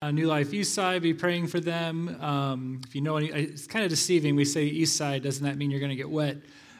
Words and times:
Uh, 0.00 0.12
New 0.12 0.28
Life 0.28 0.54
East 0.54 0.74
Side, 0.74 1.02
be 1.02 1.12
praying 1.12 1.48
for 1.48 1.58
them. 1.58 2.22
Um, 2.22 2.80
if 2.86 2.94
you 2.94 3.00
know 3.00 3.16
any, 3.16 3.30
it's 3.30 3.66
kind 3.66 3.84
of 3.84 3.90
deceiving. 3.90 4.36
We 4.36 4.44
say 4.44 4.62
East 4.62 4.96
Side, 4.96 5.24
doesn't 5.24 5.44
that 5.44 5.56
mean 5.56 5.72
you're 5.72 5.80
going 5.80 5.90
to 5.90 5.96
get 5.96 6.08
wet? 6.08 6.36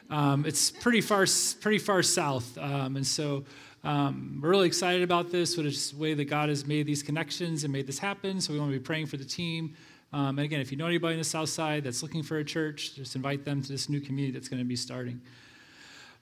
Um, 0.09 0.45
it's 0.45 0.71
pretty 0.71 1.01
far, 1.01 1.25
pretty 1.59 1.79
far 1.79 2.01
south, 2.01 2.57
um, 2.57 2.95
and 2.95 3.05
so 3.05 3.43
um, 3.83 4.39
we're 4.41 4.51
really 4.51 4.67
excited 4.67 5.01
about 5.01 5.33
this. 5.33 5.57
What 5.57 5.65
is 5.65 5.91
the 5.91 5.97
way 5.97 6.13
that 6.13 6.29
God 6.29 6.47
has 6.47 6.65
made 6.65 6.85
these 6.87 7.03
connections 7.03 7.65
and 7.65 7.73
made 7.73 7.87
this 7.87 7.99
happen. 7.99 8.39
So 8.39 8.53
we 8.53 8.59
want 8.59 8.71
to 8.71 8.79
be 8.79 8.81
praying 8.81 9.07
for 9.07 9.17
the 9.17 9.25
team. 9.25 9.75
Um, 10.13 10.39
and 10.39 10.45
again, 10.45 10.61
if 10.61 10.71
you 10.71 10.77
know 10.77 10.87
anybody 10.87 11.15
in 11.15 11.19
the 11.19 11.25
South 11.25 11.49
Side 11.49 11.83
that's 11.83 12.01
looking 12.01 12.23
for 12.23 12.37
a 12.37 12.45
church, 12.45 12.95
just 12.95 13.17
invite 13.17 13.43
them 13.43 13.61
to 13.61 13.67
this 13.67 13.89
new 13.89 13.99
community 13.99 14.31
that's 14.31 14.47
going 14.47 14.61
to 14.61 14.65
be 14.65 14.77
starting. 14.77 15.19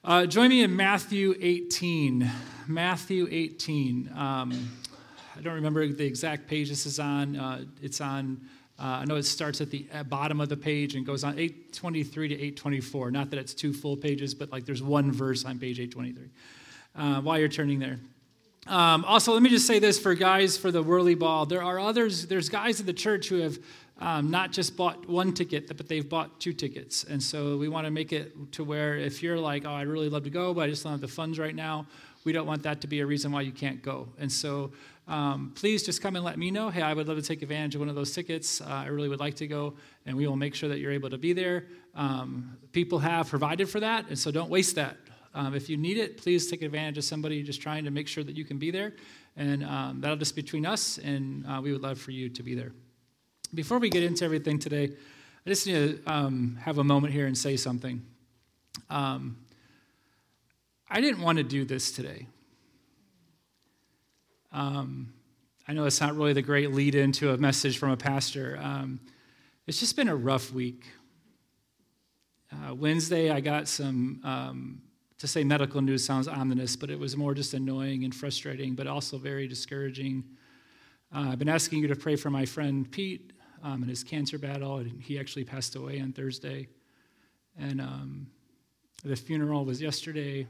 Uh, 0.04 0.26
join 0.26 0.50
me 0.50 0.64
in 0.64 0.76
Matthew 0.76 1.36
18. 1.40 2.28
Matthew 2.66 3.28
18. 3.30 4.10
I 5.38 5.42
don't 5.42 5.54
remember 5.54 5.88
the 5.88 6.06
exact 6.06 6.48
page 6.48 6.70
this 6.70 6.86
is 6.88 7.00
on. 7.00 7.36
Uh, 7.36 7.66
it's 7.82 8.02
on, 8.02 8.42
uh, 8.80 8.84
I 8.84 9.06
know 9.06 9.16
it 9.16 9.24
starts 9.24 9.62
at 9.62 9.70
the 9.70 9.86
bottom 10.10 10.42
of 10.42 10.50
the 10.50 10.58
page 10.58 10.96
and 10.96 11.06
goes 11.06 11.24
on 11.24 11.38
823 11.38 12.30
to 12.30 12.34
824. 12.34 13.12
Not 13.12 13.30
that 13.30 13.40
it's 13.40 13.54
two 13.54 13.72
full 13.72 13.96
pages, 13.96 14.34
but 14.34 14.52
like 14.52 14.66
there's 14.66 14.82
one 14.82 15.12
verse 15.12 15.46
on 15.46 15.60
page 15.60 15.80
823 15.80 16.30
uh, 16.96 17.22
while 17.22 17.38
you're 17.38 17.50
turning 17.50 17.78
there. 17.78 18.00
Um, 18.66 19.06
also, 19.06 19.32
let 19.32 19.44
me 19.44 19.50
just 19.50 19.68
say 19.68 19.80
this 19.80 20.00
for 20.00 20.16
guys 20.16 20.58
for 20.58 20.72
the 20.72 20.82
whirly 20.82 21.16
ball. 21.16 21.46
There 21.46 21.64
are 21.64 21.80
others, 21.80 22.26
there's 22.26 22.50
guys 22.50 22.80
in 22.80 22.86
the 22.86 22.94
church 22.94 23.30
who 23.30 23.38
have 23.42 23.60
um, 24.00 24.30
not 24.32 24.52
just 24.52 24.76
bought 24.76 25.08
one 25.08 25.34
ticket, 25.34 25.68
but 25.68 25.88
they've 25.88 26.08
bought 26.08 26.40
two 26.40 26.52
tickets. 26.52 27.04
And 27.04 27.22
so 27.22 27.58
we 27.58 27.70
want 27.70 27.86
to 27.86 27.92
make 27.92 28.12
it 28.12 28.52
to 28.54 28.64
where 28.64 28.98
if 28.98 29.24
you're 29.24 29.38
like, 29.38 29.66
oh, 29.66 29.72
I'd 29.72 29.88
really 29.88 30.10
love 30.10 30.24
to 30.24 30.30
go, 30.30 30.54
but 30.54 30.62
I 30.62 30.68
just 30.68 30.84
don't 30.84 30.92
have 30.92 31.02
the 31.02 31.08
funds 31.08 31.40
right 31.40 31.56
now, 31.56 31.86
we 32.24 32.34
don't 32.34 32.46
want 32.46 32.64
that 32.64 32.82
to 32.82 32.88
be 32.88 33.00
a 33.00 33.06
reason 33.06 33.32
why 33.32 33.42
you 33.42 33.54
can't 33.54 33.82
go. 33.82 34.10
And 34.20 34.30
so 34.30 34.72
um, 35.08 35.54
please 35.56 35.84
just 35.84 36.02
come 36.02 36.16
and 36.16 36.26
let 36.26 36.38
me 36.38 36.52
know. 36.52 36.70
Hey, 36.70 36.82
I 36.82 36.94
would 36.94 37.08
love 37.08 37.18
to 37.18 37.24
take 37.24 37.42
advantage 37.42 37.76
of 37.76 37.80
one 37.80 37.90
of 37.90 37.96
those 37.96 38.14
tickets. 38.14 38.60
Uh, 38.60 38.66
I 38.66 38.88
really 38.88 39.08
would 39.08 39.20
like 39.20 39.36
to 39.36 39.48
go, 39.48 39.76
and 40.06 40.18
we 40.18 40.28
will 40.28 40.36
make 40.36 40.54
sure 40.54 40.68
that 40.68 40.80
you're 40.80 40.92
able 40.92 41.10
to 41.10 41.18
be 41.18 41.32
there. 41.34 41.66
Um, 41.96 42.58
people 42.74 43.00
have 43.00 43.30
provided 43.30 43.70
for 43.70 43.80
that, 43.80 44.08
and 44.10 44.20
so 44.20 44.32
don't 44.32 44.50
waste 44.50 44.76
that. 44.76 44.98
Um, 45.34 45.56
if 45.56 45.70
you 45.70 45.78
need 45.78 45.98
it, 45.98 46.18
please 46.18 46.50
take 46.50 46.62
advantage 46.62 46.98
of 46.98 47.04
somebody 47.06 47.42
just 47.44 47.62
trying 47.62 47.86
to 47.86 47.92
make 47.92 48.08
sure 48.08 48.24
that 48.24 48.36
you 48.36 48.44
can 48.44 48.58
be 48.58 48.72
there. 48.72 48.96
And 49.38 49.64
um, 49.64 50.02
that'll 50.02 50.18
just 50.18 50.36
be 50.36 50.42
between 50.42 50.66
us, 50.66 50.98
and 50.98 51.46
uh, 51.48 51.62
we 51.62 51.72
would 51.72 51.82
love 51.82 52.00
for 52.00 52.12
you 52.12 52.28
to 52.30 52.44
be 52.44 52.56
there. 52.56 52.72
Before 53.54 53.78
we 53.78 53.90
get 53.90 54.04
into 54.04 54.26
everything 54.26 54.60
today, 54.60 54.86
I 55.46 55.50
just 55.50 55.68
need 55.68 56.04
to 56.04 56.12
um, 56.12 56.58
have 56.62 56.80
a 56.80 56.84
moment 56.84 57.14
here 57.14 57.28
and 57.28 57.38
say 57.38 57.56
something. 57.56 58.06
Um, 58.90 59.38
I 60.90 61.00
didn't 61.00 61.22
want 61.22 61.38
to 61.38 61.44
do 61.44 61.64
this 61.64 61.92
today. 61.92 62.28
Um, 64.58 65.14
I 65.68 65.74
know 65.74 65.86
it's 65.86 66.02
not 66.02 66.16
really 66.16 66.34
the 66.34 66.42
great 66.42 66.72
lead 66.72 66.96
into 66.96 67.32
a 67.32 67.38
message 67.38 67.78
from 67.78 67.92
a 67.92 67.98
pastor. 67.98 68.58
Um, 68.60 69.00
it's 69.68 69.80
just 69.80 69.96
been 69.96 70.08
a 70.08 70.16
rough 70.16 70.52
week. 70.52 70.84
Uh, 72.52 72.74
Wednesday, 72.74 73.30
I 73.30 73.40
got 73.40 73.68
some, 73.68 74.20
um, 74.24 74.82
to 75.20 75.28
say 75.28 75.44
medical 75.44 75.80
news 75.80 76.04
sounds 76.04 76.28
ominous, 76.28 76.76
but 76.76 76.90
it 76.90 76.98
was 76.98 77.16
more 77.16 77.36
just 77.36 77.54
annoying 77.54 78.04
and 78.04 78.16
frustrating, 78.16 78.74
but 78.74 78.88
also 78.88 79.20
very 79.20 79.48
discouraging. 79.48 80.24
Uh, 81.16 81.30
I've 81.34 81.40
been 81.40 81.50
asking 81.50 81.84
you 81.84 81.88
to 81.90 81.96
pray 81.96 82.16
for 82.16 82.32
my 82.32 82.48
friend 82.48 82.92
Pete 82.92 83.34
um, 83.62 83.84
in 83.84 83.90
his 83.90 84.04
cancer 84.04 84.40
battle. 84.40 84.78
And 84.78 85.04
he 85.04 85.20
actually 85.20 85.44
passed 85.44 85.76
away 85.76 86.02
on 86.02 86.14
Thursday. 86.14 86.68
And 87.60 87.80
um, 87.80 88.28
the 89.04 89.16
funeral 89.16 89.66
was 89.66 89.80
yesterday, 89.80 90.48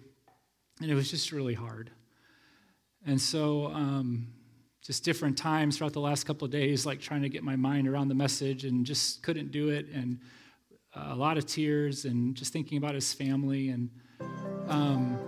and 0.79 0.89
it 0.89 0.95
was 0.95 1.11
just 1.11 1.33
really 1.33 1.55
hard. 1.55 1.91
And 3.05 3.21
so, 3.21 3.67
um, 3.67 4.27
just 4.87 5.03
different 5.03 5.37
times 5.37 5.77
throughout 5.77 5.91
the 5.91 5.99
last 5.99 6.23
couple 6.23 6.45
of 6.45 6.51
days, 6.51 6.85
like 6.85 7.01
trying 7.01 7.21
to 7.21 7.27
get 7.27 7.43
my 7.43 7.57
mind 7.57 7.89
around 7.89 8.07
the 8.07 8.15
message 8.15 8.63
and 8.63 8.85
just 8.85 9.21
couldn't 9.21 9.51
do 9.51 9.67
it. 9.67 9.87
And 9.93 10.19
uh, 10.95 11.07
a 11.09 11.15
lot 11.15 11.37
of 11.37 11.45
tears 11.45 12.05
and 12.05 12.33
just 12.35 12.53
thinking 12.53 12.77
about 12.77 12.95
his 12.95 13.13
family. 13.13 13.67
And 13.67 13.89
um, 14.69 15.19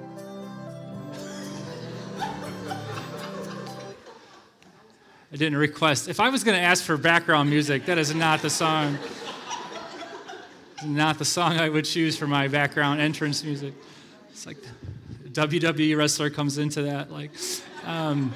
I 5.32 5.36
didn't 5.36 5.58
request. 5.58 6.08
If 6.08 6.22
I 6.22 6.30
was 6.30 6.46
going 6.46 6.58
to 6.58 6.64
ask 6.64 6.82
for 6.84 6.96
background 6.96 7.50
music, 7.50 7.86
that 7.86 7.98
is 7.98 8.16
not 8.16 8.42
the 8.42 8.50
song. 8.50 8.98
not 10.86 11.18
the 11.20 11.26
song 11.26 11.60
I 11.60 11.68
would 11.68 11.84
choose 11.84 12.16
for 12.16 12.28
my 12.28 12.48
background 12.48 13.02
entrance 13.02 13.44
music. 13.44 13.74
It's 14.30 14.46
like 14.46 14.58
WWE 15.32 15.98
wrestler 15.98 16.30
comes 16.30 16.58
into 16.58 16.84
that, 16.84 17.12
like. 17.12 17.32
Um, 17.86 18.34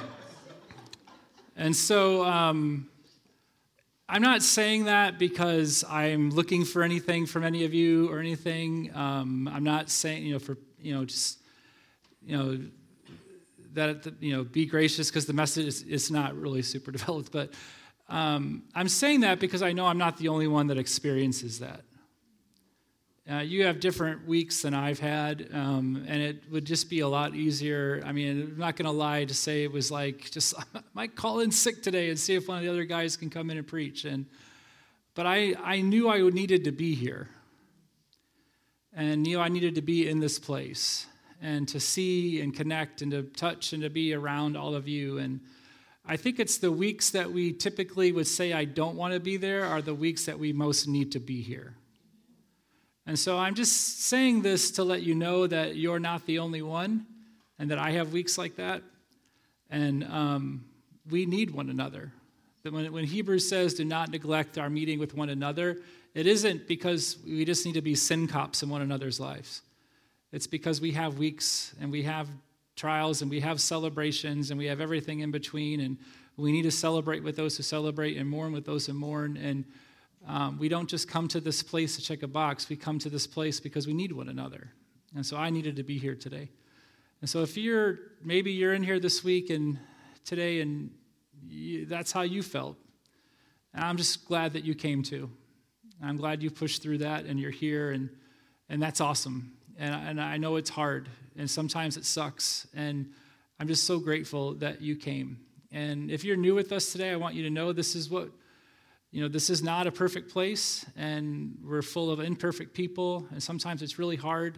and 1.55 1.75
so 1.75 2.23
um, 2.23 2.89
I'm 4.07 4.21
not 4.21 4.41
saying 4.41 4.85
that 4.85 5.17
because 5.17 5.83
I'm 5.89 6.29
looking 6.29 6.65
for 6.65 6.83
anything 6.83 7.25
from 7.25 7.43
any 7.43 7.65
of 7.65 7.73
you 7.73 8.11
or 8.11 8.19
anything. 8.19 8.91
Um, 8.95 9.47
I'm 9.47 9.63
not 9.63 9.89
saying, 9.89 10.23
you 10.23 10.33
know, 10.33 10.39
for, 10.39 10.57
you 10.79 10.93
know, 10.93 11.05
just, 11.05 11.39
you 12.23 12.37
know, 12.37 12.59
that, 13.73 14.13
you 14.19 14.35
know, 14.35 14.43
be 14.43 14.65
gracious 14.65 15.09
because 15.09 15.25
the 15.25 15.33
message 15.33 15.83
is, 15.87 16.11
not 16.11 16.35
really 16.35 16.61
super 16.61 16.91
developed. 16.91 17.31
But 17.31 17.53
um, 18.09 18.63
I'm 18.75 18.89
saying 18.89 19.21
that 19.21 19.39
because 19.39 19.61
I 19.61 19.73
know 19.73 19.87
I'm 19.87 19.97
not 19.97 20.17
the 20.17 20.27
only 20.27 20.47
one 20.47 20.67
that 20.67 20.77
experiences 20.77 21.59
that. 21.59 21.81
Uh, 23.29 23.37
you 23.37 23.65
have 23.65 23.79
different 23.79 24.27
weeks 24.27 24.63
than 24.63 24.73
I've 24.73 24.99
had, 24.99 25.47
um, 25.53 26.03
and 26.09 26.21
it 26.21 26.43
would 26.51 26.65
just 26.65 26.89
be 26.89 26.99
a 26.99 27.07
lot 27.07 27.33
easier. 27.33 28.03
I 28.05 28.11
mean, 28.11 28.41
I'm 28.51 28.57
not 28.57 28.75
going 28.75 28.85
to 28.85 28.91
lie 28.91 29.23
to 29.23 29.33
say 29.33 29.63
it 29.63 29.71
was 29.71 29.89
like 29.89 30.29
just 30.29 30.53
I 30.75 30.81
might 30.93 31.15
call 31.15 31.39
in 31.39 31.49
sick 31.49 31.81
today 31.81 32.09
and 32.09 32.19
see 32.19 32.35
if 32.35 32.49
one 32.49 32.57
of 32.57 32.63
the 32.63 32.69
other 32.69 32.83
guys 32.83 33.15
can 33.15 33.29
come 33.29 33.49
in 33.49 33.57
and 33.57 33.65
preach. 33.65 34.03
And 34.03 34.25
but 35.15 35.25
I 35.25 35.55
I 35.63 35.79
knew 35.79 36.09
I 36.09 36.19
needed 36.29 36.65
to 36.65 36.73
be 36.73 36.95
here, 36.95 37.29
and 38.91 39.23
knew 39.23 39.39
I 39.39 39.47
needed 39.47 39.75
to 39.75 39.81
be 39.81 40.09
in 40.09 40.19
this 40.19 40.37
place 40.37 41.05
and 41.41 41.65
to 41.69 41.79
see 41.79 42.41
and 42.41 42.53
connect 42.53 43.01
and 43.01 43.11
to 43.11 43.23
touch 43.23 43.71
and 43.71 43.83
to 43.83 43.89
be 43.89 44.13
around 44.13 44.57
all 44.57 44.75
of 44.75 44.85
you. 44.85 45.17
And 45.17 45.39
I 46.05 46.17
think 46.17 46.41
it's 46.41 46.57
the 46.57 46.73
weeks 46.73 47.11
that 47.11 47.31
we 47.31 47.53
typically 47.53 48.11
would 48.11 48.27
say 48.27 48.51
I 48.51 48.65
don't 48.65 48.97
want 48.97 49.13
to 49.13 49.21
be 49.21 49.37
there 49.37 49.63
are 49.63 49.81
the 49.81 49.95
weeks 49.95 50.25
that 50.25 50.37
we 50.37 50.51
most 50.51 50.89
need 50.89 51.13
to 51.13 51.19
be 51.21 51.41
here. 51.41 51.77
And 53.05 53.19
so 53.19 53.37
I'm 53.37 53.55
just 53.55 54.03
saying 54.03 54.41
this 54.41 54.71
to 54.71 54.83
let 54.83 55.03
you 55.03 55.13
know 55.13 55.45
that 55.47 55.75
you're 55.75 55.99
not 55.99 56.25
the 56.25 56.39
only 56.39 56.61
one 56.61 57.05
and 57.59 57.69
that 57.71 57.77
I 57.77 57.91
have 57.91 58.13
weeks 58.13 58.37
like 58.37 58.55
that. 58.55 58.81
And 59.69 60.03
um, 60.05 60.65
we 61.09 61.25
need 61.25 61.51
one 61.51 61.69
another. 61.69 62.11
That 62.63 62.71
when, 62.71 62.91
when 62.93 63.03
Hebrews 63.03 63.47
says, 63.47 63.73
do 63.73 63.83
not 63.83 64.09
neglect 64.09 64.57
our 64.57 64.69
meeting 64.69 64.99
with 64.99 65.13
one 65.13 65.29
another, 65.29 65.79
it 66.13 66.27
isn't 66.27 66.67
because 66.67 67.17
we 67.25 67.43
just 67.43 67.65
need 67.65 67.73
to 67.73 67.81
be 67.81 67.95
sin 67.95 68.27
cops 68.27 68.63
in 68.63 68.69
one 68.69 68.81
another's 68.81 69.19
lives. 69.19 69.61
It's 70.31 70.47
because 70.47 70.79
we 70.79 70.91
have 70.91 71.17
weeks 71.17 71.75
and 71.81 71.91
we 71.91 72.03
have 72.03 72.27
trials 72.75 73.21
and 73.21 73.29
we 73.29 73.41
have 73.41 73.59
celebrations 73.59 74.49
and 74.49 74.57
we 74.57 74.67
have 74.67 74.79
everything 74.79 75.19
in 75.19 75.31
between. 75.31 75.79
And 75.81 75.97
we 76.37 76.51
need 76.51 76.63
to 76.63 76.71
celebrate 76.71 77.23
with 77.23 77.35
those 77.35 77.57
who 77.57 77.63
celebrate 77.63 78.17
and 78.17 78.29
mourn 78.29 78.53
with 78.53 78.65
those 78.65 78.85
who 78.85 78.93
mourn. 78.93 79.37
And 79.37 79.65
um, 80.27 80.57
we 80.57 80.69
don't 80.69 80.89
just 80.89 81.07
come 81.07 81.27
to 81.29 81.41
this 81.41 81.61
place 81.61 81.95
to 81.95 82.01
check 82.01 82.23
a 82.23 82.27
box. 82.27 82.69
We 82.69 82.75
come 82.75 82.99
to 82.99 83.09
this 83.09 83.27
place 83.27 83.59
because 83.59 83.87
we 83.87 83.93
need 83.93 84.11
one 84.11 84.29
another. 84.29 84.69
And 85.15 85.25
so 85.25 85.37
I 85.37 85.49
needed 85.49 85.75
to 85.75 85.83
be 85.83 85.97
here 85.97 86.15
today. 86.15 86.49
And 87.21 87.29
so 87.29 87.41
if 87.41 87.57
you're, 87.57 87.99
maybe 88.23 88.51
you're 88.51 88.73
in 88.73 88.83
here 88.83 88.99
this 88.99 89.23
week 89.23 89.49
and 89.49 89.77
today 90.25 90.61
and 90.61 90.91
you, 91.47 91.85
that's 91.85 92.11
how 92.11 92.21
you 92.21 92.41
felt, 92.41 92.77
I'm 93.75 93.97
just 93.97 94.25
glad 94.25 94.53
that 94.53 94.63
you 94.63 94.75
came 94.75 95.03
too. 95.03 95.29
I'm 96.01 96.17
glad 96.17 96.43
you 96.43 96.51
pushed 96.51 96.81
through 96.81 96.99
that 96.99 97.25
and 97.25 97.39
you're 97.39 97.51
here 97.51 97.91
and, 97.91 98.09
and 98.69 98.81
that's 98.81 99.01
awesome. 99.01 99.53
And, 99.77 99.93
and 99.93 100.21
I 100.21 100.37
know 100.37 100.57
it's 100.57 100.69
hard 100.69 101.09
and 101.37 101.49
sometimes 101.49 101.97
it 101.97 102.05
sucks. 102.05 102.67
And 102.75 103.11
I'm 103.59 103.67
just 103.67 103.85
so 103.85 103.99
grateful 103.99 104.53
that 104.55 104.81
you 104.81 104.95
came. 104.95 105.39
And 105.71 106.11
if 106.11 106.23
you're 106.23 106.37
new 106.37 106.55
with 106.55 106.71
us 106.71 106.91
today, 106.91 107.11
I 107.11 107.15
want 107.15 107.35
you 107.35 107.43
to 107.43 107.49
know 107.49 107.73
this 107.73 107.95
is 107.95 108.09
what 108.09 108.29
you 109.13 109.21
know, 109.21 109.27
this 109.27 109.51
is 109.51 109.61
not 109.61 109.85
a 109.85 109.91
perfect 109.91 110.31
place, 110.31 110.87
and 110.97 111.55
we're 111.63 111.83
full 111.83 112.09
of 112.09 112.19
imperfect 112.19 112.73
people, 112.73 113.27
and 113.29 113.43
sometimes 113.43 113.83
it's 113.83 113.99
really 113.99 114.15
hard, 114.15 114.57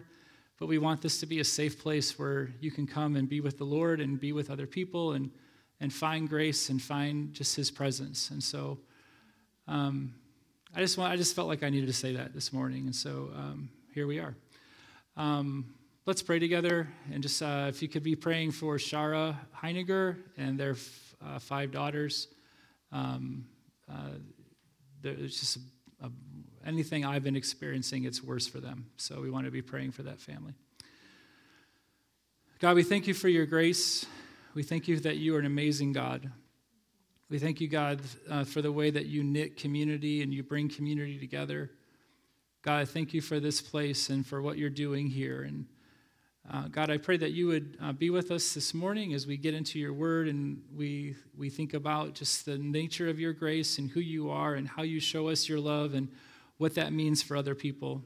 but 0.58 0.64
we 0.64 0.78
want 0.78 1.02
this 1.02 1.20
to 1.20 1.26
be 1.26 1.40
a 1.40 1.44
safe 1.44 1.78
place 1.78 2.18
where 2.18 2.48
you 2.58 2.70
can 2.70 2.86
come 2.86 3.16
and 3.16 3.28
be 3.28 3.42
with 3.42 3.58
the 3.58 3.64
Lord 3.64 4.00
and 4.00 4.18
be 4.18 4.32
with 4.32 4.50
other 4.50 4.66
people 4.66 5.12
and, 5.12 5.30
and 5.80 5.92
find 5.92 6.26
grace 6.26 6.70
and 6.70 6.80
find 6.80 7.34
just 7.34 7.54
His 7.54 7.70
presence. 7.70 8.30
And 8.30 8.42
so 8.42 8.78
um, 9.68 10.14
I, 10.74 10.80
just 10.80 10.96
want, 10.96 11.12
I 11.12 11.16
just 11.16 11.36
felt 11.36 11.48
like 11.48 11.62
I 11.62 11.68
needed 11.68 11.88
to 11.88 11.92
say 11.92 12.14
that 12.14 12.32
this 12.32 12.50
morning, 12.50 12.86
and 12.86 12.96
so 12.96 13.30
um, 13.36 13.68
here 13.92 14.06
we 14.06 14.20
are. 14.20 14.34
Um, 15.18 15.66
let's 16.06 16.22
pray 16.22 16.38
together, 16.38 16.88
and 17.12 17.22
just 17.22 17.42
uh, 17.42 17.66
if 17.68 17.82
you 17.82 17.88
could 17.88 18.02
be 18.02 18.16
praying 18.16 18.52
for 18.52 18.78
Shara 18.78 19.36
Heiniger 19.54 20.16
and 20.38 20.58
their 20.58 20.70
f- 20.70 21.14
uh, 21.22 21.38
five 21.40 21.72
daughters. 21.72 22.28
Um, 22.90 23.44
uh, 23.92 24.18
there's 25.14 25.38
just 25.38 25.56
a, 26.02 26.06
a, 26.06 26.10
anything 26.66 27.04
I've 27.04 27.22
been 27.22 27.36
experiencing, 27.36 28.04
it's 28.04 28.22
worse 28.22 28.46
for 28.46 28.60
them. 28.60 28.86
So 28.96 29.20
we 29.20 29.30
want 29.30 29.46
to 29.46 29.50
be 29.50 29.62
praying 29.62 29.92
for 29.92 30.02
that 30.02 30.20
family. 30.20 30.54
God, 32.58 32.74
we 32.74 32.82
thank 32.82 33.06
you 33.06 33.14
for 33.14 33.28
your 33.28 33.46
grace. 33.46 34.06
We 34.54 34.62
thank 34.62 34.88
you 34.88 34.98
that 35.00 35.16
you 35.18 35.36
are 35.36 35.38
an 35.38 35.46
amazing 35.46 35.92
God. 35.92 36.30
We 37.28 37.38
thank 37.38 37.60
you, 37.60 37.68
God, 37.68 38.00
uh, 38.30 38.44
for 38.44 38.62
the 38.62 38.72
way 38.72 38.90
that 38.90 39.06
you 39.06 39.22
knit 39.24 39.56
community 39.56 40.22
and 40.22 40.32
you 40.32 40.42
bring 40.42 40.68
community 40.68 41.18
together. 41.18 41.70
God, 42.62 42.78
I 42.78 42.84
thank 42.84 43.12
you 43.12 43.20
for 43.20 43.40
this 43.40 43.60
place 43.60 44.08
and 44.08 44.26
for 44.26 44.40
what 44.40 44.58
you're 44.58 44.70
doing 44.70 45.08
here. 45.08 45.42
And 45.42 45.66
uh, 46.52 46.68
God, 46.68 46.90
I 46.90 46.98
pray 46.98 47.16
that 47.16 47.32
you 47.32 47.48
would 47.48 47.76
uh, 47.82 47.92
be 47.92 48.10
with 48.10 48.30
us 48.30 48.54
this 48.54 48.72
morning 48.72 49.14
as 49.14 49.26
we 49.26 49.36
get 49.36 49.52
into 49.52 49.80
your 49.80 49.92
word 49.92 50.28
and 50.28 50.62
we, 50.74 51.16
we 51.36 51.50
think 51.50 51.74
about 51.74 52.14
just 52.14 52.46
the 52.46 52.56
nature 52.56 53.08
of 53.08 53.18
your 53.18 53.32
grace 53.32 53.78
and 53.78 53.90
who 53.90 54.00
you 54.00 54.30
are 54.30 54.54
and 54.54 54.68
how 54.68 54.82
you 54.82 55.00
show 55.00 55.28
us 55.28 55.48
your 55.48 55.58
love 55.58 55.94
and 55.94 56.08
what 56.58 56.74
that 56.76 56.92
means 56.92 57.20
for 57.20 57.36
other 57.36 57.56
people. 57.56 58.00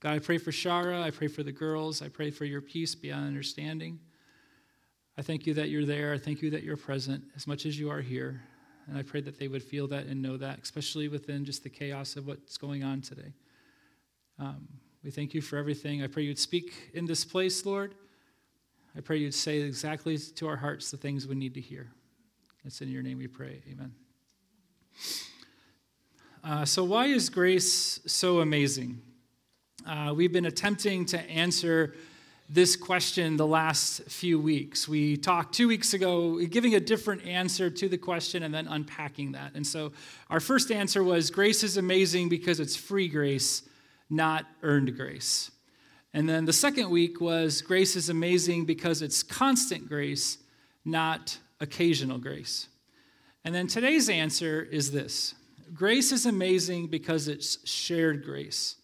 God, 0.00 0.14
I 0.14 0.18
pray 0.20 0.38
for 0.38 0.52
Shara. 0.52 1.02
I 1.02 1.10
pray 1.10 1.26
for 1.26 1.42
the 1.42 1.50
girls. 1.50 2.00
I 2.00 2.08
pray 2.08 2.30
for 2.30 2.44
your 2.44 2.60
peace 2.60 2.94
beyond 2.94 3.26
understanding. 3.26 3.98
I 5.16 5.22
thank 5.22 5.46
you 5.46 5.54
that 5.54 5.70
you're 5.70 5.84
there. 5.84 6.12
I 6.14 6.18
thank 6.18 6.42
you 6.42 6.50
that 6.50 6.62
you're 6.62 6.76
present 6.76 7.24
as 7.34 7.48
much 7.48 7.66
as 7.66 7.76
you 7.76 7.90
are 7.90 8.00
here. 8.00 8.40
And 8.86 8.96
I 8.96 9.02
pray 9.02 9.20
that 9.22 9.36
they 9.36 9.48
would 9.48 9.64
feel 9.64 9.88
that 9.88 10.06
and 10.06 10.22
know 10.22 10.36
that, 10.36 10.60
especially 10.62 11.08
within 11.08 11.44
just 11.44 11.64
the 11.64 11.70
chaos 11.70 12.14
of 12.14 12.28
what's 12.28 12.56
going 12.56 12.84
on 12.84 13.00
today. 13.00 13.32
Um, 14.38 14.68
we 15.04 15.10
thank 15.10 15.32
you 15.32 15.40
for 15.40 15.56
everything. 15.56 16.02
I 16.02 16.08
pray 16.08 16.24
you'd 16.24 16.38
speak 16.38 16.90
in 16.92 17.06
this 17.06 17.24
place, 17.24 17.64
Lord. 17.64 17.94
I 18.96 19.00
pray 19.00 19.18
you'd 19.18 19.34
say 19.34 19.60
exactly 19.60 20.18
to 20.18 20.48
our 20.48 20.56
hearts 20.56 20.90
the 20.90 20.96
things 20.96 21.26
we 21.26 21.36
need 21.36 21.54
to 21.54 21.60
hear. 21.60 21.88
It's 22.64 22.80
in 22.80 22.88
your 22.88 23.02
name 23.02 23.18
we 23.18 23.28
pray. 23.28 23.62
Amen. 23.70 23.94
Uh, 26.42 26.64
so, 26.64 26.82
why 26.82 27.06
is 27.06 27.30
grace 27.30 28.00
so 28.06 28.40
amazing? 28.40 29.00
Uh, 29.86 30.12
we've 30.16 30.32
been 30.32 30.46
attempting 30.46 31.06
to 31.06 31.18
answer 31.30 31.94
this 32.48 32.74
question 32.74 33.36
the 33.36 33.46
last 33.46 34.02
few 34.04 34.40
weeks. 34.40 34.88
We 34.88 35.16
talked 35.16 35.54
two 35.54 35.68
weeks 35.68 35.94
ago, 35.94 36.38
giving 36.46 36.74
a 36.74 36.80
different 36.80 37.26
answer 37.26 37.70
to 37.70 37.88
the 37.88 37.98
question 37.98 38.42
and 38.42 38.52
then 38.52 38.66
unpacking 38.66 39.32
that. 39.32 39.52
And 39.54 39.66
so, 39.66 39.92
our 40.30 40.40
first 40.40 40.72
answer 40.72 41.04
was 41.04 41.30
grace 41.30 41.62
is 41.62 41.76
amazing 41.76 42.28
because 42.30 42.58
it's 42.58 42.74
free 42.74 43.08
grace, 43.08 43.62
not 44.10 44.46
earned 44.62 44.96
grace. 44.96 45.50
And 46.14 46.28
then 46.28 46.46
the 46.46 46.52
second 46.52 46.90
week 46.90 47.20
was 47.20 47.60
grace 47.62 47.94
is 47.96 48.08
amazing 48.08 48.64
because 48.64 49.02
it's 49.02 49.22
constant 49.22 49.88
grace, 49.88 50.38
not 50.84 51.38
occasional 51.60 52.18
grace. 52.18 52.68
And 53.44 53.54
then 53.54 53.66
today's 53.66 54.08
answer 54.08 54.62
is 54.62 54.90
this 54.90 55.34
grace 55.74 56.12
is 56.12 56.26
amazing 56.26 56.88
because 56.88 57.28
it's 57.28 57.66
shared 57.68 58.24
grace, 58.24 58.76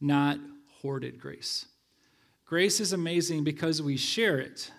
not 0.00 0.38
hoarded 0.80 1.20
grace. 1.20 1.66
Grace 2.44 2.78
is 2.80 2.92
amazing 2.92 3.42
because 3.42 3.82
we 3.82 3.96
share 3.96 4.38
it, 4.38 4.70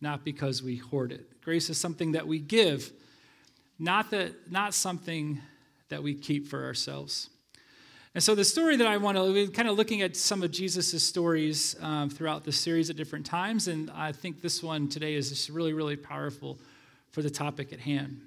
not 0.00 0.24
because 0.24 0.62
we 0.62 0.76
hoard 0.76 1.12
it. 1.12 1.40
Grace 1.42 1.70
is 1.70 1.78
something 1.78 2.12
that 2.12 2.26
we 2.26 2.38
give, 2.38 2.92
not, 3.78 4.10
that, 4.10 4.50
not 4.50 4.74
something 4.74 5.40
that 5.88 6.02
we 6.02 6.14
keep 6.14 6.48
for 6.48 6.64
ourselves. 6.64 7.30
And 8.14 8.22
so, 8.22 8.34
the 8.34 8.44
story 8.44 8.76
that 8.76 8.86
I 8.86 8.98
want 8.98 9.16
to, 9.16 9.32
we're 9.32 9.46
kind 9.46 9.68
of 9.68 9.78
looking 9.78 10.02
at 10.02 10.16
some 10.16 10.42
of 10.42 10.50
Jesus' 10.50 11.02
stories 11.02 11.76
um, 11.80 12.10
throughout 12.10 12.44
the 12.44 12.52
series 12.52 12.90
at 12.90 12.96
different 12.96 13.24
times, 13.24 13.68
and 13.68 13.90
I 13.90 14.12
think 14.12 14.42
this 14.42 14.62
one 14.62 14.88
today 14.88 15.14
is 15.14 15.30
just 15.30 15.48
really, 15.48 15.72
really 15.72 15.96
powerful 15.96 16.58
for 17.10 17.22
the 17.22 17.30
topic 17.30 17.72
at 17.72 17.80
hand. 17.80 18.20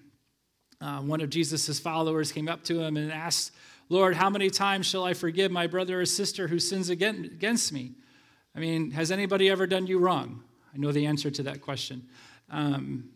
Uh, 0.82 1.02
one 1.02 1.22
of 1.22 1.30
Jesus' 1.30 1.80
followers 1.80 2.32
came 2.32 2.50
up 2.50 2.64
to 2.64 2.82
him 2.82 2.98
and 2.98 3.12
asked, 3.12 3.52
Lord, 3.90 4.16
how 4.16 4.32
many 4.32 4.50
times 4.50 4.88
shall 4.88 5.04
I 5.04 5.14
forgive 5.14 5.52
my 5.52 5.68
brother 5.68 6.02
or 6.02 6.06
sister 6.06 6.48
who 6.48 6.58
sins 6.58 6.90
against 6.90 7.72
me? 7.72 7.92
I 8.56 8.60
mean, 8.60 8.90
has 8.92 9.12
anybody 9.12 9.50
ever 9.52 9.68
done 9.68 9.86
you 9.86 10.00
wrong? 10.00 10.44
I 10.74 10.78
know 10.78 10.92
the 10.92 11.06
answer 11.06 11.30
to 11.30 11.44
that 11.44 11.62
question. 11.62 12.08
Um, 12.50 13.10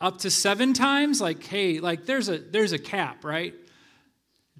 up 0.00 0.18
to 0.18 0.30
seven 0.30 0.72
times? 0.72 1.20
Like, 1.20 1.44
hey, 1.44 1.78
like 1.78 2.06
there's 2.06 2.28
a 2.28 2.38
there's 2.38 2.72
a 2.72 2.78
cap, 2.78 3.24
right? 3.24 3.54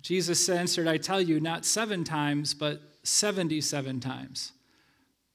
Jesus 0.09 0.49
answered, 0.49 0.89
I 0.89 0.97
tell 0.97 1.21
you, 1.21 1.39
not 1.39 1.67
seven 1.67 2.03
times, 2.03 2.55
but 2.55 2.81
77 3.03 4.01
times. 4.01 4.53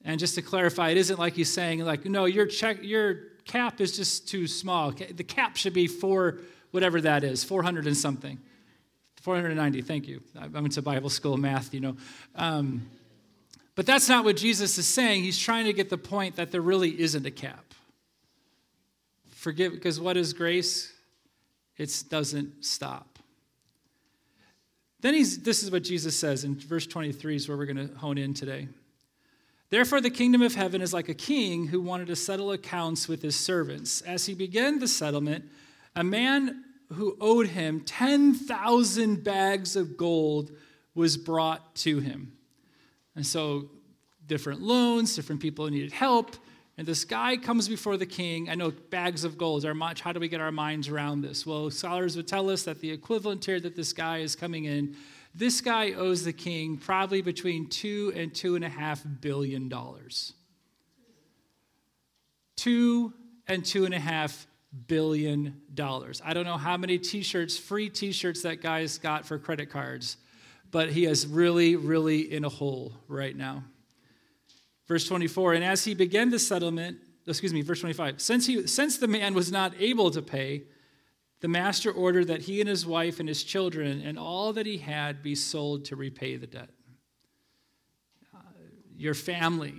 And 0.04 0.18
just 0.18 0.34
to 0.34 0.42
clarify, 0.42 0.90
it 0.90 0.96
isn't 0.96 1.16
like 1.16 1.34
he's 1.34 1.52
saying, 1.52 1.78
like, 1.78 2.04
no, 2.06 2.24
your 2.24 2.44
check, 2.46 2.78
your 2.82 3.20
cap 3.44 3.80
is 3.80 3.96
just 3.96 4.26
too 4.26 4.48
small. 4.48 4.90
The 4.90 5.22
cap 5.22 5.56
should 5.56 5.74
be 5.74 5.86
four, 5.86 6.40
whatever 6.72 7.00
that 7.02 7.22
is, 7.22 7.44
400 7.44 7.86
and 7.86 7.96
something. 7.96 8.40
490, 9.22 9.80
thank 9.82 10.08
you. 10.08 10.20
I 10.36 10.48
went 10.48 10.72
to 10.72 10.82
Bible 10.82 11.08
school 11.08 11.36
math, 11.36 11.72
you 11.72 11.78
know. 11.78 11.96
Um, 12.34 12.84
but 13.76 13.86
that's 13.86 14.08
not 14.08 14.24
what 14.24 14.36
Jesus 14.36 14.76
is 14.76 14.88
saying. 14.88 15.22
He's 15.22 15.38
trying 15.38 15.66
to 15.66 15.72
get 15.72 15.88
the 15.88 15.98
point 15.98 16.34
that 16.34 16.50
there 16.50 16.60
really 16.60 17.00
isn't 17.00 17.24
a 17.24 17.30
cap. 17.30 17.74
Forgive, 19.28 19.72
because 19.72 20.00
what 20.00 20.16
is 20.16 20.32
grace? 20.32 20.92
It 21.76 22.02
doesn't 22.10 22.64
stop. 22.64 23.13
Then 25.04 25.12
he's, 25.12 25.42
this 25.42 25.62
is 25.62 25.70
what 25.70 25.82
Jesus 25.82 26.16
says 26.16 26.44
in 26.44 26.54
verse 26.54 26.86
23 26.86 27.36
is 27.36 27.46
where 27.46 27.58
we're 27.58 27.66
going 27.66 27.88
to 27.90 27.94
hone 27.96 28.16
in 28.16 28.32
today. 28.32 28.68
Therefore, 29.68 30.00
the 30.00 30.08
kingdom 30.08 30.40
of 30.40 30.54
heaven 30.54 30.80
is 30.80 30.94
like 30.94 31.10
a 31.10 31.14
king 31.14 31.66
who 31.66 31.82
wanted 31.82 32.06
to 32.06 32.16
settle 32.16 32.52
accounts 32.52 33.06
with 33.06 33.20
his 33.20 33.36
servants. 33.36 34.00
As 34.00 34.24
he 34.24 34.32
began 34.32 34.78
the 34.78 34.88
settlement, 34.88 35.44
a 35.94 36.02
man 36.02 36.64
who 36.90 37.18
owed 37.20 37.48
him 37.48 37.82
10,000 37.82 39.22
bags 39.22 39.76
of 39.76 39.98
gold 39.98 40.52
was 40.94 41.18
brought 41.18 41.74
to 41.74 41.98
him. 41.98 42.32
And 43.14 43.26
so, 43.26 43.68
different 44.26 44.62
loans, 44.62 45.14
different 45.14 45.42
people 45.42 45.68
needed 45.68 45.92
help. 45.92 46.34
And 46.76 46.86
this 46.86 47.04
guy 47.04 47.36
comes 47.36 47.68
before 47.68 47.96
the 47.96 48.06
king. 48.06 48.50
I 48.50 48.54
know 48.56 48.72
bags 48.72 49.22
of 49.24 49.38
gold 49.38 49.64
are 49.64 49.74
much. 49.74 50.00
How 50.00 50.12
do 50.12 50.18
we 50.18 50.28
get 50.28 50.40
our 50.40 50.50
minds 50.50 50.88
around 50.88 51.20
this? 51.20 51.46
Well, 51.46 51.70
scholars 51.70 52.16
would 52.16 52.26
tell 52.26 52.50
us 52.50 52.64
that 52.64 52.80
the 52.80 52.90
equivalent 52.90 53.44
here 53.44 53.60
that 53.60 53.76
this 53.76 53.92
guy 53.92 54.18
is 54.18 54.34
coming 54.34 54.64
in, 54.64 54.96
this 55.34 55.60
guy 55.60 55.92
owes 55.92 56.24
the 56.24 56.32
king 56.32 56.76
probably 56.76 57.22
between 57.22 57.68
two 57.68 58.12
and 58.16 58.34
two 58.34 58.56
and 58.56 58.64
a 58.64 58.68
half 58.68 59.04
billion 59.20 59.68
dollars. 59.68 60.32
Two 62.56 63.12
and 63.46 63.64
two 63.64 63.84
and 63.84 63.94
a 63.94 64.00
half 64.00 64.46
billion 64.88 65.60
dollars. 65.74 66.20
I 66.24 66.34
don't 66.34 66.44
know 66.44 66.56
how 66.56 66.76
many 66.76 66.98
t-shirts, 66.98 67.56
free 67.56 67.88
t-shirts 67.88 68.42
that 68.42 68.60
guy's 68.60 68.98
got 68.98 69.26
for 69.26 69.38
credit 69.38 69.70
cards 69.70 70.16
but 70.74 70.90
he 70.90 71.06
is 71.06 71.24
really, 71.28 71.76
really 71.76 72.32
in 72.32 72.44
a 72.44 72.48
hole 72.48 72.92
right 73.06 73.36
now. 73.36 73.62
Verse 74.86 75.06
24, 75.06 75.54
and 75.54 75.64
as 75.64 75.84
he 75.84 75.94
began 75.94 76.30
the 76.30 76.38
settlement, 76.38 76.98
excuse 77.26 77.54
me, 77.54 77.62
verse 77.62 77.80
25, 77.80 78.20
since, 78.20 78.46
he, 78.46 78.66
since 78.66 78.98
the 78.98 79.08
man 79.08 79.34
was 79.34 79.50
not 79.50 79.72
able 79.78 80.10
to 80.10 80.20
pay, 80.20 80.64
the 81.40 81.48
master 81.48 81.90
ordered 81.90 82.28
that 82.28 82.42
he 82.42 82.60
and 82.60 82.68
his 82.68 82.86
wife 82.86 83.20
and 83.20 83.28
his 83.28 83.44
children 83.44 84.02
and 84.02 84.18
all 84.18 84.52
that 84.52 84.66
he 84.66 84.78
had 84.78 85.22
be 85.22 85.34
sold 85.34 85.86
to 85.86 85.96
repay 85.96 86.36
the 86.36 86.46
debt. 86.46 86.70
Uh, 88.34 88.38
your 88.96 89.14
family 89.14 89.74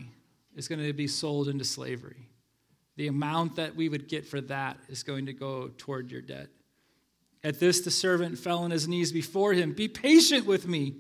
is 0.55 0.67
going 0.67 0.83
to 0.83 0.93
be 0.93 1.07
sold 1.07 1.47
into 1.47 1.65
slavery. 1.65 2.29
The 2.97 3.07
amount 3.07 3.55
that 3.57 3.75
we 3.75 3.89
would 3.89 4.07
get 4.07 4.25
for 4.25 4.41
that 4.41 4.77
is 4.89 5.03
going 5.03 5.25
to 5.25 5.33
go 5.33 5.71
toward 5.77 6.11
your 6.11 6.21
debt. 6.21 6.47
At 7.43 7.59
this, 7.59 7.81
the 7.81 7.91
servant 7.91 8.39
fell 8.39 8.59
on 8.59 8.71
his 8.71 8.87
knees 8.87 9.11
before 9.11 9.53
him. 9.53 9.73
Be 9.73 9.87
patient 9.87 10.45
with 10.45 10.67
me. 10.67 10.95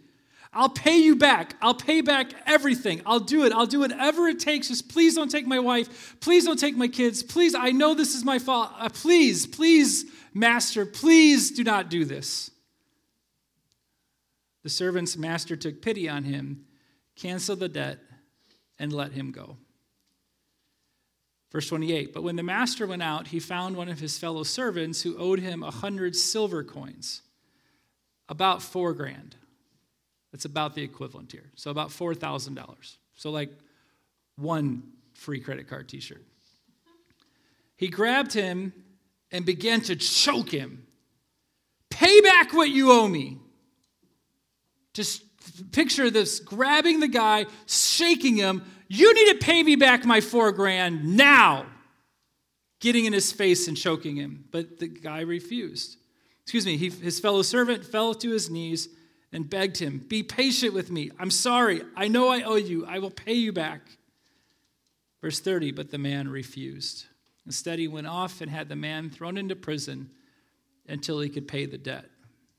I'll 0.53 0.69
pay 0.69 0.97
you 0.97 1.15
back. 1.15 1.55
I'll 1.61 1.75
pay 1.75 2.01
back 2.01 2.31
everything. 2.45 3.01
I'll 3.05 3.19
do 3.19 3.45
it. 3.45 3.51
I'll 3.51 3.65
do 3.65 3.79
whatever 3.79 4.27
it 4.27 4.39
takes. 4.39 4.69
Just 4.69 4.89
please 4.89 5.15
don't 5.15 5.29
take 5.29 5.45
my 5.45 5.59
wife. 5.59 6.15
Please 6.21 6.45
don't 6.45 6.59
take 6.59 6.77
my 6.77 6.87
kids. 6.87 7.23
Please, 7.23 7.55
I 7.55 7.71
know 7.71 7.93
this 7.93 8.15
is 8.15 8.23
my 8.23 8.39
fault. 8.39 8.71
Uh, 8.77 8.89
please, 8.89 9.45
please, 9.45 10.05
master, 10.33 10.85
please 10.85 11.51
do 11.51 11.63
not 11.63 11.89
do 11.89 12.05
this. 12.05 12.51
The 14.63 14.69
servant's 14.69 15.15
master 15.17 15.55
took 15.55 15.81
pity 15.81 16.09
on 16.09 16.23
him, 16.23 16.65
canceled 17.15 17.59
the 17.59 17.69
debt, 17.69 17.99
and 18.79 18.91
let 18.91 19.11
him 19.11 19.31
go. 19.31 19.57
Verse 21.51 21.69
28 21.69 22.13
But 22.13 22.23
when 22.23 22.35
the 22.35 22.43
master 22.43 22.87
went 22.87 23.03
out, 23.03 23.27
he 23.27 23.39
found 23.39 23.77
one 23.77 23.89
of 23.89 23.99
his 23.99 24.17
fellow 24.17 24.43
servants 24.43 25.01
who 25.01 25.17
owed 25.17 25.39
him 25.39 25.63
a 25.63 25.71
hundred 25.71 26.15
silver 26.15 26.63
coins, 26.63 27.21
about 28.27 28.61
four 28.61 28.93
grand. 28.93 29.35
That's 30.35 30.43
about 30.43 30.75
the 30.75 30.83
equivalent 30.83 31.31
here. 31.31 31.49
So 31.55 31.71
about 31.71 31.91
$4,000. 31.91 32.97
So, 33.15 33.31
like 33.31 33.51
one 34.35 34.83
free 35.13 35.39
credit 35.39 35.69
card 35.69 35.87
t 35.87 36.01
shirt. 36.01 36.25
He 37.77 37.87
grabbed 37.87 38.33
him 38.33 38.73
and 39.31 39.45
began 39.45 39.79
to 39.83 39.95
choke 39.95 40.49
him. 40.49 40.87
Pay 41.89 42.19
back 42.19 42.51
what 42.51 42.67
you 42.67 42.91
owe 42.91 43.07
me. 43.07 43.37
Just 44.93 45.23
picture 45.71 46.09
this 46.09 46.41
grabbing 46.41 46.99
the 46.99 47.07
guy, 47.07 47.45
shaking 47.65 48.35
him, 48.35 48.61
you 48.89 49.13
need 49.13 49.39
to 49.39 49.45
pay 49.45 49.63
me 49.63 49.77
back 49.77 50.03
my 50.03 50.19
four 50.19 50.51
grand 50.51 51.15
now. 51.15 51.65
Getting 52.81 53.05
in 53.05 53.13
his 53.13 53.31
face 53.31 53.69
and 53.69 53.77
choking 53.77 54.17
him. 54.17 54.43
But 54.51 54.79
the 54.79 54.89
guy 54.89 55.21
refused. 55.21 55.95
Excuse 56.41 56.65
me, 56.65 56.75
he, 56.75 56.89
his 56.89 57.21
fellow 57.21 57.41
servant 57.41 57.85
fell 57.85 58.13
to 58.15 58.31
his 58.31 58.49
knees 58.49 58.89
and 59.35 59.49
begged 59.49 59.77
him, 59.77 59.97
Be 60.07 60.23
patient 60.23 60.73
with 60.73 60.89
me. 60.89 61.11
I'm 61.19 61.29
sorry. 61.29 61.81
I 61.93 62.07
know 62.07 62.29
I 62.29 62.43
owe 62.43 62.55
you. 62.55 62.85
I 62.85 62.99
will 62.99 63.11
pay 63.11 63.33
you 63.33 63.51
back. 63.51 63.81
Verse 65.21 65.41
30 65.41 65.73
But 65.73 65.91
the 65.91 65.97
man 65.97 66.29
refused. 66.29 67.05
Instead, 67.45 67.77
he 67.77 67.89
went 67.89 68.07
off 68.07 68.39
and 68.39 68.49
had 68.49 68.69
the 68.69 68.77
man 68.77 69.09
thrown 69.09 69.37
into 69.37 69.53
prison 69.53 70.09
until 70.87 71.19
he 71.19 71.27
could 71.27 71.49
pay 71.49 71.65
the 71.65 71.77
debt. 71.77 72.05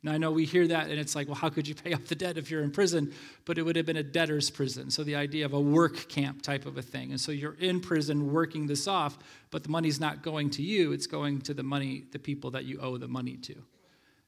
Now, 0.03 0.13
I 0.13 0.19
know 0.19 0.31
we 0.31 0.45
hear 0.45 0.69
that 0.69 0.91
and 0.91 1.01
it's 1.01 1.17
like, 1.17 1.27
well, 1.27 1.35
how 1.35 1.49
could 1.49 1.67
you 1.67 1.75
pay 1.75 1.95
off 1.95 2.05
the 2.05 2.15
debt 2.15 2.37
if 2.37 2.51
you're 2.51 2.63
in 2.63 2.71
prison? 2.71 3.11
But 3.47 3.57
it 3.57 3.63
would 3.63 3.77
have 3.77 3.87
been 3.87 3.97
a 3.97 4.03
debtor's 4.03 4.51
prison. 4.51 4.91
So 4.91 5.03
the 5.03 5.17
idea 5.17 5.47
of 5.47 5.55
a 5.55 5.61
work 5.61 6.09
camp 6.09 6.43
type 6.43 6.67
of 6.67 6.77
a 6.77 6.83
thing. 6.83 7.11
And 7.11 7.21
so 7.21 7.33
you're 7.33 7.57
in 7.59 7.81
prison 7.81 8.31
working 8.31 8.67
this 8.67 8.87
off, 8.87 9.17
but 9.51 9.63
the 9.63 9.71
money's 9.71 9.99
not 9.99 10.23
going 10.23 10.51
to 10.51 10.63
you, 10.63 10.93
it's 10.93 11.07
going 11.07 11.41
to 11.43 11.55
the 11.55 11.63
money, 11.63 12.05
the 12.13 12.19
people 12.19 12.51
that 12.51 12.67
you 12.67 12.79
owe 12.81 12.99
the 12.99 13.09
money 13.09 13.39
to. 13.39 13.65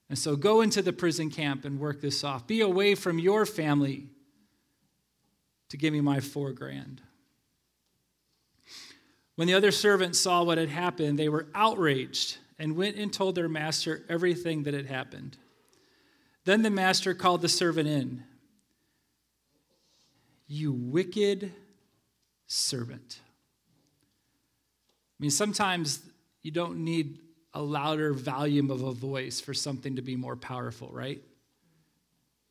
And 0.09 0.19
so 0.19 0.37
go 0.37 0.63
into 0.63 0.81
the 0.81 0.93
prison 0.93 1.31
camp 1.31 1.65
and 1.65 1.79
work 1.79 2.01
this 2.01 2.25
off. 2.25 2.47
Be 2.47 2.61
away 2.61 2.95
from 2.95 3.19
your 3.19 3.45
family 3.45 4.07
to 5.69 5.77
give 5.77 5.93
me 5.93 6.01
my 6.01 6.21
four 6.21 6.53
grand. 6.53 7.03
When 9.37 9.47
the 9.47 9.55
other 9.55 9.71
servants 9.71 10.19
saw 10.19 10.43
what 10.43 10.59
had 10.59 10.71
happened, 10.71 11.19
they 11.19 11.29
were 11.29 11.47
outraged 11.55 12.39
and 12.59 12.75
went 12.75 12.97
and 12.97 13.13
told 13.13 13.35
their 13.35 13.49
master 13.49 14.05
everything 14.09 14.65
that 14.65 14.75
had 14.75 14.87
happened. 14.87 15.37
Then 16.45 16.63
the 16.63 16.71
master 16.71 17.15
called 17.15 17.43
the 17.43 17.49
servant 17.49 17.89
in. 17.89 18.25
You 20.47 20.73
wicked 20.73 21.53
servant. 22.47 23.21
I 25.21 25.23
mean, 25.23 25.31
sometimes 25.31 26.01
you 26.43 26.51
don't 26.51 26.79
need 26.79 27.19
a 27.55 27.63
louder 27.63 28.13
volume 28.13 28.71
of 28.71 28.83
a 28.83 28.93
voice 28.93 29.41
for 29.41 29.55
something 29.55 29.97
to 29.97 30.03
be 30.03 30.17
more 30.17 30.37
powerful, 30.37 30.89
right? 30.93 31.23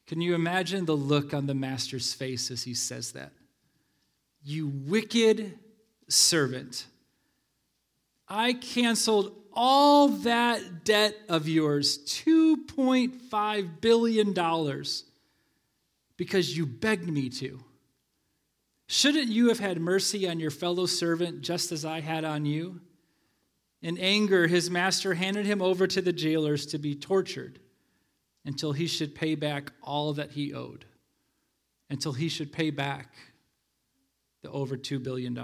Can 0.08 0.22
you 0.22 0.36
imagine 0.36 0.86
the 0.86 0.96
look 0.96 1.34
on 1.34 1.48
the 1.48 1.54
master's 1.54 2.13
face 2.13 2.50
as 2.50 2.63
he 2.63 2.74
says 2.74 3.12
that? 3.12 3.32
You 4.44 4.68
wicked 4.68 5.60
servant. 6.08 6.86
I 8.27 8.54
canceled 8.54 9.36
all 9.54 10.08
that 10.10 10.86
debt 10.86 11.16
of 11.27 11.48
yours, 11.48 11.98
$2.5 12.06 13.82
billion, 13.82 14.84
because 16.16 16.58
you 16.58 16.66
begged 16.66 17.10
me 17.10 17.30
to. 17.30 17.60
Shouldn't 18.88 19.27
you 19.27 19.50
have 19.50 19.60
had 19.60 19.82
mercy 19.82 20.30
on 20.30 20.39
your 20.39 20.51
fellow 20.51 20.86
servant 20.86 21.42
just 21.42 21.72
as 21.72 21.84
I 21.84 22.00
had 22.00 22.24
on 22.24 22.46
you? 22.46 22.80
In 23.81 23.98
anger, 23.98 24.48
his 24.48 24.69
master 24.69 25.13
handed 25.13 25.46
him 25.46 25.62
over 25.62 25.88
to 25.88 26.01
the 26.01 26.13
jailers 26.13 26.65
to 26.67 26.77
be 26.77 26.96
tortured 26.96 27.60
until 28.46 28.72
he 28.72 28.88
should 28.88 29.13
pay 29.13 29.36
back 29.36 29.72
all 29.84 30.13
that 30.13 30.31
he 30.31 30.53
owed, 30.53 30.86
until 31.89 32.13
he 32.13 32.29
should 32.29 32.51
pay 32.51 32.69
back 32.69 33.13
the 34.41 34.50
over 34.50 34.77
$2 34.77 35.03
billion. 35.03 35.38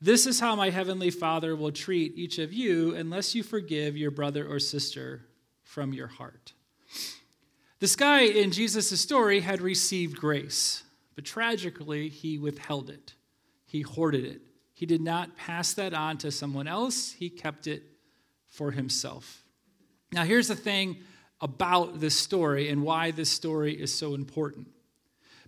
This 0.00 0.26
is 0.26 0.40
how 0.40 0.56
my 0.56 0.70
heavenly 0.70 1.10
Father 1.10 1.54
will 1.54 1.72
treat 1.72 2.16
each 2.16 2.38
of 2.38 2.52
you 2.52 2.94
unless 2.94 3.34
you 3.34 3.42
forgive 3.42 3.96
your 3.96 4.10
brother 4.10 4.46
or 4.46 4.58
sister 4.58 5.26
from 5.62 5.92
your 5.92 6.08
heart. 6.08 6.54
This 7.78 7.96
guy 7.96 8.22
in 8.22 8.52
Jesus' 8.52 9.00
story 9.00 9.40
had 9.40 9.60
received 9.60 10.16
grace, 10.16 10.84
but 11.14 11.24
tragically, 11.24 12.08
he 12.08 12.38
withheld 12.38 12.90
it. 12.90 13.14
He 13.64 13.82
hoarded 13.82 14.24
it. 14.24 14.42
He 14.82 14.86
did 14.86 15.00
not 15.00 15.36
pass 15.36 15.74
that 15.74 15.94
on 15.94 16.18
to 16.18 16.32
someone 16.32 16.66
else, 16.66 17.12
he 17.12 17.30
kept 17.30 17.68
it 17.68 17.84
for 18.48 18.72
himself. 18.72 19.44
Now, 20.10 20.24
here's 20.24 20.48
the 20.48 20.56
thing 20.56 20.96
about 21.40 22.00
this 22.00 22.18
story 22.18 22.68
and 22.68 22.82
why 22.82 23.12
this 23.12 23.30
story 23.30 23.80
is 23.80 23.94
so 23.94 24.16
important. 24.16 24.66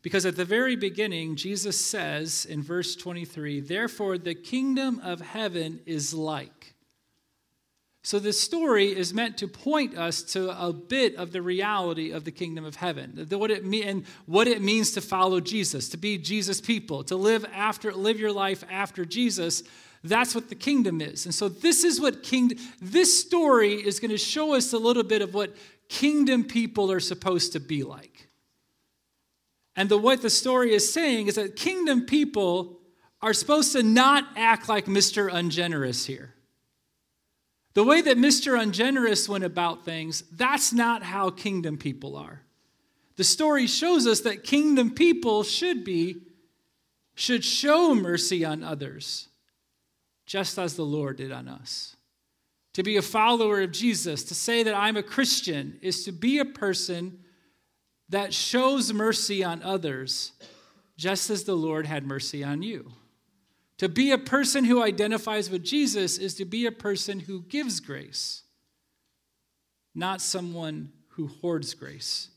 Because 0.02 0.24
at 0.24 0.36
the 0.36 0.44
very 0.44 0.76
beginning, 0.76 1.34
Jesus 1.34 1.84
says 1.84 2.46
in 2.48 2.62
verse 2.62 2.94
23, 2.94 3.58
Therefore, 3.58 4.18
the 4.18 4.36
kingdom 4.36 5.00
of 5.02 5.20
heaven 5.20 5.80
is 5.84 6.14
like. 6.14 6.73
So, 8.06 8.18
this 8.18 8.38
story 8.38 8.94
is 8.94 9.14
meant 9.14 9.38
to 9.38 9.48
point 9.48 9.96
us 9.96 10.22
to 10.34 10.50
a 10.62 10.74
bit 10.74 11.16
of 11.16 11.32
the 11.32 11.40
reality 11.40 12.10
of 12.10 12.24
the 12.24 12.30
kingdom 12.30 12.66
of 12.66 12.76
heaven, 12.76 13.26
what 13.30 13.50
it 13.50 13.64
mean, 13.64 13.88
and 13.88 14.04
what 14.26 14.46
it 14.46 14.60
means 14.60 14.90
to 14.90 15.00
follow 15.00 15.40
Jesus, 15.40 15.88
to 15.88 15.96
be 15.96 16.18
Jesus' 16.18 16.60
people, 16.60 17.02
to 17.04 17.16
live 17.16 17.46
after, 17.54 17.94
live 17.94 18.20
your 18.20 18.30
life 18.30 18.62
after 18.70 19.06
Jesus. 19.06 19.62
That's 20.02 20.34
what 20.34 20.50
the 20.50 20.54
kingdom 20.54 21.00
is. 21.00 21.24
And 21.24 21.34
so, 21.34 21.48
this 21.48 21.82
is 21.82 21.98
what 21.98 22.22
kingdom. 22.22 22.58
This 22.78 23.18
story 23.18 23.72
is 23.72 24.00
going 24.00 24.10
to 24.10 24.18
show 24.18 24.52
us 24.52 24.74
a 24.74 24.78
little 24.78 25.02
bit 25.02 25.22
of 25.22 25.32
what 25.32 25.56
kingdom 25.88 26.44
people 26.44 26.92
are 26.92 27.00
supposed 27.00 27.52
to 27.54 27.60
be 27.60 27.84
like. 27.84 28.28
And 29.76 29.88
the, 29.88 29.96
what 29.96 30.20
the 30.20 30.28
story 30.28 30.74
is 30.74 30.92
saying 30.92 31.28
is 31.28 31.36
that 31.36 31.56
kingdom 31.56 32.04
people 32.04 32.80
are 33.22 33.32
supposed 33.32 33.72
to 33.72 33.82
not 33.82 34.26
act 34.36 34.68
like 34.68 34.84
Mr. 34.84 35.32
Ungenerous 35.32 36.04
here. 36.04 36.33
The 37.74 37.84
way 37.84 38.00
that 38.00 38.16
Mr. 38.16 38.58
Ungenerous 38.60 39.28
went 39.28 39.44
about 39.44 39.84
things, 39.84 40.22
that's 40.32 40.72
not 40.72 41.02
how 41.02 41.30
kingdom 41.30 41.76
people 41.76 42.16
are. 42.16 42.42
The 43.16 43.24
story 43.24 43.66
shows 43.66 44.06
us 44.06 44.20
that 44.20 44.44
kingdom 44.44 44.94
people 44.94 45.42
should 45.42 45.84
be, 45.84 46.16
should 47.14 47.44
show 47.44 47.94
mercy 47.94 48.44
on 48.44 48.62
others, 48.62 49.28
just 50.26 50.58
as 50.58 50.74
the 50.74 50.84
Lord 50.84 51.16
did 51.16 51.32
on 51.32 51.48
us. 51.48 51.96
To 52.74 52.82
be 52.82 52.96
a 52.96 53.02
follower 53.02 53.62
of 53.62 53.72
Jesus, 53.72 54.24
to 54.24 54.34
say 54.34 54.62
that 54.64 54.74
I'm 54.74 54.96
a 54.96 55.02
Christian, 55.02 55.78
is 55.80 56.04
to 56.04 56.12
be 56.12 56.38
a 56.38 56.44
person 56.44 57.20
that 58.08 58.34
shows 58.34 58.92
mercy 58.92 59.44
on 59.44 59.62
others, 59.62 60.32
just 60.96 61.30
as 61.30 61.44
the 61.44 61.56
Lord 61.56 61.86
had 61.86 62.06
mercy 62.06 62.42
on 62.42 62.62
you. 62.62 62.92
To 63.78 63.88
be 63.88 64.12
a 64.12 64.18
person 64.18 64.64
who 64.64 64.82
identifies 64.82 65.50
with 65.50 65.64
Jesus 65.64 66.18
is 66.18 66.34
to 66.36 66.44
be 66.44 66.66
a 66.66 66.72
person 66.72 67.20
who 67.20 67.42
gives 67.42 67.80
grace, 67.80 68.42
not 69.94 70.20
someone 70.20 70.92
who 71.08 71.26
hoards 71.26 71.74
grace. 71.74 72.28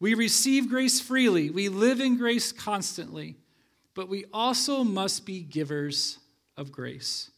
We 0.00 0.14
receive 0.14 0.68
grace 0.68 1.00
freely, 1.00 1.50
we 1.50 1.68
live 1.68 2.00
in 2.00 2.16
grace 2.16 2.52
constantly, 2.52 3.36
but 3.94 4.08
we 4.08 4.24
also 4.32 4.82
must 4.82 5.26
be 5.26 5.42
givers 5.42 6.18
of 6.56 6.72
grace. 6.72 7.30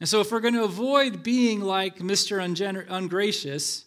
And 0.00 0.08
so, 0.08 0.20
if 0.20 0.30
we're 0.30 0.40
going 0.40 0.54
to 0.54 0.64
avoid 0.64 1.22
being 1.22 1.60
like 1.60 1.98
Mr. 1.98 2.38
Ungener- 2.38 2.86
Ungracious, 2.88 3.84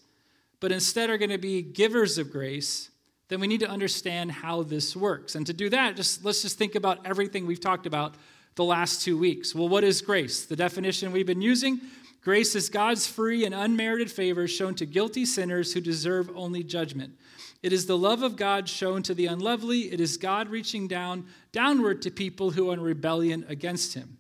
but 0.59 0.71
instead 0.71 1.09
are 1.09 1.17
going 1.17 1.29
to 1.29 1.37
be 1.37 1.61
givers 1.61 2.17
of 2.17 2.31
grace, 2.31 2.89
then 3.27 3.39
we 3.39 3.47
need 3.47 3.59
to 3.59 3.69
understand 3.69 4.31
how 4.31 4.63
this 4.63 4.95
works. 4.95 5.35
And 5.35 5.45
to 5.47 5.53
do 5.53 5.69
that, 5.69 5.95
just 5.95 6.23
let's 6.23 6.41
just 6.41 6.57
think 6.57 6.75
about 6.75 7.05
everything 7.05 7.45
we've 7.45 7.59
talked 7.59 7.85
about 7.85 8.15
the 8.57 8.65
last 8.65 9.03
two 9.03 9.17
weeks. 9.17 9.55
Well, 9.55 9.69
what 9.69 9.83
is 9.83 10.01
grace? 10.01 10.45
The 10.45 10.55
definition 10.55 11.11
we've 11.11 11.27
been 11.27 11.41
using 11.41 11.79
grace 12.21 12.55
is 12.55 12.69
God's 12.69 13.07
free 13.07 13.45
and 13.45 13.55
unmerited 13.55 14.11
favor 14.11 14.47
shown 14.47 14.75
to 14.75 14.85
guilty 14.85 15.25
sinners 15.25 15.71
who 15.71 15.79
deserve 15.79 16.29
only 16.35 16.63
judgment. 16.63 17.13
It 17.63 17.71
is 17.71 17.85
the 17.85 17.97
love 17.97 18.23
of 18.23 18.35
God 18.35 18.67
shown 18.67 19.03
to 19.03 19.13
the 19.13 19.27
unlovely. 19.27 19.93
It 19.93 20.01
is 20.01 20.17
God 20.17 20.49
reaching 20.49 20.87
down 20.87 21.27
downward 21.51 22.01
to 22.01 22.11
people 22.11 22.51
who 22.51 22.71
are 22.71 22.73
in 22.73 22.81
rebellion 22.81 23.45
against 23.47 23.93
him. 23.93 24.17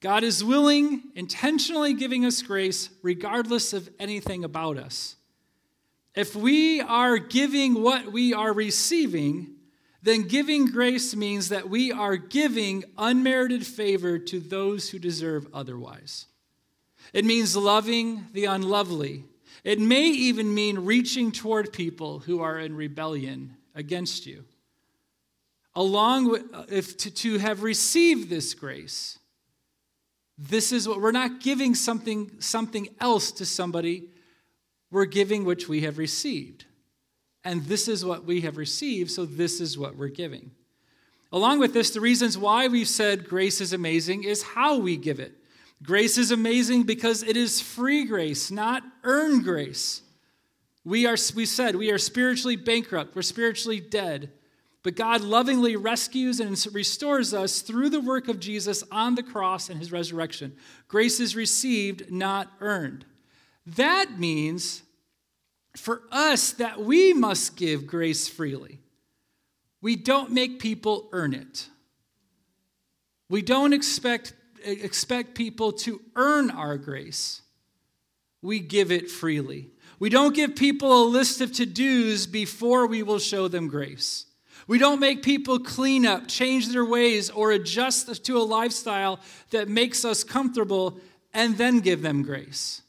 God 0.00 0.24
is 0.24 0.42
willing, 0.42 1.02
intentionally 1.14 1.92
giving 1.92 2.24
us 2.24 2.40
grace 2.40 2.88
regardless 3.02 3.72
of 3.72 3.90
anything 3.98 4.44
about 4.44 4.78
us. 4.78 5.16
If 6.14 6.34
we 6.34 6.80
are 6.80 7.18
giving 7.18 7.82
what 7.82 8.10
we 8.12 8.32
are 8.32 8.52
receiving, 8.52 9.57
then 10.02 10.28
giving 10.28 10.66
grace 10.66 11.16
means 11.16 11.48
that 11.48 11.68
we 11.68 11.90
are 11.90 12.16
giving 12.16 12.84
unmerited 12.96 13.66
favor 13.66 14.18
to 14.18 14.38
those 14.38 14.90
who 14.90 14.98
deserve 14.98 15.46
otherwise. 15.52 16.26
It 17.12 17.24
means 17.24 17.56
loving 17.56 18.26
the 18.32 18.44
unlovely. 18.44 19.24
It 19.64 19.80
may 19.80 20.06
even 20.06 20.54
mean 20.54 20.80
reaching 20.80 21.32
toward 21.32 21.72
people 21.72 22.20
who 22.20 22.40
are 22.40 22.58
in 22.58 22.76
rebellion 22.76 23.56
against 23.74 24.26
you. 24.26 24.44
Along 25.74 26.28
with, 26.28 26.42
uh, 26.52 26.64
if 26.68 26.96
to, 26.98 27.10
to 27.10 27.38
have 27.38 27.62
received 27.62 28.28
this 28.28 28.54
grace, 28.54 29.18
this 30.36 30.72
is 30.72 30.88
what 30.88 31.00
we're 31.00 31.12
not 31.12 31.40
giving 31.40 31.74
something, 31.74 32.30
something 32.40 32.88
else 33.00 33.32
to 33.32 33.46
somebody 33.46 34.08
we're 34.90 35.04
giving 35.04 35.44
which 35.44 35.68
we 35.68 35.82
have 35.82 35.98
received. 35.98 36.64
And 37.44 37.64
this 37.64 37.88
is 37.88 38.04
what 38.04 38.24
we 38.24 38.42
have 38.42 38.56
received, 38.56 39.10
so 39.10 39.24
this 39.24 39.60
is 39.60 39.78
what 39.78 39.96
we're 39.96 40.08
giving. 40.08 40.50
Along 41.32 41.58
with 41.58 41.74
this, 41.74 41.90
the 41.90 42.00
reasons 42.00 42.38
why 42.38 42.68
we've 42.68 42.88
said 42.88 43.28
grace 43.28 43.60
is 43.60 43.72
amazing 43.72 44.24
is 44.24 44.42
how 44.42 44.78
we 44.78 44.96
give 44.96 45.20
it. 45.20 45.32
Grace 45.82 46.18
is 46.18 46.30
amazing 46.30 46.82
because 46.82 47.22
it 47.22 47.36
is 47.36 47.60
free 47.60 48.04
grace, 48.04 48.50
not 48.50 48.82
earned 49.04 49.44
grace. 49.44 50.02
We 50.84 51.06
are, 51.06 51.16
we 51.36 51.44
said, 51.44 51.76
we 51.76 51.90
are 51.90 51.98
spiritually 51.98 52.56
bankrupt, 52.56 53.14
we're 53.14 53.22
spiritually 53.22 53.78
dead. 53.80 54.32
But 54.82 54.96
God 54.96 55.20
lovingly 55.20 55.76
rescues 55.76 56.40
and 56.40 56.56
restores 56.72 57.34
us 57.34 57.60
through 57.60 57.90
the 57.90 58.00
work 58.00 58.28
of 58.28 58.40
Jesus 58.40 58.82
on 58.90 59.16
the 59.16 59.22
cross 59.22 59.68
and 59.68 59.78
his 59.78 59.92
resurrection. 59.92 60.56
Grace 60.86 61.20
is 61.20 61.36
received, 61.36 62.10
not 62.10 62.50
earned. 62.60 63.04
That 63.66 64.18
means 64.18 64.82
for 65.78 66.02
us 66.10 66.52
that 66.52 66.80
we 66.80 67.12
must 67.12 67.56
give 67.56 67.86
grace 67.86 68.28
freely. 68.28 68.80
We 69.80 69.96
don't 69.96 70.32
make 70.32 70.58
people 70.58 71.08
earn 71.12 71.32
it. 71.34 71.68
We 73.30 73.42
don't 73.42 73.72
expect 73.72 74.34
expect 74.64 75.34
people 75.34 75.72
to 75.72 76.00
earn 76.16 76.50
our 76.50 76.76
grace. 76.76 77.42
We 78.42 78.60
give 78.60 78.90
it 78.90 79.10
freely. 79.10 79.70
We 79.98 80.10
don't 80.10 80.34
give 80.34 80.56
people 80.56 81.04
a 81.04 81.06
list 81.06 81.40
of 81.40 81.52
to 81.54 81.66
dos 81.66 82.26
before 82.26 82.86
we 82.86 83.02
will 83.02 83.18
show 83.18 83.48
them 83.48 83.68
grace. 83.68 84.26
We 84.66 84.78
don't 84.78 85.00
make 85.00 85.22
people 85.22 85.58
clean 85.58 86.06
up, 86.06 86.28
change 86.28 86.68
their 86.68 86.84
ways, 86.84 87.30
or 87.30 87.52
adjust 87.52 88.24
to 88.24 88.36
a 88.36 88.44
lifestyle 88.44 89.18
that 89.50 89.68
makes 89.68 90.04
us 90.04 90.22
comfortable 90.22 91.00
and 91.32 91.56
then 91.56 91.80
give 91.80 92.02
them 92.02 92.22
grace. 92.22 92.82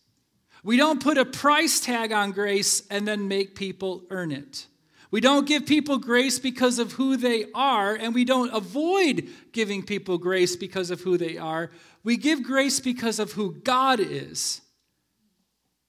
We 0.64 0.78
don't 0.78 1.02
put 1.02 1.18
a 1.18 1.26
price 1.26 1.80
tag 1.80 2.12
on 2.12 2.32
grace 2.32 2.84
and 2.90 3.08
then 3.08 3.28
make 3.28 3.56
people 3.56 4.04
earn 4.10 4.32
it. 4.32 4.68
We 5.12 5.22
don't 5.22 5.48
give 5.48 5.66
people 5.66 5.98
grace 5.98 6.38
because 6.38 6.78
of 6.78 6.94
who 6.94 7.18
they 7.18 7.46
are, 7.56 7.96
and 7.96 8.14
we 8.14 8.26
don't 8.26 8.54
avoid 8.54 9.28
giving 9.54 9.82
people 9.82 10.20
grace 10.20 10.56
because 10.56 10.92
of 10.92 11.02
who 11.02 11.18
they 11.18 11.38
are. 11.38 11.72
We 12.04 12.16
give 12.16 12.44
grace 12.44 12.80
because 12.80 13.18
of 13.18 13.32
who 13.32 13.56
God 13.56 14.00
is 14.00 14.62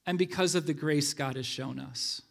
and 0.06 0.16
because 0.16 0.54
of 0.54 0.66
the 0.66 0.72
grace 0.72 1.12
God 1.12 1.36
has 1.36 1.44
shown 1.44 1.78
us. 1.78 2.22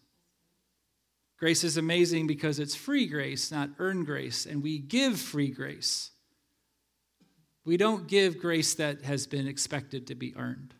Grace 1.38 1.63
is 1.63 1.77
amazing 1.77 2.27
because 2.27 2.60
it's 2.60 2.75
free 2.75 3.05
grace, 3.05 3.51
not 3.51 3.69
earned 3.77 4.05
grace, 4.05 4.46
and 4.46 4.63
we 4.63 4.79
give 4.79 5.19
free 5.19 5.51
grace. 5.51 6.10
We 7.63 7.77
don't 7.77 8.08
give 8.08 8.39
grace 8.39 8.74
that 8.75 9.03
has 9.03 9.27
been 9.27 9.48
expected 9.48 10.08
to 10.08 10.15
be 10.15 10.36
earned. 10.36 10.74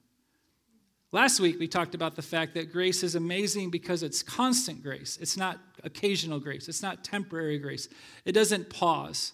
Last 1.12 1.40
week, 1.40 1.60
we 1.60 1.68
talked 1.68 1.96
about 1.96 2.16
the 2.16 2.22
fact 2.22 2.54
that 2.54 2.72
grace 2.72 3.02
is 3.02 3.16
amazing 3.16 3.72
because 3.72 4.04
it's 4.04 4.22
constant 4.22 4.84
grace. 4.84 5.18
It's 5.20 5.38
not 5.38 5.60
occasional 5.84 6.40
grace. 6.40 6.70
It's 6.70 6.84
not 6.84 7.04
temporary 7.04 7.58
grace. 7.58 7.90
It 8.26 8.34
doesn't 8.34 8.70
pause. 8.70 9.34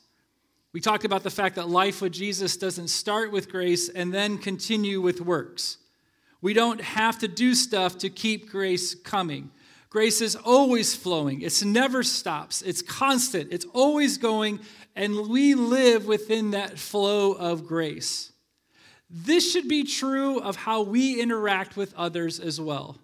We 0.72 0.79
talked 0.79 1.03
about 1.03 1.24
the 1.24 1.29
fact 1.29 1.55
that 1.55 1.67
life 1.67 2.01
with 2.01 2.13
Jesus 2.13 2.55
doesn't 2.55 2.88
start 2.88 3.32
with 3.32 3.50
grace 3.50 3.89
and 3.89 4.13
then 4.13 4.38
continue 4.38 5.01
with 5.01 5.20
works. 5.20 5.77
We 6.41 6.53
don't 6.53 6.79
have 6.79 7.20
to 7.20 7.27
do 7.27 7.55
stuff 7.55 7.98
to 8.00 8.10
keep 8.10 8.50
grace 8.50 8.96
coming. 8.96 9.51
Grace 9.89 10.22
is 10.22 10.36
always 10.36 10.94
flowing, 10.94 11.41
it 11.41 11.63
never 11.63 12.03
stops, 12.03 12.62
it's 12.62 12.82
constant, 12.82 13.53
it's 13.53 13.65
always 13.74 14.17
going, 14.17 14.60
and 14.94 15.29
we 15.29 15.55
live 15.55 16.05
within 16.05 16.51
that 16.51 16.77
flow 16.77 17.32
of 17.32 17.65
grace. 17.65 18.34
This 19.09 19.51
should 19.51 19.67
be 19.67 19.83
true 19.83 20.39
of 20.39 20.55
how 20.55 20.81
we 20.81 21.21
interact 21.21 21.77
with 21.77 21.93
others 21.95 22.39
as 22.39 22.59
well. 22.59 22.97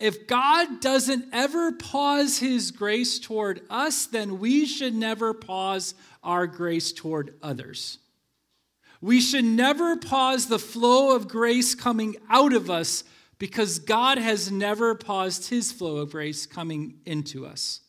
If 0.00 0.26
God 0.26 0.80
doesn't 0.80 1.26
ever 1.32 1.70
pause 1.70 2.38
his 2.38 2.72
grace 2.72 3.20
toward 3.20 3.60
us, 3.70 4.06
then 4.06 4.40
we 4.40 4.66
should 4.66 4.94
never 4.94 5.32
pause 5.32 5.94
our 6.24 6.48
grace 6.48 6.92
toward 6.92 7.34
others. 7.40 7.98
We 9.00 9.20
should 9.20 9.44
never 9.44 9.96
pause 9.96 10.46
the 10.46 10.58
flow 10.58 11.14
of 11.14 11.28
grace 11.28 11.74
coming 11.76 12.16
out 12.28 12.52
of 12.52 12.68
us 12.68 13.04
because 13.38 13.78
God 13.78 14.18
has 14.18 14.50
never 14.50 14.94
paused 14.94 15.50
his 15.50 15.72
flow 15.72 15.98
of 15.98 16.10
grace 16.12 16.46
coming 16.46 16.98
into 17.04 17.46
us. 17.46 17.80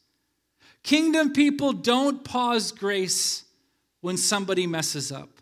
Kingdom 0.84 1.34
people 1.34 1.74
don't 1.74 2.24
pause 2.24 2.72
grace 2.72 3.46
when 4.02 4.18
somebody 4.18 4.68
messes 4.68 5.12
up. 5.12 5.33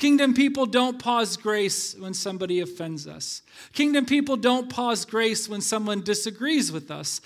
Kingdom 0.00 0.32
people 0.32 0.64
don't 0.64 0.98
pause 0.98 1.36
grace 1.36 1.94
when 1.94 2.14
somebody 2.14 2.60
offends 2.60 3.06
us. 3.06 3.42
Kingdom 3.74 4.06
people 4.06 4.34
don't 4.34 4.70
pause 4.70 5.04
grace 5.04 5.46
when 5.46 5.60
someone 5.60 6.00
disagrees 6.00 6.72
with 6.72 6.90
us. 6.90 7.20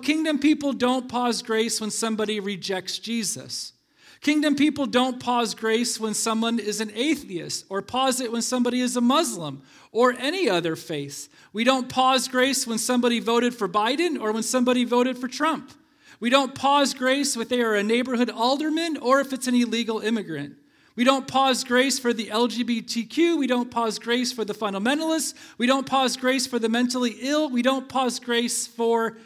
Kingdom 0.00 0.38
people 0.38 0.72
don't 0.72 1.10
pause 1.10 1.42
grace 1.42 1.78
when 1.78 1.90
somebody 1.90 2.40
rejects 2.40 2.98
Jesus. 2.98 3.74
Kingdom 4.22 4.56
people 4.56 4.86
don't 4.86 5.20
pause 5.20 5.54
grace 5.54 6.00
when 6.00 6.14
someone 6.14 6.58
is 6.58 6.80
an 6.80 6.90
atheist, 6.94 7.66
or 7.68 7.82
pause 7.82 8.18
it 8.18 8.32
when 8.32 8.40
somebody 8.40 8.80
is 8.80 8.96
a 8.96 9.02
Muslim, 9.02 9.62
or 9.92 10.14
any 10.18 10.48
other 10.48 10.74
faith. 10.74 11.28
We 11.52 11.64
don't 11.64 11.90
pause 11.90 12.28
grace 12.28 12.66
when 12.66 12.78
somebody 12.78 13.20
voted 13.20 13.54
for 13.54 13.68
Biden 13.68 14.18
or 14.18 14.32
when 14.32 14.42
somebody 14.42 14.86
voted 14.86 15.18
for 15.18 15.28
Trump. 15.28 15.70
We 16.18 16.30
don't 16.30 16.54
pause 16.54 16.94
grace 16.94 17.36
if 17.36 17.50
they 17.50 17.60
are 17.60 17.74
a 17.74 17.82
neighborhood 17.82 18.30
alderman 18.30 18.96
or 18.96 19.20
if 19.20 19.34
it's 19.34 19.48
an 19.48 19.54
illegal 19.54 20.00
immigrant. 20.00 20.56
We 20.96 21.04
don't 21.04 21.28
pause 21.28 21.62
grace 21.62 21.98
for 21.98 22.14
the 22.14 22.28
LGBTQ. 22.28 23.38
We 23.38 23.46
don't 23.46 23.70
pause 23.70 23.98
grace 23.98 24.32
for 24.32 24.44
the 24.44 24.54
fundamentalists. 24.54 25.34
We 25.58 25.66
don't 25.66 25.86
pause 25.86 26.16
grace 26.16 26.46
for 26.46 26.58
the 26.58 26.70
mentally 26.70 27.16
ill. 27.20 27.50
We 27.50 27.60
don't 27.60 27.86
pause 27.88 28.18
grace 28.18 28.66
for 28.66 29.18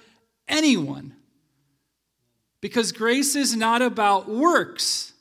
anyone. 0.48 1.14
Because 2.61 2.90
grace 2.90 3.37
is 3.37 3.56
not 3.56 3.83
about 3.83 4.28
works. 4.28 5.12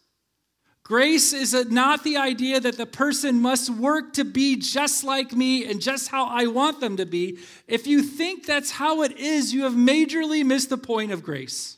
Grace 0.83 1.33
is 1.33 1.53
not 1.69 2.03
the 2.03 2.17
idea 2.17 2.59
that 2.59 2.77
the 2.77 2.85
person 2.87 3.39
must 3.39 3.69
work 3.69 4.11
to 4.13 4.25
be 4.25 4.55
just 4.55 5.03
like 5.03 5.33
me 5.33 5.69
and 5.69 5.79
just 5.79 6.09
how 6.09 6.25
I 6.25 6.47
want 6.47 6.79
them 6.79 6.97
to 6.97 7.05
be. 7.05 7.37
If 7.67 7.85
you 7.85 8.01
think 8.01 8.47
that's 8.47 8.71
how 8.71 9.03
it 9.03 9.15
is, 9.17 9.53
you 9.53 9.65
have 9.65 9.73
majorly 9.73 10.43
missed 10.43 10.71
the 10.71 10.79
point 10.79 11.11
of 11.11 11.21
grace. 11.21 11.77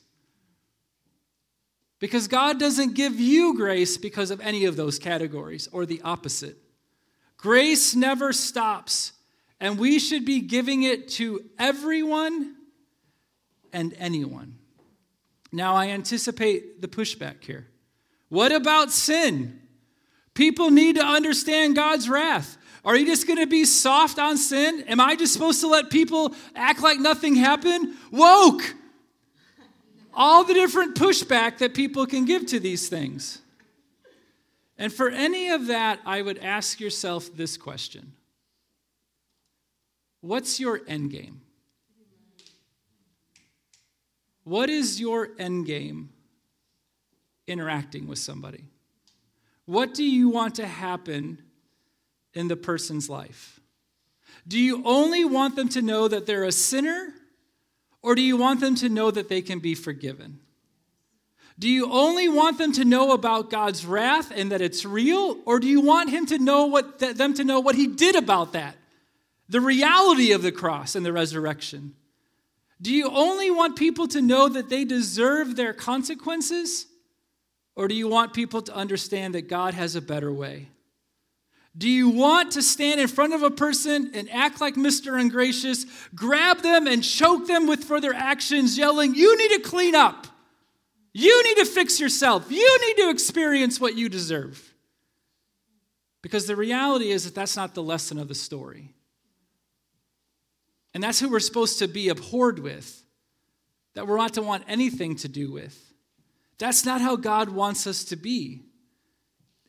Because 2.01 2.27
God 2.27 2.59
doesn't 2.59 2.95
give 2.95 3.19
you 3.19 3.55
grace 3.55 3.95
because 3.95 4.31
of 4.31 4.41
any 4.41 4.65
of 4.65 4.75
those 4.75 4.97
categories 4.97 5.69
or 5.71 5.85
the 5.85 6.01
opposite. 6.01 6.57
Grace 7.37 7.95
never 7.95 8.33
stops, 8.33 9.13
and 9.59 9.77
we 9.77 9.99
should 9.99 10.25
be 10.25 10.41
giving 10.41 10.81
it 10.81 11.07
to 11.09 11.45
everyone 11.59 12.55
and 13.71 13.93
anyone. 13.99 14.57
Now, 15.51 15.75
I 15.75 15.89
anticipate 15.89 16.81
the 16.81 16.87
pushback 16.87 17.43
here. 17.43 17.67
What 18.29 18.51
about 18.51 18.91
sin? 18.91 19.61
People 20.33 20.71
need 20.71 20.95
to 20.95 21.05
understand 21.05 21.75
God's 21.75 22.09
wrath. 22.09 22.57
Are 22.83 22.95
you 22.95 23.05
just 23.05 23.27
going 23.27 23.39
to 23.39 23.47
be 23.47 23.63
soft 23.63 24.17
on 24.17 24.37
sin? 24.37 24.85
Am 24.87 24.99
I 24.99 25.15
just 25.15 25.33
supposed 25.33 25.61
to 25.61 25.67
let 25.67 25.91
people 25.91 26.33
act 26.55 26.81
like 26.81 26.99
nothing 26.99 27.35
happened? 27.35 27.93
Woke! 28.11 28.73
All 30.13 30.43
the 30.43 30.54
different 30.54 30.95
pushback 30.95 31.60
that 31.60 31.74
people 31.74 32.06
can 32.06 32.26
give 32.26 32.45
to 32.47 32.60
these 32.60 32.89
things. 32.89 33.39
And 34.78 34.91
for 34.91 35.10
any 35.10 35.50
of 35.50 35.67
that, 35.67 36.00
I 36.06 36.21
would 36.21 36.39
ask 36.39 36.80
yourself 36.80 37.30
this 37.36 37.58
question 37.58 38.13
What's 40.21 40.60
your 40.60 40.82
end 40.88 41.12
game? 41.12 41.41
What 44.43 44.69
is 44.69 45.00
your 45.00 45.30
end 45.38 45.65
game 45.65 46.10
interacting 47.47 48.08
with 48.08 48.19
somebody? 48.19 48.65
What 49.65 49.93
do 49.93 50.04
you 50.04 50.30
want 50.30 50.56
to 50.56 50.65
happen 50.65 51.41
in 52.34 52.47
the 52.47 52.56
person's 52.56 53.10
life? 53.10 53.60
Do 54.47 54.60
you 54.60 54.82
only 54.86 55.24
want 55.24 55.56
them 55.56 55.69
to 55.69 55.82
know 55.82 56.08
that 56.08 56.26
they're 56.26 56.43
a 56.43 56.52
sinner, 56.52 57.13
or 58.01 58.15
do 58.15 58.21
you 58.21 58.37
want 58.37 58.59
them 58.59 58.75
to 58.75 58.89
know 58.89 59.11
that 59.11 59.29
they 59.29 59.41
can 59.41 59.59
be 59.59 59.75
forgiven? 59.75 60.39
Do 61.59 61.69
you 61.69 61.91
only 61.91 62.27
want 62.27 62.57
them 62.57 62.71
to 62.73 62.85
know 62.85 63.11
about 63.11 63.51
God's 63.51 63.85
wrath 63.85 64.31
and 64.35 64.51
that 64.51 64.61
it's 64.61 64.83
real, 64.85 65.37
or 65.45 65.59
do 65.59 65.67
you 65.67 65.81
want 65.81 66.09
him 66.09 66.25
to 66.27 66.39
know 66.39 66.65
what 66.65 66.99
them 66.99 67.33
to 67.35 67.43
know 67.43 67.59
what 67.59 67.75
he 67.75 67.87
did 67.87 68.15
about 68.15 68.53
that? 68.53 68.75
The 69.49 69.61
reality 69.61 70.31
of 70.31 70.41
the 70.41 70.51
cross 70.51 70.95
and 70.95 71.05
the 71.05 71.13
resurrection. 71.13 71.93
Do 72.81 72.91
you 72.91 73.11
only 73.11 73.51
want 73.51 73.75
people 73.75 74.07
to 74.07 74.21
know 74.21 74.49
that 74.49 74.69
they 74.69 74.85
deserve 74.85 75.55
their 75.55 75.73
consequences? 75.73 76.87
Or 77.75 77.87
do 77.87 77.95
you 77.95 78.07
want 78.07 78.33
people 78.33 78.61
to 78.63 78.73
understand 78.73 79.35
that 79.35 79.47
God 79.47 79.73
has 79.73 79.95
a 79.95 80.01
better 80.01 80.31
way? 80.33 80.69
Do 81.77 81.89
you 81.89 82.10
want 82.10 82.51
to 82.53 82.62
stand 82.62 82.99
in 82.99 83.07
front 83.07 83.34
of 83.34 83.43
a 83.43 83.51
person 83.51 84.12
and 84.13 84.29
act 84.29 84.60
like 84.60 84.75
Mr. 84.75 85.19
Ungracious, 85.19 85.86
grab 86.13 86.62
them 86.62 86.86
and 86.86 87.03
choke 87.03 87.47
them 87.47 87.65
with 87.65 87.84
further 87.84 88.13
actions, 88.13 88.77
yelling, 88.77 89.15
You 89.15 89.38
need 89.38 89.51
to 89.63 89.69
clean 89.69 89.95
up. 89.95 90.27
You 91.13 91.43
need 91.43 91.57
to 91.57 91.65
fix 91.65 91.99
yourself. 91.99 92.51
You 92.51 92.79
need 92.88 93.03
to 93.03 93.10
experience 93.10 93.79
what 93.79 93.95
you 93.95 94.10
deserve. 94.10 94.73
Because 96.21 96.45
the 96.45 96.55
reality 96.55 97.10
is 97.10 97.25
that 97.25 97.36
that's 97.36 97.55
not 97.55 97.73
the 97.73 97.84
lesson 97.84 98.17
of 98.19 98.27
the 98.27 98.36
story. 98.36 98.93
And 100.93 101.01
that's 101.01 101.19
who 101.19 101.29
we're 101.29 101.39
supposed 101.39 101.79
to 101.79 101.88
be 101.88 102.10
abhorred 102.10 102.60
with, 102.60 103.03
that 103.93 104.07
we're 104.07 104.17
not 104.17 104.34
to 104.34 104.41
want 104.41 104.63
anything 104.67 105.15
to 105.17 105.27
do 105.27 105.51
with. 105.51 105.77
That's 106.57 106.86
not 106.86 107.01
how 107.01 107.15
God 107.15 107.49
wants 107.49 107.88
us 107.88 108.03
to 108.05 108.15
be. 108.15 108.62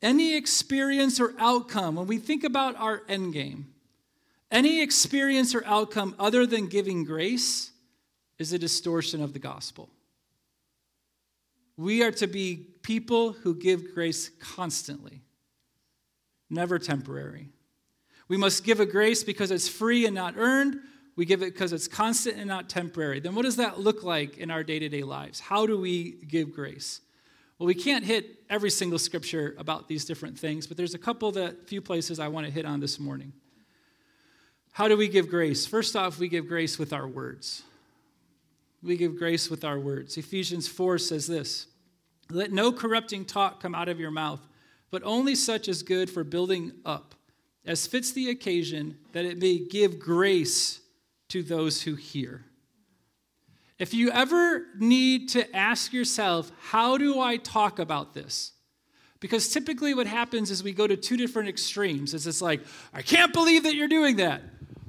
Any 0.03 0.35
experience 0.35 1.21
or 1.21 1.33
outcome, 1.39 1.95
when 1.95 2.09
we 2.09 2.19
think 2.19 2.43
about 2.43 2.77
our 2.77 3.03
end 3.09 3.33
game, 3.33 3.73
any 4.51 4.83
experience 4.83 5.55
or 5.55 5.65
outcome 5.65 6.15
other 6.19 6.45
than 6.45 6.67
giving 6.67 7.05
grace 7.05 7.71
is 8.39 8.53
a 8.53 8.59
distortion 8.59 9.23
of 9.23 9.33
the 9.33 9.39
gospel. 9.39 9.89
We 11.77 12.03
are 12.03 12.11
to 12.13 12.27
be 12.27 12.57
people 12.83 13.33
who 13.33 13.55
give 13.55 13.95
grace 13.95 14.31
constantly, 14.41 15.23
never 16.51 16.79
temporary. 16.79 17.49
We 18.29 18.37
must 18.37 18.65
give 18.65 18.81
a 18.81 18.87
grace 18.87 19.25
because 19.25 19.51
it's 19.51 19.69
free 19.69 20.05
and 20.05 20.15
not 20.15 20.35
earned. 20.37 20.81
We 21.17 21.25
give 21.25 21.43
it 21.43 21.53
because 21.53 21.73
it's 21.73 21.89
constant 21.89 22.37
and 22.37 22.49
not 22.49 22.69
temporary. 22.69 23.21
Then 23.21 23.35
what 23.35 23.43
does 23.43 23.57
that 23.57 23.79
look 23.79 24.03
like 24.03 24.39
in 24.39 24.51
our 24.51 24.65
day 24.65 24.79
to 24.79 24.89
day 24.89 25.03
lives? 25.03 25.39
How 25.41 25.67
do 25.67 25.79
we 25.79 26.13
give 26.27 26.53
grace? 26.53 27.01
Well, 27.59 27.67
we 27.67 27.75
can't 27.75 28.05
hit 28.05 28.41
every 28.51 28.71
single 28.71 28.99
scripture 28.99 29.55
about 29.59 29.89
these 29.89 30.05
different 30.05 30.39
things, 30.39 30.67
but 30.67 30.77
there's 30.77 30.95
a 30.95 30.99
couple 30.99 31.33
that 31.33 31.69
few 31.69 31.81
places 31.81 32.19
I 32.19 32.29
want 32.29 32.47
to 32.47 32.53
hit 32.53 32.65
on 32.65 32.81
this 32.81 32.99
morning. 32.99 33.33
How 34.73 34.89
do 34.89 34.97
we 34.97 35.09
give 35.09 35.29
grace? 35.29 35.67
First 35.67 35.95
off, 35.95 36.19
we 36.19 36.29
give 36.29 36.49
grace 36.49 36.79
with 36.79 36.93
our 36.93 37.07
words. 37.07 37.63
We 38.83 38.97
give 38.97 39.17
grace 39.17 39.49
with 39.51 39.65
our 39.65 39.79
words. 39.79 40.17
Ephesians 40.17 40.67
4 40.67 40.99
says 40.99 41.27
this 41.27 41.67
Let 42.31 42.53
no 42.53 42.73
corrupting 42.73 43.27
talk 43.27 43.61
come 43.61 43.75
out 43.75 43.89
of 43.89 44.01
your 44.01 44.11
mouth, 44.11 44.41
but 44.91 45.03
only 45.05 45.35
such 45.35 45.69
as 45.69 45.83
good 45.83 46.11
for 46.11 46.25
building 46.25 46.73
up, 46.85 47.15
as 47.65 47.87
fits 47.87 48.13
the 48.13 48.31
occasion, 48.31 48.97
that 49.13 49.25
it 49.25 49.39
may 49.39 49.59
give 49.59 49.99
grace 49.99 50.81
to 51.29 51.43
those 51.43 51.83
who 51.83 51.95
hear. 51.95 52.45
If 53.83 53.95
you 53.95 54.13
ever 54.13 54.67
need 54.79 55.31
to 55.31 55.57
ask 55.57 55.93
yourself, 55.93 56.53
how 56.61 56.99
do 56.99 57.19
I 57.19 57.37
talk 57.37 57.81
about 57.81 58.15
this? 58.15 58.53
Because 59.19 59.49
typically 59.49 59.93
what 59.93 60.07
happens 60.07 60.53
is 60.53 60.63
we 60.63 60.71
go 60.71 60.87
to 60.87 60.97
two 60.97 61.17
different 61.17 61.49
extremes. 61.49 62.15
It's 62.15 62.23
just 62.23 62.41
like, 62.41 62.61
I 62.95 63.03
can't 63.03 63.33
believe 63.33 63.65
that 63.65 63.75
you're 63.75 63.89
doing 63.89 64.19
that. 64.19 64.41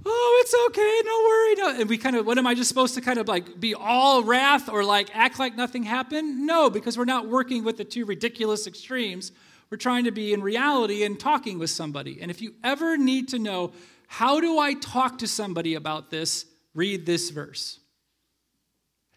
Oh, 0.05 0.41
it's 0.43 0.53
okay, 0.67 1.01
no 1.05 1.17
worry. 1.23 1.73
No. 1.73 1.81
And 1.81 1.89
we 1.89 1.97
kind 1.97 2.15
of, 2.15 2.27
what 2.27 2.37
am 2.37 2.45
I 2.45 2.53
just 2.53 2.69
supposed 2.69 2.93
to 2.93 3.01
kind 3.01 3.17
of 3.17 3.27
like 3.27 3.59
be 3.59 3.73
all 3.73 4.21
wrath 4.21 4.69
or 4.69 4.83
like 4.83 5.09
act 5.15 5.39
like 5.39 5.55
nothing 5.55 5.81
happened? 5.81 6.45
No, 6.45 6.69
because 6.69 6.95
we're 6.95 7.05
not 7.05 7.27
working 7.27 7.63
with 7.63 7.77
the 7.77 7.85
two 7.85 8.05
ridiculous 8.05 8.67
extremes. 8.67 9.31
We're 9.71 9.77
trying 9.77 10.03
to 10.03 10.11
be 10.11 10.33
in 10.33 10.43
reality 10.43 11.03
and 11.03 11.19
talking 11.19 11.57
with 11.57 11.71
somebody. 11.71 12.21
And 12.21 12.29
if 12.29 12.43
you 12.43 12.53
ever 12.63 12.95
need 12.95 13.29
to 13.29 13.39
know, 13.39 13.71
how 14.05 14.39
do 14.39 14.59
I 14.59 14.75
talk 14.75 15.17
to 15.17 15.27
somebody 15.27 15.73
about 15.73 16.11
this? 16.11 16.45
Read 16.75 17.07
this 17.07 17.31
verse. 17.31 17.79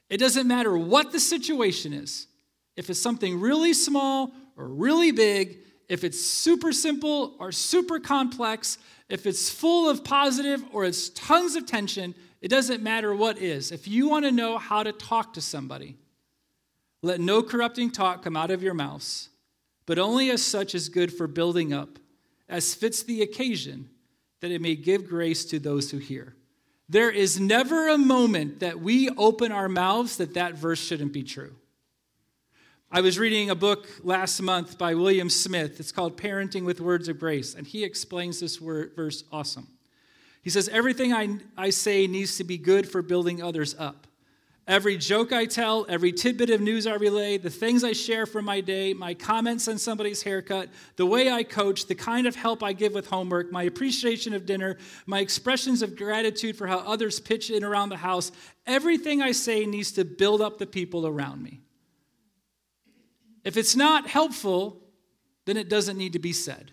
It 0.08 0.18
doesn't 0.18 0.46
matter 0.46 0.76
what 0.76 1.12
the 1.12 1.20
situation 1.20 1.92
is. 1.92 2.26
If 2.76 2.90
it's 2.90 3.00
something 3.00 3.40
really 3.40 3.72
small 3.72 4.32
or 4.56 4.68
really 4.68 5.10
big, 5.10 5.58
if 5.88 6.04
it's 6.04 6.20
super 6.20 6.72
simple 6.72 7.34
or 7.38 7.52
super 7.52 7.98
complex, 7.98 8.78
if 9.08 9.26
it's 9.26 9.48
full 9.50 9.88
of 9.88 10.04
positive 10.04 10.62
or 10.72 10.84
it's 10.84 11.08
tons 11.10 11.56
of 11.56 11.66
tension, 11.66 12.14
it 12.40 12.48
doesn't 12.48 12.82
matter 12.82 13.14
what 13.14 13.38
is. 13.38 13.72
If 13.72 13.88
you 13.88 14.08
want 14.08 14.24
to 14.24 14.32
know 14.32 14.58
how 14.58 14.82
to 14.82 14.92
talk 14.92 15.34
to 15.34 15.40
somebody, 15.40 15.96
let 17.02 17.20
no 17.20 17.42
corrupting 17.42 17.92
talk 17.92 18.22
come 18.22 18.36
out 18.36 18.50
of 18.50 18.62
your 18.62 18.74
mouths, 18.74 19.28
but 19.86 19.98
only 19.98 20.30
as 20.30 20.42
such 20.42 20.74
is 20.74 20.88
good 20.88 21.12
for 21.12 21.26
building 21.26 21.72
up, 21.72 21.98
as 22.48 22.74
fits 22.74 23.02
the 23.02 23.22
occasion, 23.22 23.88
that 24.40 24.50
it 24.50 24.60
may 24.60 24.74
give 24.74 25.08
grace 25.08 25.44
to 25.46 25.58
those 25.58 25.90
who 25.90 25.98
hear. 25.98 26.34
There 26.88 27.10
is 27.10 27.40
never 27.40 27.88
a 27.88 27.98
moment 27.98 28.60
that 28.60 28.80
we 28.80 29.10
open 29.10 29.50
our 29.50 29.68
mouths 29.68 30.18
that 30.18 30.34
that 30.34 30.54
verse 30.54 30.78
shouldn't 30.78 31.12
be 31.12 31.24
true. 31.24 31.54
I 32.90 33.00
was 33.00 33.18
reading 33.18 33.50
a 33.50 33.56
book 33.56 33.88
last 34.04 34.40
month 34.40 34.78
by 34.78 34.94
William 34.94 35.28
Smith. 35.28 35.80
It's 35.80 35.90
called 35.90 36.16
Parenting 36.16 36.64
with 36.64 36.80
Words 36.80 37.08
of 37.08 37.18
Grace, 37.18 37.54
and 37.54 37.66
he 37.66 37.82
explains 37.82 38.38
this 38.38 38.60
word, 38.60 38.92
verse 38.94 39.24
awesome. 39.32 39.66
He 40.42 40.50
says, 40.50 40.68
Everything 40.68 41.12
I, 41.12 41.38
I 41.56 41.70
say 41.70 42.06
needs 42.06 42.36
to 42.36 42.44
be 42.44 42.56
good 42.56 42.88
for 42.88 43.02
building 43.02 43.42
others 43.42 43.74
up. 43.76 44.06
Every 44.68 44.96
joke 44.96 45.32
I 45.32 45.44
tell, 45.44 45.86
every 45.88 46.10
tidbit 46.10 46.50
of 46.50 46.60
news 46.60 46.88
I 46.88 46.94
relay, 46.94 47.38
the 47.38 47.50
things 47.50 47.84
I 47.84 47.92
share 47.92 48.26
from 48.26 48.44
my 48.44 48.60
day, 48.60 48.94
my 48.94 49.14
comments 49.14 49.68
on 49.68 49.78
somebody's 49.78 50.22
haircut, 50.22 50.70
the 50.96 51.06
way 51.06 51.30
I 51.30 51.44
coach, 51.44 51.86
the 51.86 51.94
kind 51.94 52.26
of 52.26 52.34
help 52.34 52.64
I 52.64 52.72
give 52.72 52.92
with 52.92 53.06
homework, 53.06 53.52
my 53.52 53.62
appreciation 53.62 54.34
of 54.34 54.44
dinner, 54.44 54.76
my 55.06 55.20
expressions 55.20 55.82
of 55.82 55.94
gratitude 55.94 56.56
for 56.56 56.66
how 56.66 56.78
others 56.78 57.20
pitch 57.20 57.48
in 57.50 57.62
around 57.62 57.90
the 57.90 57.96
house, 57.96 58.32
everything 58.66 59.22
I 59.22 59.30
say 59.30 59.66
needs 59.66 59.92
to 59.92 60.04
build 60.04 60.40
up 60.40 60.58
the 60.58 60.66
people 60.66 61.06
around 61.06 61.44
me. 61.44 61.60
If 63.44 63.56
it's 63.56 63.76
not 63.76 64.08
helpful, 64.08 64.82
then 65.44 65.56
it 65.56 65.68
doesn't 65.68 65.96
need 65.96 66.14
to 66.14 66.18
be 66.18 66.32
said. 66.32 66.72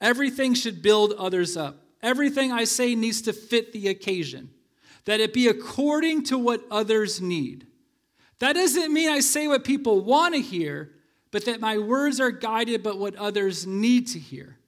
Everything 0.00 0.54
should 0.54 0.82
build 0.82 1.14
others 1.14 1.56
up. 1.56 1.82
Everything 2.00 2.52
I 2.52 2.62
say 2.62 2.94
needs 2.94 3.22
to 3.22 3.32
fit 3.32 3.72
the 3.72 3.88
occasion 3.88 4.50
that 5.06 5.20
it 5.20 5.32
be 5.32 5.48
according 5.48 6.24
to 6.24 6.38
what 6.38 6.64
others 6.70 7.20
need. 7.20 7.66
That 8.38 8.52
doesn't 8.52 8.92
mean 8.92 9.08
I 9.08 9.20
say 9.20 9.48
what 9.48 9.64
people 9.64 10.02
want 10.02 10.34
to 10.34 10.40
hear, 10.40 10.92
but 11.30 11.46
that 11.46 11.60
my 11.60 11.78
words 11.78 12.20
are 12.20 12.30
guided 12.30 12.82
by 12.82 12.92
what 12.92 13.16
others 13.16 13.66
need 13.66 14.08
to 14.08 14.18
hear. 14.18 14.58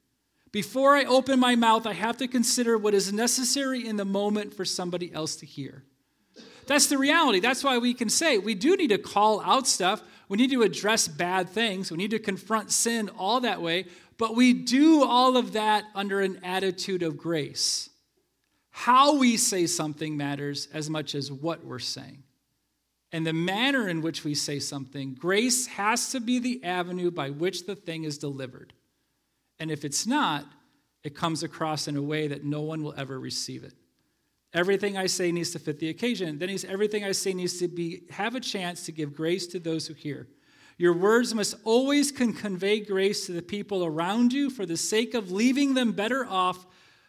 Before 0.50 0.96
I 0.96 1.04
open 1.04 1.38
my 1.38 1.56
mouth, 1.56 1.86
I 1.86 1.92
have 1.92 2.16
to 2.18 2.28
consider 2.28 2.78
what 2.78 2.94
is 2.94 3.12
necessary 3.12 3.86
in 3.86 3.96
the 3.96 4.04
moment 4.04 4.54
for 4.54 4.64
somebody 4.64 5.12
else 5.12 5.36
to 5.36 5.46
hear. 5.46 5.84
That's 6.66 6.86
the 6.86 6.98
reality. 6.98 7.40
That's 7.40 7.64
why 7.64 7.78
we 7.78 7.92
can 7.94 8.08
say 8.08 8.38
we 8.38 8.54
do 8.54 8.76
need 8.76 8.88
to 8.88 8.98
call 8.98 9.40
out 9.42 9.66
stuff. 9.66 10.02
We 10.28 10.36
need 10.36 10.50
to 10.50 10.62
address 10.62 11.08
bad 11.08 11.48
things. 11.48 11.90
We 11.90 11.96
need 11.96 12.10
to 12.10 12.18
confront 12.18 12.70
sin 12.70 13.10
all 13.18 13.40
that 13.40 13.60
way. 13.60 13.86
But 14.18 14.36
we 14.36 14.52
do 14.52 15.04
all 15.04 15.36
of 15.36 15.52
that 15.52 15.84
under 15.94 16.20
an 16.20 16.40
attitude 16.42 17.02
of 17.02 17.16
grace. 17.16 17.88
How 18.78 19.16
we 19.16 19.36
say 19.36 19.66
something 19.66 20.16
matters 20.16 20.68
as 20.72 20.88
much 20.88 21.16
as 21.16 21.32
what 21.32 21.64
we're 21.64 21.80
saying. 21.80 22.22
And 23.10 23.26
the 23.26 23.32
manner 23.32 23.88
in 23.88 24.02
which 24.02 24.22
we 24.22 24.36
say 24.36 24.60
something, 24.60 25.14
grace 25.14 25.66
has 25.66 26.12
to 26.12 26.20
be 26.20 26.38
the 26.38 26.62
avenue 26.62 27.10
by 27.10 27.30
which 27.30 27.66
the 27.66 27.74
thing 27.74 28.04
is 28.04 28.18
delivered. 28.18 28.72
And 29.58 29.72
if 29.72 29.84
it's 29.84 30.06
not, 30.06 30.46
it 31.02 31.16
comes 31.16 31.42
across 31.42 31.88
in 31.88 31.96
a 31.96 32.02
way 32.02 32.28
that 32.28 32.44
no 32.44 32.60
one 32.60 32.84
will 32.84 32.94
ever 32.96 33.18
receive 33.18 33.64
it. 33.64 33.74
Everything 34.54 34.96
I 34.96 35.06
say 35.06 35.32
needs 35.32 35.50
to 35.50 35.58
fit 35.58 35.80
the 35.80 35.88
occasion. 35.88 36.38
Then 36.38 36.48
he's 36.48 36.64
everything 36.64 37.02
I 37.02 37.10
say 37.10 37.34
needs 37.34 37.58
to 37.58 37.66
be 37.66 38.02
have 38.10 38.36
a 38.36 38.40
chance 38.40 38.86
to 38.86 38.92
give 38.92 39.12
grace 39.12 39.48
to 39.48 39.58
those 39.58 39.88
who 39.88 39.94
hear. 39.94 40.28
Your 40.76 40.92
words 40.92 41.34
must 41.34 41.56
always 41.64 42.12
convey 42.12 42.78
grace 42.78 43.26
to 43.26 43.32
the 43.32 43.42
people 43.42 43.84
around 43.84 44.32
you 44.32 44.50
for 44.50 44.64
the 44.64 44.76
sake 44.76 45.14
of 45.14 45.32
leaving 45.32 45.74
them 45.74 45.90
better 45.90 46.24
off 46.24 46.64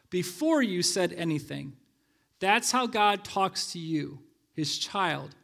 before 0.09 0.61
you 0.61 0.81
said 0.81 1.13
anything. 1.13 1.73
That's 2.39 2.71
how 2.71 2.87
God 2.87 3.23
talks 3.23 3.71
to 3.73 3.79
you, 3.79 4.19
his 4.53 4.77
child. 4.77 5.35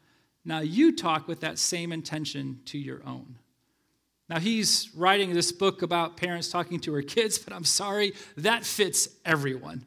Now 0.44 0.60
you 0.60 0.96
talk 0.96 1.28
with 1.28 1.42
that 1.42 1.58
same 1.58 1.92
intention 1.92 2.60
to 2.66 2.78
your 2.78 3.02
own. 3.06 3.38
Now 4.30 4.40
he's 4.40 4.90
writing 4.96 5.34
this 5.34 5.52
book 5.52 5.82
about 5.82 6.18
parents 6.18 6.50
talking 6.50 6.80
to 6.82 6.92
their 6.92 7.02
kids, 7.02 7.38
but 7.38 7.54
I'm 7.54 7.64
sorry, 7.64 8.14
that 8.38 8.66
fits 8.66 9.10
everyone. 9.24 9.86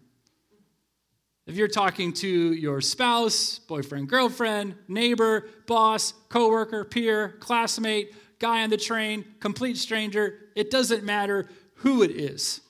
If 1.47 1.57
you're 1.57 1.67
talking 1.67 2.13
to 2.15 2.29
your 2.29 2.81
spouse, 2.83 3.59
boyfriend, 3.59 4.09
girlfriend, 4.09 4.75
neighbor, 4.87 5.47
boss, 5.67 6.13
coworker, 6.29 6.85
peer, 6.85 7.37
classmate, 7.41 8.15
guy 8.39 8.63
on 8.63 8.71
the 8.71 8.77
train, 8.77 9.25
complete 9.41 9.79
stranger, 9.79 10.39
it 10.55 10.71
doesn't 10.71 11.05
matter 11.05 11.49
who 11.77 12.03
it 12.03 12.11
is. 12.11 12.61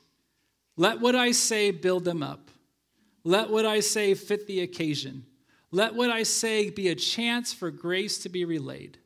Let 0.78 1.00
what 1.00 1.16
I 1.16 1.32
say 1.32 1.72
build 1.72 2.04
them 2.04 2.22
up. 2.22 2.50
Let 3.24 3.50
what 3.50 3.66
I 3.66 3.80
say 3.80 4.14
fit 4.14 4.46
the 4.46 4.60
occasion. 4.60 5.26
Let 5.72 5.94
what 5.94 6.08
I 6.08 6.22
say 6.22 6.70
be 6.70 6.88
a 6.88 6.94
chance 6.94 7.52
for 7.52 7.70
grace 7.70 8.18
to 8.18 8.28
be 8.28 8.44
relayed. 8.44 8.96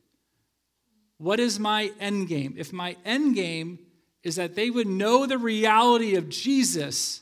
What 1.17 1.39
is 1.39 1.59
my 1.59 1.91
end 1.99 2.27
game? 2.27 2.53
If 2.57 2.71
my 2.71 2.95
end 3.03 3.35
game 3.35 3.79
is 4.21 4.35
that 4.35 4.55
they 4.55 4.69
would 4.69 4.87
know 4.87 5.25
the 5.25 5.39
reality 5.39 6.15
of 6.15 6.29
Jesus, 6.29 7.21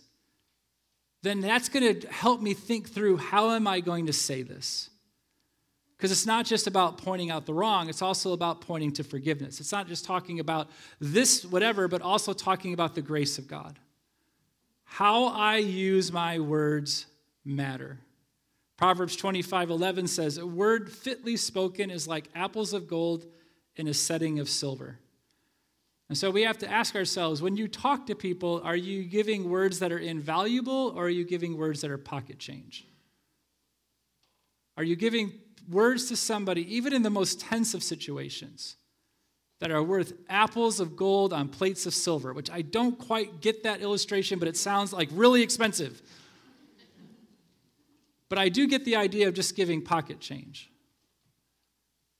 then 1.24 1.40
that's 1.40 1.70
going 1.70 2.02
to 2.02 2.08
help 2.10 2.42
me 2.42 2.54
think 2.54 2.90
through 2.90 3.18
how 3.18 3.52
am 3.52 3.68
I 3.68 3.80
going 3.80 4.08
to 4.08 4.14
say 4.14 4.44
this? 4.44 4.90
Because 5.96 6.12
it's 6.12 6.26
not 6.26 6.46
just 6.46 6.68
about 6.68 6.98
pointing 6.98 7.32
out 7.32 7.46
the 7.46 7.54
wrong, 7.54 7.88
it's 7.88 8.02
also 8.02 8.34
about 8.34 8.60
pointing 8.60 8.92
to 8.94 9.04
forgiveness. 9.04 9.62
It's 9.62 9.72
not 9.72 9.88
just 9.88 10.04
talking 10.04 10.42
about 10.42 10.70
this, 11.00 11.46
whatever, 11.46 11.88
but 11.88 12.02
also 12.02 12.34
talking 12.34 12.74
about 12.74 12.96
the 12.96 13.02
grace 13.02 13.38
of 13.38 13.48
God. 13.48 13.80
How 14.92 15.28
I 15.28 15.56
use 15.56 16.12
my 16.12 16.40
words 16.40 17.06
matter. 17.46 17.98
Proverbs 18.76 19.16
25 19.16 19.70
11 19.70 20.08
says, 20.08 20.38
A 20.38 20.46
word 20.46 20.92
fitly 20.92 21.38
spoken 21.38 21.90
is 21.90 22.10
like 22.10 22.28
apples 22.36 22.74
of 22.74 22.90
gold 22.90 23.26
in 23.78 23.88
a 23.88 23.94
setting 23.94 24.38
of 24.40 24.50
silver. 24.50 25.00
And 26.10 26.18
so 26.18 26.30
we 26.30 26.42
have 26.42 26.58
to 26.58 26.70
ask 26.70 26.94
ourselves 26.94 27.42
when 27.42 27.56
you 27.56 27.70
talk 27.70 28.06
to 28.08 28.16
people, 28.16 28.60
are 28.66 28.76
you 28.76 29.06
giving 29.06 29.50
words 29.50 29.80
that 29.80 29.94
are 29.94 29.98
invaluable 29.98 30.92
or 30.94 31.06
are 31.06 31.10
you 31.10 31.24
giving 31.24 31.56
words 31.56 31.80
that 31.82 31.90
are 31.90 31.98
pocket 31.98 32.38
change? 32.38 32.86
Are 34.76 34.84
you 34.84 34.98
giving 34.98 35.32
words 35.70 36.10
to 36.10 36.18
somebody, 36.18 36.76
even 36.76 36.92
in 36.92 37.04
the 37.04 37.10
most 37.10 37.40
tense 37.40 37.74
of 37.74 37.82
situations? 37.82 38.76
That 39.62 39.70
are 39.70 39.84
worth 39.84 40.14
apples 40.28 40.80
of 40.80 40.98
gold 40.98 41.32
on 41.32 41.48
plates 41.48 41.86
of 41.86 41.94
silver, 41.94 42.34
which 42.34 42.50
I 42.50 42.64
don't 42.64 42.98
quite 42.98 43.42
get 43.42 43.62
that 43.64 43.80
illustration, 43.80 44.40
but 44.40 44.48
it 44.48 44.58
sounds 44.58 44.92
like 44.92 45.08
really 45.14 45.44
expensive. 45.44 46.02
But 48.28 48.40
I 48.40 48.50
do 48.50 48.66
get 48.66 48.86
the 48.86 48.96
idea 48.96 49.28
of 49.28 49.36
just 49.36 49.56
giving 49.56 49.84
pocket 49.84 50.20
change. 50.20 50.72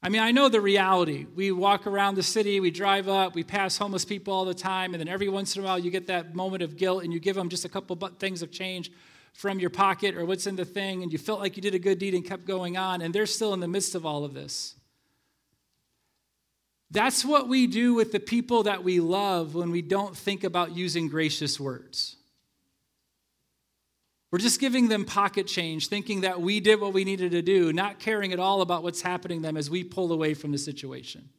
I 0.04 0.10
mean, 0.10 0.22
I 0.22 0.30
know 0.32 0.50
the 0.50 0.62
reality. 0.62 1.26
We 1.36 1.52
walk 1.52 1.88
around 1.88 2.14
the 2.14 2.24
city, 2.24 2.60
we 2.60 2.70
drive 2.70 3.08
up, 3.08 3.34
we 3.34 3.44
pass 3.44 3.76
homeless 3.76 4.06
people 4.06 4.34
all 4.34 4.46
the 4.46 4.54
time, 4.54 4.94
and 4.94 5.02
then 5.02 5.08
every 5.08 5.28
once 5.28 5.56
in 5.56 5.64
a 5.64 5.66
while 5.66 5.80
you 5.80 5.90
get 5.90 6.06
that 6.08 6.36
moment 6.36 6.62
of 6.62 6.78
guilt 6.78 7.04
and 7.04 7.12
you 7.12 7.20
give 7.20 7.36
them 7.36 7.50
just 7.50 7.66
a 7.66 7.70
couple 7.70 7.96
things 8.20 8.44
of 8.44 8.52
change 8.52 8.92
from 9.34 9.60
your 9.60 9.72
pocket 9.72 10.16
or 10.16 10.26
what's 10.26 10.46
in 10.46 10.56
the 10.56 10.66
thing, 10.66 11.02
and 11.02 11.12
you 11.12 11.18
felt 11.18 11.40
like 11.40 11.56
you 11.56 11.64
did 11.64 11.74
a 11.74 11.80
good 11.80 11.98
deed 11.98 12.14
and 12.14 12.24
kept 12.24 12.46
going 12.46 12.78
on, 12.78 13.02
and 13.02 13.16
they're 13.16 13.26
still 13.26 13.56
in 13.56 13.60
the 13.60 13.68
midst 13.68 13.96
of 13.96 14.06
all 14.06 14.24
of 14.24 14.36
this. 14.36 14.76
That's 16.92 17.24
what 17.24 17.48
we 17.48 17.68
do 17.68 17.94
with 17.94 18.12
the 18.12 18.20
people 18.20 18.64
that 18.64 18.84
we 18.84 19.00
love 19.00 19.56
when 19.56 19.72
we 19.72 19.82
don't 19.82 20.16
think 20.16 20.44
about 20.44 20.76
using 20.76 21.08
gracious 21.08 21.58
words. 21.58 22.18
We're 24.30 24.40
just 24.40 24.60
giving 24.60 24.90
them 24.90 25.06
pocket 25.06 25.48
change, 25.48 25.88
thinking 25.88 26.22
that 26.22 26.42
we 26.42 26.60
did 26.60 26.82
what 26.82 26.94
we 26.94 27.06
needed 27.06 27.32
to 27.32 27.42
do, 27.42 27.72
not 27.72 28.00
caring 28.00 28.34
at 28.34 28.40
all 28.40 28.62
about 28.62 28.84
what's 28.84 29.02
happening 29.02 29.42
to 29.42 29.48
them 29.48 29.58
as 29.58 29.70
we 29.70 29.86
pull 29.86 30.12
away 30.12 30.34
from 30.34 30.52
the 30.52 30.58
situation. 30.58 31.30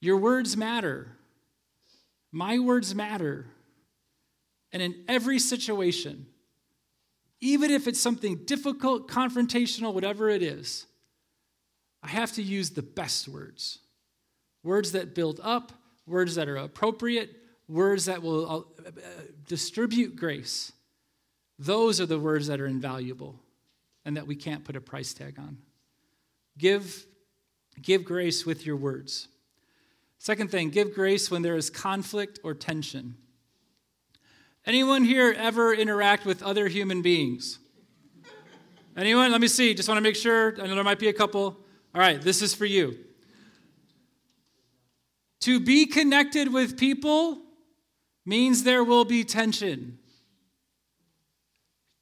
Your 0.00 0.16
words 0.16 0.56
matter. 0.56 1.16
My 2.32 2.58
words 2.58 2.94
matter. 2.94 3.46
And 4.72 4.82
in 4.82 5.04
every 5.06 5.38
situation, 5.38 6.26
even 7.40 7.70
if 7.70 7.86
it's 7.86 8.00
something 8.00 8.44
difficult, 8.44 9.08
confrontational, 9.08 9.94
whatever 9.94 10.28
it 10.28 10.42
is, 10.42 10.86
I 12.02 12.08
have 12.08 12.32
to 12.32 12.42
use 12.42 12.70
the 12.70 12.82
best 12.82 13.28
words 13.28 13.78
words 14.64 14.92
that 14.92 15.14
build 15.14 15.38
up, 15.42 15.72
words 16.06 16.34
that 16.34 16.48
are 16.48 16.56
appropriate, 16.56 17.30
words 17.68 18.06
that 18.06 18.22
will 18.22 18.66
uh, 18.84 18.90
distribute 19.46 20.16
grace. 20.16 20.72
Those 21.58 22.00
are 22.00 22.06
the 22.06 22.18
words 22.18 22.48
that 22.48 22.60
are 22.60 22.66
invaluable 22.66 23.38
and 24.04 24.16
that 24.16 24.26
we 24.26 24.34
can't 24.34 24.64
put 24.64 24.74
a 24.74 24.80
price 24.80 25.14
tag 25.14 25.38
on. 25.38 25.58
Give, 26.58 27.06
give 27.80 28.04
grace 28.04 28.44
with 28.44 28.66
your 28.66 28.76
words. 28.76 29.28
Second 30.18 30.50
thing, 30.50 30.70
give 30.70 30.94
grace 30.94 31.30
when 31.30 31.42
there 31.42 31.56
is 31.56 31.70
conflict 31.70 32.38
or 32.42 32.54
tension. 32.54 33.16
Anyone 34.66 35.04
here 35.04 35.34
ever 35.36 35.74
interact 35.74 36.24
with 36.24 36.42
other 36.42 36.68
human 36.68 37.02
beings? 37.02 37.58
Anyone? 38.96 39.32
Let 39.32 39.40
me 39.40 39.48
see. 39.48 39.74
Just 39.74 39.88
want 39.88 39.98
to 39.98 40.02
make 40.02 40.16
sure. 40.16 40.54
I 40.60 40.66
know 40.66 40.74
there 40.76 40.84
might 40.84 41.00
be 41.00 41.08
a 41.08 41.12
couple. 41.12 41.58
All 41.94 42.00
right, 42.00 42.20
this 42.20 42.40
is 42.40 42.54
for 42.54 42.64
you. 42.64 42.96
To 45.44 45.60
be 45.60 45.84
connected 45.84 46.50
with 46.50 46.78
people 46.78 47.38
means 48.24 48.62
there 48.62 48.82
will 48.82 49.04
be 49.04 49.24
tension. 49.24 49.98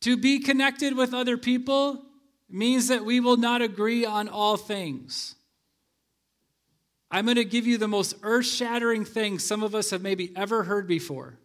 To 0.02 0.16
be 0.16 0.38
connected 0.38 0.96
with 0.96 1.12
other 1.12 1.37
people 1.37 2.05
means 2.48 2.87
that 2.87 3.05
we 3.05 3.18
will 3.18 3.37
not 3.37 3.61
agree 3.61 4.05
on 4.05 4.28
all 4.28 4.57
things. 4.57 5.35
I'm 7.11 7.24
going 7.24 7.35
to 7.35 7.44
give 7.44 7.66
you 7.66 7.78
the 7.78 7.88
most 7.88 8.14
earth 8.22 8.46
shattering 8.46 9.05
thing 9.05 9.40
some 9.40 9.64
of 9.64 9.74
us 9.74 9.90
have 9.90 10.02
maybe 10.02 10.33
ever 10.37 10.62
heard 10.62 10.87
before. 10.87 11.37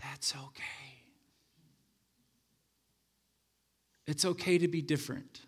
That's 0.00 0.36
okay. 0.36 0.62
It's 4.06 4.24
okay 4.24 4.58
to 4.58 4.68
be 4.68 4.82
different. 4.82 5.40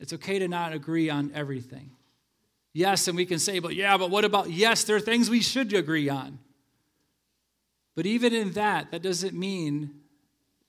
It's 0.00 0.14
okay 0.14 0.38
to 0.38 0.48
not 0.48 0.72
agree 0.72 1.10
on 1.10 1.32
everything. 1.34 1.90
Yes, 2.78 3.08
and 3.08 3.16
we 3.16 3.26
can 3.26 3.40
say, 3.40 3.58
but 3.58 3.74
yeah, 3.74 3.96
but 3.96 4.08
what 4.08 4.24
about, 4.24 4.50
yes, 4.50 4.84
there 4.84 4.94
are 4.94 5.00
things 5.00 5.28
we 5.28 5.40
should 5.40 5.72
agree 5.72 6.08
on. 6.08 6.38
But 7.96 8.06
even 8.06 8.32
in 8.32 8.52
that, 8.52 8.92
that 8.92 9.02
doesn't 9.02 9.34
mean 9.34 9.90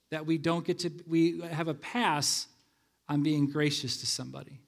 that 0.10 0.26
we 0.26 0.40
don't 0.40 0.66
get 0.66 0.80
to, 0.80 0.92
we 1.08 1.40
have 1.42 1.68
a 1.68 1.76
pass 1.76 2.48
on 3.08 3.22
being 3.22 3.46
gracious 3.46 3.98
to 3.98 4.08
somebody. 4.08 4.60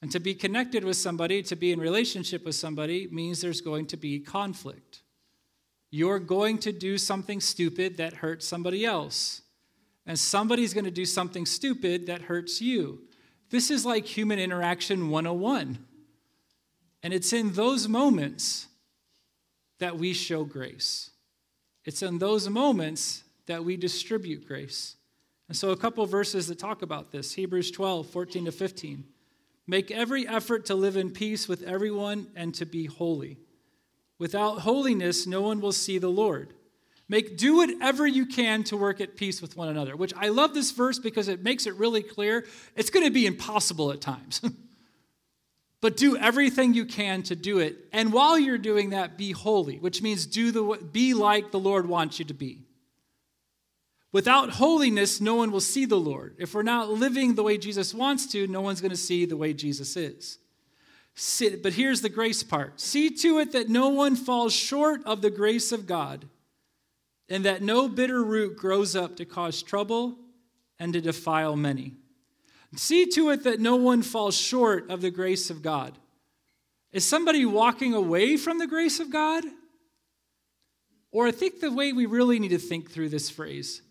And 0.00 0.12
to 0.12 0.20
be 0.20 0.34
connected 0.34 0.84
with 0.84 0.96
somebody, 0.96 1.42
to 1.42 1.56
be 1.56 1.72
in 1.72 1.80
relationship 1.80 2.44
with 2.44 2.54
somebody, 2.54 3.08
means 3.10 3.40
there's 3.40 3.60
going 3.60 3.86
to 3.86 3.96
be 3.96 4.20
conflict. 4.20 5.00
You're 5.90 6.20
going 6.20 6.58
to 6.58 6.70
do 6.70 6.96
something 6.96 7.40
stupid 7.40 7.96
that 7.96 8.12
hurts 8.12 8.46
somebody 8.46 8.84
else. 8.84 9.42
And 10.06 10.16
somebody's 10.16 10.74
going 10.74 10.84
to 10.84 10.92
do 10.92 11.06
something 11.06 11.44
stupid 11.44 12.06
that 12.06 12.22
hurts 12.22 12.60
you. 12.60 13.00
This 13.50 13.68
is 13.68 13.84
like 13.84 14.06
human 14.06 14.38
interaction 14.38 15.10
101. 15.10 15.78
And 17.06 17.14
it's 17.14 17.32
in 17.32 17.52
those 17.52 17.86
moments 17.86 18.66
that 19.78 19.96
we 19.96 20.12
show 20.12 20.42
grace. 20.42 21.12
It's 21.84 22.02
in 22.02 22.18
those 22.18 22.48
moments 22.48 23.22
that 23.46 23.64
we 23.64 23.76
distribute 23.76 24.48
grace. 24.48 24.96
And 25.46 25.56
so, 25.56 25.70
a 25.70 25.76
couple 25.76 26.04
verses 26.06 26.48
that 26.48 26.58
talk 26.58 26.82
about 26.82 27.12
this 27.12 27.34
Hebrews 27.34 27.70
12, 27.70 28.10
14 28.10 28.46
to 28.46 28.50
15. 28.50 29.04
Make 29.68 29.92
every 29.92 30.26
effort 30.26 30.66
to 30.66 30.74
live 30.74 30.96
in 30.96 31.12
peace 31.12 31.46
with 31.46 31.62
everyone 31.62 32.26
and 32.34 32.52
to 32.56 32.66
be 32.66 32.86
holy. 32.86 33.38
Without 34.18 34.62
holiness, 34.62 35.28
no 35.28 35.42
one 35.42 35.60
will 35.60 35.70
see 35.70 35.98
the 35.98 36.10
Lord. 36.10 36.54
Make 37.08 37.38
do 37.38 37.58
whatever 37.58 38.04
you 38.04 38.26
can 38.26 38.64
to 38.64 38.76
work 38.76 39.00
at 39.00 39.16
peace 39.16 39.40
with 39.40 39.56
one 39.56 39.68
another. 39.68 39.94
Which 39.94 40.12
I 40.16 40.30
love 40.30 40.54
this 40.54 40.72
verse 40.72 40.98
because 40.98 41.28
it 41.28 41.40
makes 41.40 41.68
it 41.68 41.74
really 41.76 42.02
clear. 42.02 42.44
It's 42.74 42.90
going 42.90 43.06
to 43.06 43.12
be 43.12 43.26
impossible 43.26 43.92
at 43.92 44.00
times. 44.00 44.40
but 45.86 45.96
do 45.96 46.16
everything 46.16 46.74
you 46.74 46.84
can 46.84 47.22
to 47.22 47.36
do 47.36 47.60
it. 47.60 47.76
And 47.92 48.12
while 48.12 48.36
you're 48.36 48.58
doing 48.58 48.90
that, 48.90 49.16
be 49.16 49.30
holy, 49.30 49.78
which 49.78 50.02
means 50.02 50.26
do 50.26 50.50
the 50.50 50.84
be 50.90 51.14
like 51.14 51.52
the 51.52 51.60
Lord 51.60 51.86
wants 51.86 52.18
you 52.18 52.24
to 52.24 52.34
be. 52.34 52.64
Without 54.10 54.50
holiness, 54.50 55.20
no 55.20 55.36
one 55.36 55.52
will 55.52 55.60
see 55.60 55.84
the 55.84 55.94
Lord. 55.94 56.34
If 56.38 56.54
we're 56.54 56.64
not 56.64 56.90
living 56.90 57.36
the 57.36 57.44
way 57.44 57.56
Jesus 57.56 57.94
wants 57.94 58.26
to, 58.32 58.48
no 58.48 58.62
one's 58.62 58.80
going 58.80 58.90
to 58.90 58.96
see 58.96 59.26
the 59.26 59.36
way 59.36 59.52
Jesus 59.52 59.96
is. 59.96 60.38
But 61.62 61.74
here's 61.74 62.00
the 62.00 62.08
grace 62.08 62.42
part 62.42 62.80
see 62.80 63.08
to 63.18 63.38
it 63.38 63.52
that 63.52 63.68
no 63.68 63.90
one 63.90 64.16
falls 64.16 64.52
short 64.52 65.02
of 65.06 65.22
the 65.22 65.30
grace 65.30 65.70
of 65.70 65.86
God, 65.86 66.26
and 67.28 67.44
that 67.44 67.62
no 67.62 67.88
bitter 67.88 68.24
root 68.24 68.56
grows 68.56 68.96
up 68.96 69.14
to 69.18 69.24
cause 69.24 69.62
trouble 69.62 70.18
and 70.80 70.92
to 70.94 71.00
defile 71.00 71.54
many. 71.54 71.94
See 72.74 73.06
to 73.06 73.30
it 73.30 73.44
that 73.44 73.60
no 73.60 73.76
one 73.76 74.02
falls 74.02 74.36
short 74.36 74.90
of 74.90 75.00
the 75.00 75.10
grace 75.10 75.50
of 75.50 75.62
God. 75.62 75.96
Is 76.92 77.06
somebody 77.06 77.44
walking 77.44 77.94
away 77.94 78.36
from 78.36 78.58
the 78.58 78.66
grace 78.66 79.00
of 79.00 79.10
God? 79.10 79.44
Or 81.12 81.26
I 81.26 81.30
think 81.30 81.60
the 81.60 81.72
way 81.72 81.92
we 81.92 82.06
really 82.06 82.38
need 82.38 82.48
to 82.48 82.58
think 82.58 82.90
through 82.90 83.10
this 83.10 83.30
phrase 83.30 83.82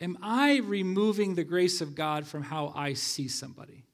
am 0.00 0.18
I 0.20 0.58
removing 0.58 1.34
the 1.34 1.44
grace 1.44 1.80
of 1.80 1.94
God 1.94 2.26
from 2.26 2.42
how 2.42 2.72
I 2.74 2.92
see 2.92 3.28
somebody? 3.28 3.84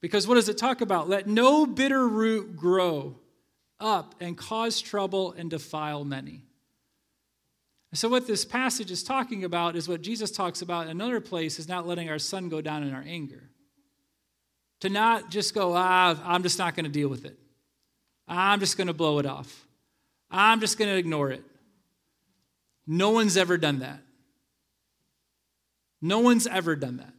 Because 0.00 0.26
what 0.26 0.36
does 0.36 0.48
it 0.48 0.58
talk 0.58 0.80
about? 0.80 1.08
Let 1.08 1.26
no 1.26 1.66
bitter 1.66 2.06
root 2.06 2.56
grow 2.56 3.16
up 3.80 4.14
and 4.20 4.36
cause 4.36 4.80
trouble 4.80 5.32
and 5.32 5.50
defile 5.50 6.04
many. 6.04 6.47
So, 7.94 8.08
what 8.08 8.26
this 8.26 8.44
passage 8.44 8.90
is 8.90 9.02
talking 9.02 9.44
about 9.44 9.74
is 9.74 9.88
what 9.88 10.02
Jesus 10.02 10.30
talks 10.30 10.60
about 10.60 10.84
in 10.84 10.90
another 10.90 11.20
place 11.20 11.58
is 11.58 11.68
not 11.68 11.86
letting 11.86 12.10
our 12.10 12.18
sun 12.18 12.48
go 12.48 12.60
down 12.60 12.82
in 12.82 12.92
our 12.92 13.04
anger. 13.06 13.50
To 14.80 14.88
not 14.88 15.30
just 15.30 15.54
go, 15.54 15.72
ah, 15.74 16.16
I'm 16.24 16.42
just 16.42 16.58
not 16.58 16.76
going 16.76 16.84
to 16.84 16.90
deal 16.90 17.08
with 17.08 17.24
it. 17.24 17.38
I'm 18.28 18.60
just 18.60 18.76
going 18.76 18.86
to 18.86 18.92
blow 18.92 19.18
it 19.18 19.26
off. 19.26 19.66
I'm 20.30 20.60
just 20.60 20.78
going 20.78 20.90
to 20.90 20.96
ignore 20.96 21.30
it. 21.30 21.42
No 22.86 23.10
one's 23.10 23.36
ever 23.36 23.56
done 23.56 23.80
that. 23.80 24.00
No 26.00 26.20
one's 26.20 26.46
ever 26.46 26.76
done 26.76 26.98
that. 26.98 27.12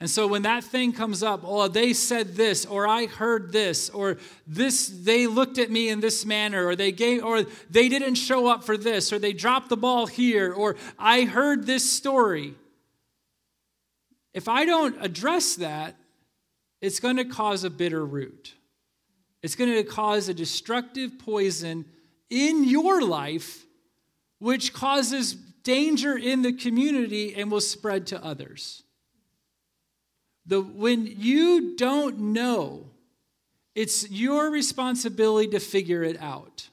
And 0.00 0.08
so 0.08 0.28
when 0.28 0.42
that 0.42 0.62
thing 0.62 0.92
comes 0.92 1.24
up, 1.24 1.40
oh, 1.42 1.66
they 1.66 1.92
said 1.92 2.36
this, 2.36 2.64
or 2.64 2.86
I 2.86 3.06
heard 3.06 3.52
this, 3.52 3.90
or 3.90 4.18
this, 4.46 4.86
they 4.86 5.26
looked 5.26 5.58
at 5.58 5.70
me 5.70 5.88
in 5.88 5.98
this 5.98 6.24
manner, 6.24 6.66
or 6.66 6.76
they 6.76 6.92
gave, 6.92 7.24
or 7.24 7.42
they 7.68 7.88
didn't 7.88 8.14
show 8.14 8.46
up 8.46 8.62
for 8.62 8.76
this, 8.76 9.12
or 9.12 9.18
they 9.18 9.32
dropped 9.32 9.70
the 9.70 9.76
ball 9.76 10.06
here, 10.06 10.52
or 10.52 10.76
I 10.98 11.24
heard 11.24 11.66
this 11.66 11.90
story. 11.90 12.54
If 14.32 14.46
I 14.46 14.64
don't 14.64 14.96
address 15.04 15.56
that, 15.56 15.96
it's 16.80 17.00
going 17.00 17.16
to 17.16 17.24
cause 17.24 17.64
a 17.64 17.70
bitter 17.70 18.04
root. 18.06 18.54
It's 19.42 19.56
going 19.56 19.72
to 19.72 19.82
cause 19.82 20.28
a 20.28 20.34
destructive 20.34 21.18
poison 21.18 21.84
in 22.30 22.62
your 22.62 23.02
life, 23.02 23.64
which 24.38 24.72
causes 24.72 25.34
danger 25.34 26.16
in 26.16 26.42
the 26.42 26.52
community 26.52 27.34
and 27.34 27.50
will 27.50 27.60
spread 27.60 28.06
to 28.08 28.24
others. 28.24 28.84
The, 30.48 30.60
when 30.60 31.06
you 31.06 31.76
don't 31.76 32.18
know, 32.18 32.86
it's 33.74 34.10
your 34.10 34.50
responsibility 34.50 35.50
to 35.50 35.60
figure 35.60 36.02
it 36.02 36.20
out. 36.20 36.68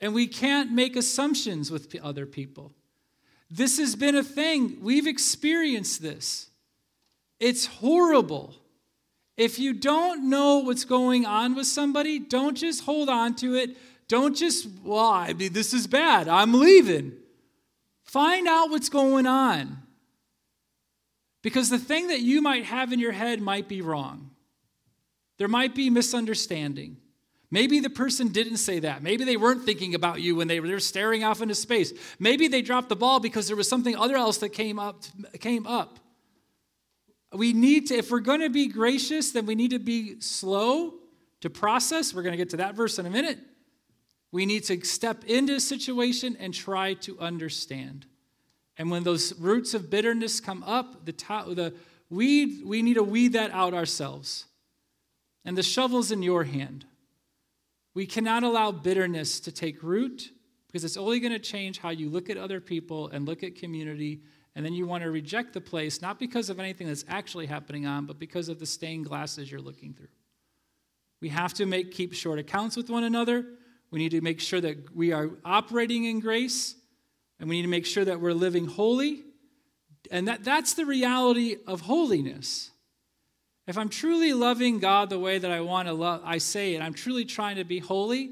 And 0.00 0.12
we 0.12 0.26
can't 0.26 0.72
make 0.72 0.96
assumptions 0.96 1.70
with 1.70 1.94
other 2.02 2.26
people. 2.26 2.72
This 3.48 3.78
has 3.78 3.94
been 3.94 4.16
a 4.16 4.24
thing. 4.24 4.78
We've 4.82 5.06
experienced 5.06 6.02
this. 6.02 6.50
It's 7.38 7.66
horrible. 7.66 8.56
If 9.36 9.58
you 9.58 9.74
don't 9.74 10.28
know 10.28 10.58
what's 10.58 10.84
going 10.84 11.24
on 11.24 11.54
with 11.54 11.66
somebody, 11.66 12.18
don't 12.18 12.56
just 12.56 12.84
hold 12.84 13.08
on 13.08 13.36
to 13.36 13.54
it. 13.54 13.76
Don't 14.08 14.36
just, 14.36 14.68
well, 14.84 15.10
I 15.10 15.32
mean, 15.32 15.52
this 15.52 15.72
is 15.72 15.86
bad. 15.86 16.28
I'm 16.28 16.52
leaving. 16.54 17.12
Find 18.02 18.48
out 18.48 18.70
what's 18.70 18.88
going 18.88 19.26
on. 19.26 19.81
Because 21.42 21.70
the 21.70 21.78
thing 21.78 22.08
that 22.08 22.20
you 22.20 22.40
might 22.40 22.64
have 22.64 22.92
in 22.92 23.00
your 23.00 23.12
head 23.12 23.40
might 23.40 23.68
be 23.68 23.82
wrong. 23.82 24.30
There 25.38 25.48
might 25.48 25.74
be 25.74 25.90
misunderstanding. 25.90 26.98
Maybe 27.50 27.80
the 27.80 27.90
person 27.90 28.28
didn't 28.28 28.58
say 28.58 28.78
that. 28.78 29.02
Maybe 29.02 29.24
they 29.24 29.36
weren't 29.36 29.64
thinking 29.64 29.94
about 29.94 30.22
you 30.22 30.36
when 30.36 30.48
they 30.48 30.60
were 30.60 30.80
staring 30.80 31.22
off 31.22 31.42
into 31.42 31.54
space. 31.54 31.92
Maybe 32.18 32.48
they 32.48 32.62
dropped 32.62 32.88
the 32.88 32.96
ball 32.96 33.20
because 33.20 33.46
there 33.46 33.56
was 33.56 33.68
something 33.68 33.94
other 33.94 34.16
else 34.16 34.38
that 34.38 34.50
came 34.50 34.78
up 34.78 35.02
came 35.40 35.66
up. 35.66 35.98
we 37.34 37.52
need 37.52 37.88
to, 37.88 37.96
if 37.96 38.10
we're 38.10 38.20
going 38.20 38.40
to 38.40 38.50
be 38.50 38.68
gracious, 38.68 39.32
then 39.32 39.46
we 39.46 39.54
need 39.54 39.72
to 39.72 39.78
be 39.78 40.20
slow 40.20 40.94
to 41.40 41.50
process. 41.50 42.14
We're 42.14 42.22
going 42.22 42.32
to 42.32 42.38
get 42.38 42.50
to 42.50 42.58
that 42.58 42.74
verse 42.74 42.98
in 42.98 43.04
a 43.04 43.10
minute. 43.10 43.38
We 44.30 44.46
need 44.46 44.64
to 44.64 44.82
step 44.84 45.24
into 45.24 45.56
a 45.56 45.60
situation 45.60 46.36
and 46.40 46.54
try 46.54 46.94
to 46.94 47.18
understand. 47.20 48.06
And 48.78 48.90
when 48.90 49.04
those 49.04 49.38
roots 49.38 49.74
of 49.74 49.90
bitterness 49.90 50.40
come 50.40 50.62
up, 50.64 51.04
the, 51.04 51.12
to- 51.12 51.54
the 51.54 51.74
weed, 52.10 52.64
we 52.64 52.82
need 52.82 52.94
to 52.94 53.02
weed 53.02 53.34
that 53.34 53.50
out 53.50 53.74
ourselves. 53.74 54.46
And 55.44 55.56
the 55.56 55.62
shovel's 55.62 56.10
in 56.10 56.22
your 56.22 56.44
hand. 56.44 56.86
We 57.94 58.06
cannot 58.06 58.42
allow 58.42 58.72
bitterness 58.72 59.40
to 59.40 59.52
take 59.52 59.82
root 59.82 60.30
because 60.66 60.84
it's 60.84 60.96
only 60.96 61.20
going 61.20 61.32
to 61.32 61.38
change 61.38 61.78
how 61.78 61.90
you 61.90 62.08
look 62.08 62.30
at 62.30 62.38
other 62.38 62.60
people 62.60 63.08
and 63.08 63.26
look 63.26 63.42
at 63.42 63.56
community. 63.56 64.22
And 64.54 64.64
then 64.64 64.72
you 64.72 64.86
want 64.86 65.02
to 65.02 65.10
reject 65.10 65.52
the 65.52 65.60
place, 65.60 66.00
not 66.00 66.18
because 66.18 66.48
of 66.48 66.58
anything 66.58 66.86
that's 66.86 67.04
actually 67.08 67.46
happening 67.46 67.86
on, 67.86 68.06
but 68.06 68.18
because 68.18 68.48
of 68.48 68.58
the 68.58 68.66
stained 68.66 69.06
glasses 69.06 69.50
you're 69.50 69.60
looking 69.60 69.92
through. 69.92 70.08
We 71.20 71.28
have 71.28 71.54
to 71.54 71.66
make, 71.66 71.92
keep 71.92 72.14
short 72.14 72.38
accounts 72.38 72.76
with 72.76 72.88
one 72.88 73.04
another. 73.04 73.44
We 73.90 73.98
need 73.98 74.10
to 74.10 74.20
make 74.22 74.40
sure 74.40 74.60
that 74.60 74.96
we 74.96 75.12
are 75.12 75.30
operating 75.44 76.04
in 76.04 76.20
grace, 76.20 76.74
and 77.42 77.48
we 77.50 77.56
need 77.56 77.62
to 77.62 77.68
make 77.68 77.86
sure 77.86 78.04
that 78.04 78.20
we're 78.20 78.34
living 78.34 78.66
holy. 78.66 79.24
And 80.12 80.28
that, 80.28 80.44
that's 80.44 80.74
the 80.74 80.86
reality 80.86 81.56
of 81.66 81.80
holiness. 81.80 82.70
If 83.66 83.76
I'm 83.76 83.88
truly 83.88 84.32
loving 84.32 84.78
God 84.78 85.10
the 85.10 85.18
way 85.18 85.40
that 85.40 85.50
I 85.50 85.60
want 85.60 85.88
to 85.88 85.92
love, 85.92 86.22
I 86.24 86.38
say 86.38 86.76
it, 86.76 86.80
I'm 86.80 86.94
truly 86.94 87.24
trying 87.24 87.56
to 87.56 87.64
be 87.64 87.80
holy, 87.80 88.30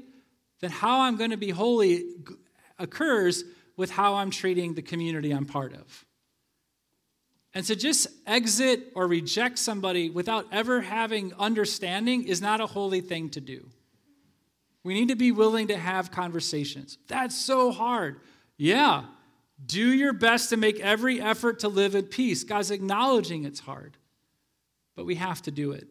then 0.61 0.71
how 0.71 1.01
I'm 1.01 1.17
going 1.17 1.31
to 1.31 1.37
be 1.37 1.49
holy 1.49 2.05
occurs 2.79 3.43
with 3.75 3.91
how 3.91 4.15
I'm 4.15 4.31
treating 4.31 4.75
the 4.75 4.81
community 4.81 5.31
I'm 5.31 5.45
part 5.45 5.73
of. 5.73 6.05
And 7.53 7.65
to 7.65 7.75
just 7.75 8.07
exit 8.25 8.93
or 8.95 9.07
reject 9.07 9.59
somebody 9.59 10.09
without 10.09 10.47
ever 10.53 10.79
having 10.79 11.33
understanding 11.37 12.23
is 12.23 12.41
not 12.41 12.61
a 12.61 12.65
holy 12.65 13.01
thing 13.01 13.29
to 13.31 13.41
do. 13.41 13.71
We 14.85 14.93
need 14.93 15.09
to 15.09 15.17
be 15.17 15.33
willing 15.33 15.67
to 15.67 15.75
have 15.75 16.11
conversations. 16.11 16.97
That's 17.09 17.35
so 17.35 17.73
hard. 17.73 18.21
Yeah, 18.61 19.05
do 19.65 19.91
your 19.91 20.13
best 20.13 20.51
to 20.51 20.55
make 20.55 20.79
every 20.79 21.19
effort 21.19 21.57
to 21.61 21.67
live 21.67 21.95
at 21.95 22.11
peace. 22.11 22.43
God's 22.43 22.69
acknowledging 22.69 23.43
it's 23.43 23.61
hard, 23.61 23.97
but 24.95 25.07
we 25.07 25.15
have 25.15 25.41
to 25.41 25.51
do 25.51 25.71
it. 25.71 25.81
it. 25.81 25.87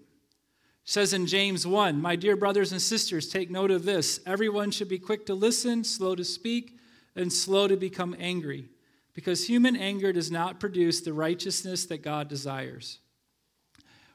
says 0.84 1.12
in 1.12 1.26
James 1.26 1.66
1 1.66 2.00
My 2.00 2.14
dear 2.14 2.36
brothers 2.36 2.70
and 2.70 2.80
sisters, 2.80 3.28
take 3.28 3.50
note 3.50 3.72
of 3.72 3.84
this. 3.84 4.20
Everyone 4.24 4.70
should 4.70 4.88
be 4.88 5.00
quick 5.00 5.26
to 5.26 5.34
listen, 5.34 5.82
slow 5.82 6.14
to 6.14 6.22
speak, 6.22 6.78
and 7.16 7.32
slow 7.32 7.66
to 7.66 7.76
become 7.76 8.14
angry, 8.20 8.68
because 9.14 9.48
human 9.48 9.74
anger 9.74 10.12
does 10.12 10.30
not 10.30 10.60
produce 10.60 11.00
the 11.00 11.12
righteousness 11.12 11.86
that 11.86 12.02
God 12.04 12.28
desires. 12.28 13.00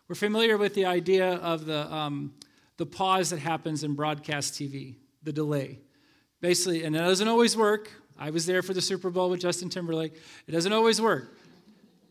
We're 0.07 0.15
familiar 0.15 0.57
with 0.57 0.75
the 0.75 0.85
idea 0.85 1.33
of 1.33 1.65
the. 1.65 1.93
Um, 1.93 2.35
the 2.77 2.85
pause 2.85 3.29
that 3.29 3.39
happens 3.39 3.83
in 3.85 3.93
broadcast 3.95 4.53
TV, 4.53 4.95
the 5.23 5.31
delay. 5.31 5.79
Basically, 6.41 6.83
and 6.83 6.95
it 6.95 6.99
doesn't 6.99 7.27
always 7.27 7.55
work. 7.55 7.89
I 8.17 8.29
was 8.29 8.45
there 8.45 8.61
for 8.61 8.73
the 8.73 8.81
Super 8.81 9.09
Bowl 9.09 9.29
with 9.29 9.41
Justin 9.41 9.69
Timberlake. 9.69 10.13
It 10.47 10.51
doesn't 10.51 10.71
always 10.71 11.01
work. 11.01 11.37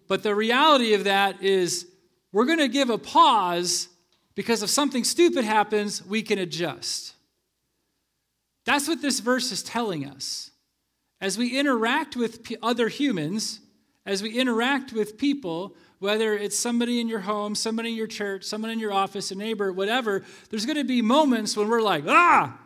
But 0.06 0.22
the 0.22 0.34
reality 0.34 0.94
of 0.94 1.04
that 1.04 1.42
is 1.42 1.86
we're 2.32 2.44
going 2.44 2.58
to 2.58 2.68
give 2.68 2.90
a 2.90 2.98
pause 2.98 3.88
because 4.34 4.62
if 4.62 4.70
something 4.70 5.04
stupid 5.04 5.44
happens, 5.44 6.04
we 6.04 6.22
can 6.22 6.38
adjust. 6.38 7.14
That's 8.66 8.88
what 8.88 9.00
this 9.00 9.20
verse 9.20 9.52
is 9.52 9.62
telling 9.62 10.06
us. 10.06 10.50
As 11.20 11.38
we 11.38 11.58
interact 11.58 12.16
with 12.16 12.52
other 12.62 12.88
humans, 12.88 13.60
as 14.04 14.22
we 14.22 14.38
interact 14.38 14.92
with 14.92 15.16
people, 15.16 15.74
whether 16.00 16.34
it's 16.34 16.58
somebody 16.58 17.00
in 17.00 17.08
your 17.08 17.20
home, 17.20 17.54
somebody 17.54 17.90
in 17.90 17.96
your 17.96 18.06
church, 18.06 18.44
someone 18.44 18.70
in 18.70 18.78
your 18.78 18.92
office, 18.92 19.30
a 19.30 19.34
neighbor, 19.34 19.72
whatever, 19.72 20.22
there's 20.50 20.66
going 20.66 20.76
to 20.76 20.84
be 20.84 21.00
moments 21.00 21.56
when 21.56 21.68
we're 21.68 21.80
like, 21.80 22.04
ah! 22.06 22.58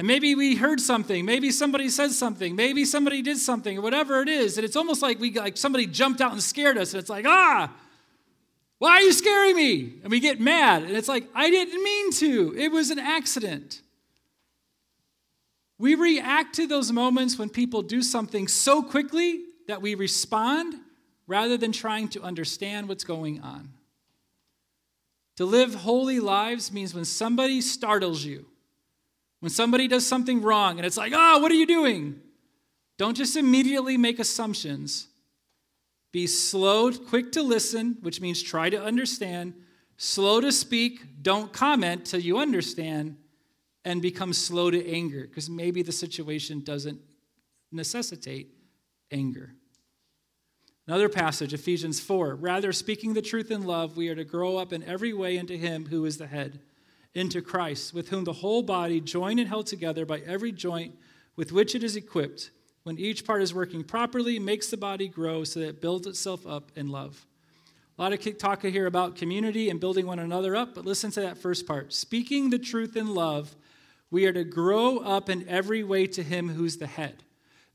And 0.00 0.06
maybe 0.06 0.34
we 0.34 0.56
heard 0.56 0.80
something, 0.80 1.26
maybe 1.26 1.50
somebody 1.50 1.90
said 1.90 2.12
something, 2.12 2.56
maybe 2.56 2.86
somebody 2.86 3.20
did 3.20 3.36
something, 3.36 3.76
or 3.76 3.82
whatever 3.82 4.22
it 4.22 4.30
is, 4.30 4.56
and 4.56 4.64
it's 4.64 4.74
almost 4.74 5.02
like 5.02 5.20
we 5.20 5.30
like 5.32 5.58
somebody 5.58 5.86
jumped 5.86 6.22
out 6.22 6.32
and 6.32 6.42
scared 6.42 6.78
us, 6.78 6.94
and 6.94 7.00
it's 7.02 7.10
like, 7.10 7.26
ah! 7.28 7.70
Why 8.78 8.92
are 8.92 9.02
you 9.02 9.12
scaring 9.12 9.56
me? 9.56 9.96
And 10.02 10.10
we 10.10 10.18
get 10.18 10.40
mad, 10.40 10.84
and 10.84 10.96
it's 10.96 11.06
like, 11.06 11.24
I 11.34 11.50
didn't 11.50 11.84
mean 11.84 12.12
to. 12.12 12.54
It 12.56 12.72
was 12.72 12.88
an 12.88 12.98
accident. 12.98 13.82
We 15.78 15.96
react 15.96 16.54
to 16.54 16.66
those 16.66 16.90
moments 16.90 17.38
when 17.38 17.50
people 17.50 17.82
do 17.82 18.02
something 18.02 18.48
so 18.48 18.82
quickly 18.82 19.42
that 19.68 19.82
we 19.82 19.94
respond 19.96 20.76
rather 21.26 21.58
than 21.58 21.72
trying 21.72 22.08
to 22.08 22.22
understand 22.22 22.88
what's 22.88 23.04
going 23.04 23.42
on. 23.42 23.74
To 25.36 25.44
live 25.44 25.74
holy 25.74 26.20
lives 26.20 26.72
means 26.72 26.94
when 26.94 27.04
somebody 27.04 27.60
startles 27.60 28.24
you, 28.24 28.46
when 29.40 29.50
somebody 29.50 29.88
does 29.88 30.06
something 30.06 30.42
wrong 30.42 30.78
and 30.78 30.86
it's 30.86 30.96
like, 30.96 31.12
oh, 31.14 31.38
what 31.38 31.50
are 31.50 31.56
you 31.56 31.66
doing? 31.66 32.20
Don't 32.98 33.16
just 33.16 33.36
immediately 33.36 33.96
make 33.96 34.18
assumptions. 34.18 35.08
Be 36.12 36.26
slow, 36.26 36.92
quick 36.92 37.32
to 37.32 37.42
listen, 37.42 37.96
which 38.02 38.20
means 38.20 38.42
try 38.42 38.68
to 38.68 38.82
understand, 38.82 39.54
slow 39.96 40.40
to 40.40 40.52
speak, 40.52 41.22
don't 41.22 41.52
comment 41.52 42.04
till 42.04 42.20
you 42.20 42.38
understand, 42.38 43.16
and 43.84 44.02
become 44.02 44.32
slow 44.32 44.70
to 44.70 44.90
anger, 44.90 45.22
because 45.22 45.48
maybe 45.48 45.82
the 45.82 45.92
situation 45.92 46.60
doesn't 46.60 47.00
necessitate 47.72 48.50
anger. 49.10 49.54
Another 50.86 51.08
passage, 51.08 51.54
Ephesians 51.54 52.00
4. 52.00 52.34
Rather, 52.34 52.72
speaking 52.72 53.14
the 53.14 53.22
truth 53.22 53.50
in 53.50 53.62
love, 53.62 53.96
we 53.96 54.08
are 54.08 54.14
to 54.14 54.24
grow 54.24 54.56
up 54.56 54.72
in 54.72 54.82
every 54.82 55.12
way 55.12 55.36
into 55.36 55.56
Him 55.56 55.86
who 55.86 56.04
is 56.04 56.18
the 56.18 56.26
head, 56.26 56.60
into 57.14 57.42
Christ, 57.42 57.92
with 57.92 58.08
whom 58.08 58.24
the 58.24 58.34
whole 58.34 58.62
body, 58.62 59.00
joined 59.00 59.40
and 59.40 59.48
held 59.48 59.66
together 59.66 60.06
by 60.06 60.20
every 60.20 60.52
joint 60.52 60.94
with 61.36 61.52
which 61.52 61.74
it 61.74 61.82
is 61.82 61.96
equipped, 61.96 62.50
when 62.82 62.98
each 62.98 63.24
part 63.24 63.42
is 63.42 63.52
working 63.52 63.84
properly, 63.84 64.38
makes 64.38 64.68
the 64.68 64.76
body 64.76 65.08
grow 65.08 65.44
so 65.44 65.60
that 65.60 65.68
it 65.68 65.80
builds 65.80 66.06
itself 66.06 66.46
up 66.46 66.70
in 66.76 66.88
love. 66.88 67.26
A 67.98 68.02
lot 68.02 68.12
of 68.12 68.20
kick 68.20 68.38
talk 68.38 68.62
here 68.62 68.86
about 68.86 69.16
community 69.16 69.68
and 69.68 69.78
building 69.78 70.06
one 70.06 70.18
another 70.18 70.56
up, 70.56 70.74
but 70.74 70.86
listen 70.86 71.10
to 71.10 71.20
that 71.20 71.36
first 71.36 71.66
part. 71.66 71.92
Speaking 71.92 72.48
the 72.48 72.58
truth 72.58 72.96
in 72.96 73.14
love, 73.14 73.54
we 74.10 74.26
are 74.26 74.32
to 74.32 74.44
grow 74.44 74.98
up 74.98 75.28
in 75.28 75.46
every 75.48 75.84
way 75.84 76.06
to 76.06 76.22
Him 76.22 76.48
who's 76.48 76.78
the 76.78 76.86
head. 76.86 77.22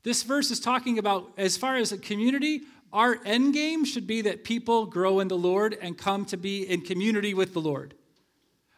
This 0.02 0.22
verse 0.22 0.50
is 0.50 0.60
talking 0.60 0.98
about, 0.98 1.32
as 1.36 1.56
far 1.56 1.76
as 1.76 1.92
a 1.92 1.98
community, 1.98 2.62
our 2.92 3.18
end 3.24 3.54
game 3.54 3.84
should 3.84 4.06
be 4.06 4.22
that 4.22 4.44
people 4.44 4.86
grow 4.86 5.20
in 5.20 5.28
the 5.28 5.36
Lord 5.36 5.76
and 5.80 5.96
come 5.96 6.24
to 6.26 6.36
be 6.36 6.62
in 6.62 6.80
community 6.80 7.34
with 7.34 7.52
the 7.52 7.60
Lord. 7.60 7.94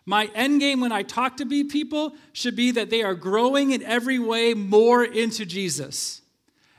My 0.08 0.30
end 0.34 0.60
game 0.60 0.80
when 0.80 0.90
I 0.90 1.02
talk 1.02 1.36
to 1.36 1.44
be 1.44 1.64
people 1.64 2.14
should 2.32 2.56
be 2.56 2.70
that 2.70 2.88
they 2.88 3.02
are 3.02 3.14
growing 3.14 3.72
in 3.72 3.82
every 3.82 4.18
way 4.18 4.54
more 4.54 5.04
into 5.04 5.44
Jesus. 5.44 6.22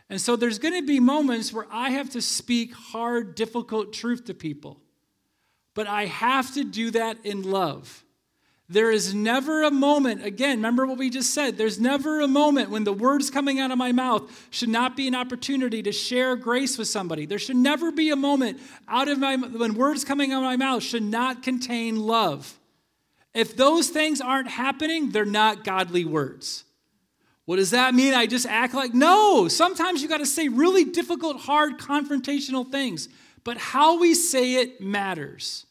And 0.10 0.20
so 0.20 0.36
there's 0.36 0.58
going 0.58 0.74
to 0.74 0.82
be 0.82 1.00
moments 1.00 1.54
where 1.54 1.68
I 1.70 1.92
have 1.92 2.10
to 2.12 2.24
speak 2.24 2.74
hard, 2.74 3.36
difficult 3.36 3.94
truth 3.94 4.26
to 4.26 4.34
people. 4.34 4.82
But 5.76 5.86
I 5.86 6.08
have 6.08 6.52
to 6.56 6.64
do 6.64 6.90
that 6.90 7.24
in 7.24 7.44
love. 7.44 8.04
There 8.68 8.90
is 8.90 9.14
never 9.14 9.62
a 9.62 9.70
moment, 9.70 10.26
again, 10.26 10.58
remember 10.58 10.88
what 10.88 10.98
we 10.98 11.12
just 11.12 11.32
said, 11.32 11.56
there's 11.56 11.80
never 11.80 12.22
a 12.22 12.28
moment 12.28 12.72
when 12.72 12.84
the 12.84 12.94
words 12.94 13.30
coming 13.30 13.60
out 13.60 13.70
of 13.70 13.78
my 13.78 13.92
mouth 13.92 14.48
should 14.50 14.70
not 14.70 14.98
be 14.98 15.08
an 15.08 15.14
opportunity 15.14 15.84
to 15.84 15.92
share 15.92 16.36
grace 16.36 16.80
with 16.80 16.88
somebody. 16.88 17.28
There 17.28 17.38
should 17.38 17.58
never 17.58 17.92
be 17.92 18.10
a 18.10 18.16
moment 18.16 18.60
out 18.88 19.08
of 19.08 19.20
my 19.20 19.36
when 19.36 19.76
words 19.76 20.04
coming 20.04 20.34
out 20.34 20.40
of 20.40 20.46
my 20.46 20.58
mouth 20.58 20.82
should 20.82 21.04
not 21.04 21.44
contain 21.44 21.96
love. 21.96 22.59
If 23.34 23.56
those 23.56 23.90
things 23.90 24.22
aren't 24.22 24.50
happening, 24.50 25.12
they're 25.12 25.26
not 25.26 25.64
godly 25.64 26.06
words. 26.06 26.64
What 27.46 27.56
does 27.56 27.72
that 27.72 27.96
mean? 27.96 28.14
I 28.14 28.28
just 28.28 28.46
act 28.46 28.74
like 28.74 28.94
no. 28.94 29.48
Sometimes 29.48 30.02
you 30.02 30.08
got 30.08 30.18
to 30.18 30.26
say 30.26 30.50
really 30.50 30.86
difficult, 30.86 31.42
hard, 31.42 31.80
confrontational 31.80 32.70
things, 32.70 33.10
but 33.44 33.58
how 33.58 34.00
we 34.00 34.14
say 34.14 34.56
it 34.56 34.82
matters. 34.82 35.66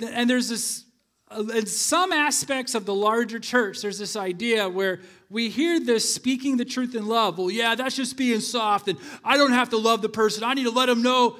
And 0.00 0.28
there's 0.28 0.48
this 0.48 0.84
uh, 1.30 1.44
in 1.54 1.66
some 1.66 2.10
aspects 2.10 2.74
of 2.74 2.84
the 2.84 2.94
larger 2.94 3.38
church, 3.38 3.82
there's 3.82 3.98
this 3.98 4.16
idea 4.16 4.68
where 4.68 5.00
we 5.28 5.48
hear 5.48 5.78
this 5.78 6.12
speaking 6.12 6.56
the 6.56 6.64
truth 6.64 6.96
in 6.96 7.06
love. 7.06 7.38
Well, 7.38 7.50
yeah, 7.50 7.76
that's 7.76 7.94
just 7.94 8.16
being 8.16 8.40
soft, 8.40 8.88
and 8.88 8.98
I 9.24 9.36
don't 9.36 9.52
have 9.52 9.70
to 9.70 9.76
love 9.76 10.02
the 10.02 10.08
person. 10.08 10.42
I 10.42 10.54
need 10.54 10.64
to 10.64 10.70
let 10.70 10.86
them 10.86 11.02
know. 11.02 11.38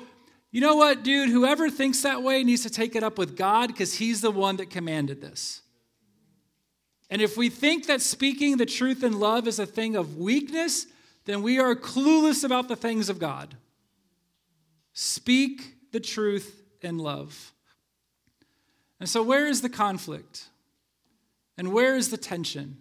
You 0.50 0.60
know 0.60 0.76
what, 0.76 1.04
dude? 1.04 1.30
Whoever 1.30 1.70
thinks 1.70 2.02
that 2.02 2.22
way 2.22 2.42
needs 2.42 2.62
to 2.64 2.70
take 2.70 2.96
it 2.96 3.04
up 3.04 3.18
with 3.18 3.36
God 3.36 3.68
because 3.68 3.94
He's 3.94 4.20
the 4.20 4.30
one 4.30 4.56
that 4.56 4.70
commanded 4.70 5.20
this. 5.20 5.62
And 7.08 7.22
if 7.22 7.36
we 7.36 7.48
think 7.48 7.86
that 7.86 8.00
speaking 8.00 8.56
the 8.56 8.66
truth 8.66 9.02
in 9.02 9.18
love 9.18 9.48
is 9.48 9.58
a 9.58 9.66
thing 9.66 9.96
of 9.96 10.16
weakness, 10.16 10.86
then 11.24 11.42
we 11.42 11.58
are 11.58 11.74
clueless 11.74 12.44
about 12.44 12.68
the 12.68 12.76
things 12.76 13.08
of 13.08 13.18
God. 13.18 13.56
Speak 14.92 15.74
the 15.92 16.00
truth 16.00 16.62
in 16.82 16.98
love. 16.98 17.52
And 18.98 19.08
so, 19.08 19.22
where 19.22 19.46
is 19.46 19.62
the 19.62 19.68
conflict? 19.68 20.48
And 21.56 21.72
where 21.72 21.96
is 21.96 22.10
the 22.10 22.16
tension? 22.16 22.78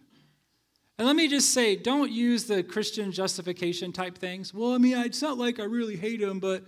And 0.98 1.08
let 1.08 1.16
me 1.16 1.28
just 1.28 1.54
say, 1.54 1.76
don't 1.76 2.12
use 2.12 2.46
the 2.46 2.62
Christian 2.62 3.12
justification 3.12 3.94
type 3.94 4.18
things. 4.18 4.54
Well, 4.54 4.74
I 4.74 4.78
mean, 4.78 4.98
it's 4.98 5.22
not 5.22 5.38
like 5.38 5.60
I 5.60 5.64
really 5.64 5.96
hate 5.96 6.22
him, 6.22 6.40
but 6.40 6.66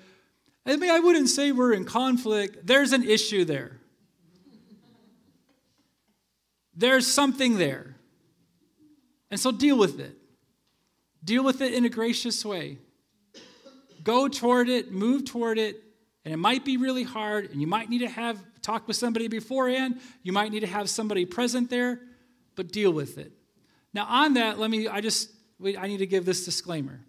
I 0.66 0.78
mean, 0.78 0.92
I 0.92 1.00
wouldn't 1.00 1.30
say 1.30 1.52
we're 1.52 1.74
in 1.74 1.86
conflict. 1.86 2.66
There's 2.66 2.94
an 2.94 3.04
issue 3.04 3.46
there. 3.46 3.80
There's 6.76 7.08
something 7.08 7.58
there. 7.58 7.96
And 9.30 9.40
so 9.40 9.52
deal 9.52 9.78
with 9.78 10.00
it. 10.00 10.18
Deal 11.24 11.44
with 11.44 11.62
it 11.62 11.74
in 11.74 11.86
a 11.86 11.90
gracious 11.90 12.44
way. 12.44 12.78
Go 14.04 14.28
toward 14.28 14.70
it, 14.70 14.92
move 14.92 15.26
toward 15.26 15.58
it, 15.58 15.82
and 16.26 16.34
it 16.34 16.38
might 16.38 16.66
be 16.66 16.78
really 16.78 17.04
hard, 17.04 17.52
and 17.52 17.62
you 17.62 17.68
might 17.68 17.90
need 17.90 18.00
to 18.00 18.10
have 18.10 18.44
talk 18.62 18.88
with 18.88 18.96
somebody 18.96 19.28
beforehand. 19.28 20.00
You 20.24 20.34
might 20.34 20.52
need 20.52 20.60
to 20.62 20.68
have 20.68 20.90
somebody 20.90 21.26
present 21.26 21.70
there, 21.70 22.00
but 22.56 22.72
deal 22.72 22.92
with 22.92 23.18
it. 23.18 23.32
Now, 23.94 24.06
on 24.06 24.36
that, 24.36 24.60
let 24.60 24.70
me, 24.70 24.88
I 24.88 25.02
just, 25.02 25.32
I 25.64 25.88
need 25.88 25.98
to 25.98 26.08
give 26.08 26.26
this 26.26 26.46
disclaimer. 26.46 27.02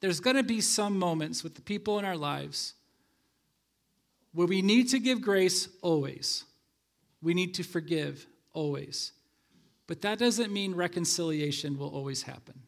There's 0.00 0.20
going 0.20 0.36
to 0.36 0.42
be 0.42 0.60
some 0.60 0.98
moments 0.98 1.42
with 1.42 1.54
the 1.54 1.62
people 1.62 1.98
in 1.98 2.04
our 2.04 2.16
lives 2.16 2.74
where 4.32 4.46
we 4.46 4.62
need 4.62 4.88
to 4.90 4.98
give 4.98 5.20
grace 5.20 5.68
always. 5.82 6.44
We 7.20 7.34
need 7.34 7.54
to 7.54 7.64
forgive 7.64 8.26
always. 8.52 9.12
But 9.86 10.02
that 10.02 10.18
doesn't 10.18 10.52
mean 10.52 10.74
reconciliation 10.74 11.78
will 11.78 11.88
always 11.88 12.22
happen. 12.22 12.60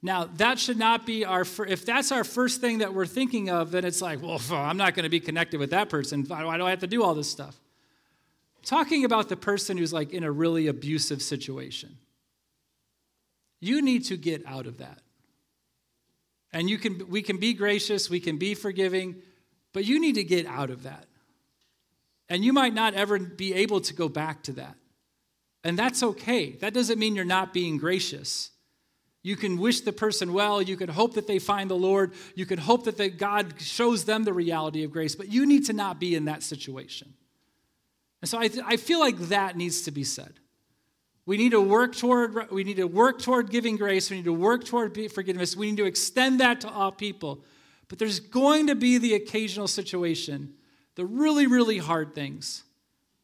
Now, 0.00 0.24
that 0.36 0.60
should 0.60 0.78
not 0.78 1.04
be 1.04 1.24
our, 1.24 1.44
if 1.66 1.84
that's 1.84 2.12
our 2.12 2.22
first 2.22 2.60
thing 2.60 2.78
that 2.78 2.94
we're 2.94 3.06
thinking 3.06 3.50
of, 3.50 3.72
then 3.72 3.84
it's 3.84 4.00
like, 4.00 4.22
well, 4.22 4.40
I'm 4.52 4.76
not 4.76 4.94
going 4.94 5.02
to 5.02 5.10
be 5.10 5.20
connected 5.20 5.58
with 5.58 5.70
that 5.70 5.88
person. 5.88 6.24
Why 6.24 6.56
do 6.56 6.64
I 6.64 6.70
have 6.70 6.80
to 6.80 6.86
do 6.86 7.02
all 7.02 7.14
this 7.14 7.28
stuff? 7.28 7.58
Talking 8.64 9.04
about 9.04 9.28
the 9.28 9.36
person 9.36 9.76
who's 9.76 9.92
like 9.92 10.12
in 10.12 10.24
a 10.24 10.30
really 10.30 10.68
abusive 10.68 11.22
situation. 11.22 11.96
You 13.60 13.82
need 13.82 14.04
to 14.06 14.16
get 14.16 14.46
out 14.46 14.66
of 14.66 14.78
that. 14.78 15.00
And 16.52 16.70
you 16.70 16.78
can, 16.78 17.08
we 17.08 17.22
can 17.22 17.36
be 17.38 17.54
gracious, 17.54 18.08
we 18.08 18.20
can 18.20 18.38
be 18.38 18.54
forgiving, 18.54 19.16
but 19.72 19.84
you 19.84 20.00
need 20.00 20.14
to 20.14 20.24
get 20.24 20.46
out 20.46 20.70
of 20.70 20.84
that. 20.84 21.06
And 22.28 22.44
you 22.44 22.52
might 22.52 22.74
not 22.74 22.94
ever 22.94 23.18
be 23.18 23.54
able 23.54 23.80
to 23.82 23.94
go 23.94 24.08
back 24.08 24.42
to 24.44 24.52
that. 24.52 24.74
And 25.64 25.78
that's 25.78 26.02
okay. 26.02 26.52
That 26.52 26.72
doesn't 26.72 26.98
mean 26.98 27.16
you're 27.16 27.24
not 27.24 27.52
being 27.52 27.78
gracious. 27.78 28.50
You 29.22 29.36
can 29.36 29.58
wish 29.58 29.80
the 29.80 29.92
person 29.92 30.32
well. 30.32 30.62
You 30.62 30.76
can 30.76 30.88
hope 30.88 31.14
that 31.14 31.26
they 31.26 31.38
find 31.38 31.68
the 31.68 31.76
Lord. 31.76 32.12
You 32.34 32.46
can 32.46 32.58
hope 32.58 32.84
that 32.84 32.96
they, 32.96 33.10
God 33.10 33.60
shows 33.60 34.04
them 34.04 34.24
the 34.24 34.32
reality 34.32 34.84
of 34.84 34.92
grace, 34.92 35.14
but 35.14 35.28
you 35.28 35.44
need 35.44 35.66
to 35.66 35.72
not 35.72 35.98
be 35.98 36.14
in 36.14 36.26
that 36.26 36.42
situation. 36.42 37.14
And 38.22 38.28
so 38.28 38.38
I, 38.38 38.48
I 38.64 38.76
feel 38.76 39.00
like 39.00 39.18
that 39.28 39.56
needs 39.56 39.82
to 39.82 39.90
be 39.90 40.04
said. 40.04 40.34
We 41.28 41.36
need 41.36 41.50
to 41.50 41.60
work 41.60 41.94
toward 41.94 42.50
we 42.50 42.64
need 42.64 42.78
to 42.78 42.86
work 42.86 43.20
toward 43.20 43.50
giving 43.50 43.76
grace. 43.76 44.08
We 44.08 44.16
need 44.16 44.24
to 44.24 44.32
work 44.32 44.64
toward 44.64 44.98
forgiveness. 45.12 45.54
We 45.54 45.66
need 45.66 45.76
to 45.76 45.84
extend 45.84 46.40
that 46.40 46.62
to 46.62 46.70
all 46.70 46.90
people. 46.90 47.44
But 47.88 47.98
there's 47.98 48.18
going 48.18 48.68
to 48.68 48.74
be 48.74 48.96
the 48.96 49.12
occasional 49.12 49.68
situation, 49.68 50.54
the 50.94 51.04
really 51.04 51.46
really 51.46 51.76
hard 51.76 52.14
things, 52.14 52.64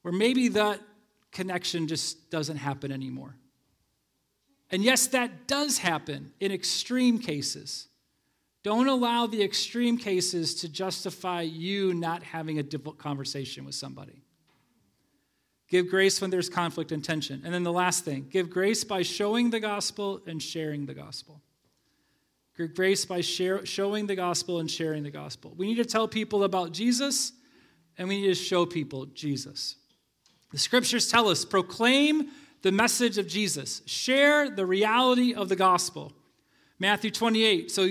where 0.02 0.12
maybe 0.12 0.48
that 0.48 0.80
connection 1.32 1.88
just 1.88 2.30
doesn't 2.30 2.58
happen 2.58 2.92
anymore. 2.92 3.36
And 4.70 4.84
yes, 4.84 5.06
that 5.06 5.46
does 5.48 5.78
happen 5.78 6.32
in 6.40 6.52
extreme 6.52 7.18
cases. 7.18 7.88
Don't 8.62 8.88
allow 8.88 9.26
the 9.26 9.42
extreme 9.42 9.96
cases 9.96 10.56
to 10.56 10.68
justify 10.68 11.40
you 11.40 11.94
not 11.94 12.22
having 12.22 12.58
a 12.58 12.62
difficult 12.62 12.98
conversation 12.98 13.64
with 13.64 13.74
somebody. 13.74 14.23
Give 15.68 15.88
grace 15.88 16.20
when 16.20 16.30
there's 16.30 16.48
conflict 16.48 16.92
and 16.92 17.02
tension. 17.02 17.42
And 17.44 17.52
then 17.52 17.62
the 17.62 17.72
last 17.72 18.04
thing 18.04 18.28
give 18.30 18.50
grace 18.50 18.84
by 18.84 19.02
showing 19.02 19.50
the 19.50 19.60
gospel 19.60 20.22
and 20.26 20.42
sharing 20.42 20.86
the 20.86 20.94
gospel. 20.94 21.40
Give 22.56 22.74
grace 22.74 23.04
by 23.04 23.20
share, 23.20 23.66
showing 23.66 24.06
the 24.06 24.14
gospel 24.14 24.60
and 24.60 24.70
sharing 24.70 25.02
the 25.02 25.10
gospel. 25.10 25.54
We 25.56 25.66
need 25.66 25.76
to 25.76 25.84
tell 25.84 26.06
people 26.06 26.44
about 26.44 26.72
Jesus 26.72 27.32
and 27.98 28.08
we 28.08 28.20
need 28.20 28.28
to 28.28 28.34
show 28.34 28.66
people 28.66 29.06
Jesus. 29.06 29.76
The 30.52 30.58
scriptures 30.58 31.08
tell 31.08 31.28
us 31.28 31.44
proclaim 31.44 32.28
the 32.62 32.72
message 32.72 33.18
of 33.18 33.26
Jesus, 33.26 33.82
share 33.86 34.48
the 34.48 34.64
reality 34.64 35.34
of 35.34 35.48
the 35.48 35.56
gospel. 35.56 36.12
Matthew 36.78 37.10
28. 37.10 37.70
So 37.70 37.88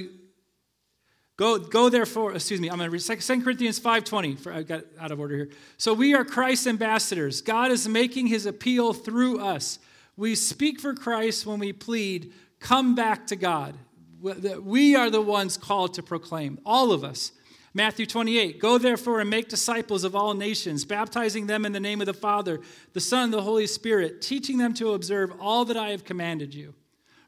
go, 1.43 1.59
go 1.59 1.89
therefore, 1.89 2.33
excuse 2.33 2.61
me, 2.61 2.69
I'm 2.69 2.77
going 2.77 2.89
to 2.89 2.91
read 2.91 3.27
2 3.27 3.41
Corinthians 3.41 3.77
5.20. 3.77 4.39
For, 4.39 4.53
I 4.53 4.63
got 4.63 4.83
out 4.97 5.11
of 5.11 5.19
order 5.19 5.35
here. 5.35 5.49
So 5.77 5.93
we 5.93 6.13
are 6.13 6.23
Christ's 6.23 6.67
ambassadors. 6.67 7.41
God 7.41 7.69
is 7.69 7.87
making 7.87 8.27
his 8.27 8.45
appeal 8.45 8.93
through 8.93 9.41
us. 9.41 9.79
We 10.15 10.35
speak 10.35 10.79
for 10.79 10.93
Christ 10.93 11.45
when 11.45 11.59
we 11.59 11.73
plead, 11.73 12.31
come 12.59 12.95
back 12.95 13.27
to 13.27 13.35
God. 13.35 13.75
We 14.21 14.95
are 14.95 15.09
the 15.09 15.21
ones 15.21 15.57
called 15.57 15.95
to 15.95 16.03
proclaim, 16.03 16.59
all 16.65 16.93
of 16.93 17.03
us. 17.03 17.33
Matthew 17.73 18.05
28 18.05 18.59
Go 18.59 18.77
therefore 18.77 19.19
and 19.19 19.29
make 19.29 19.49
disciples 19.49 20.05
of 20.05 20.15
all 20.15 20.33
nations, 20.33 20.85
baptizing 20.85 21.47
them 21.47 21.65
in 21.65 21.73
the 21.73 21.79
name 21.79 21.99
of 21.99 22.05
the 22.05 22.13
Father, 22.13 22.61
the 22.93 23.01
Son, 23.01 23.31
the 23.31 23.41
Holy 23.41 23.67
Spirit, 23.67 24.21
teaching 24.21 24.59
them 24.59 24.73
to 24.75 24.93
observe 24.93 25.33
all 25.41 25.65
that 25.65 25.75
I 25.75 25.89
have 25.89 26.05
commanded 26.05 26.53
you. 26.53 26.73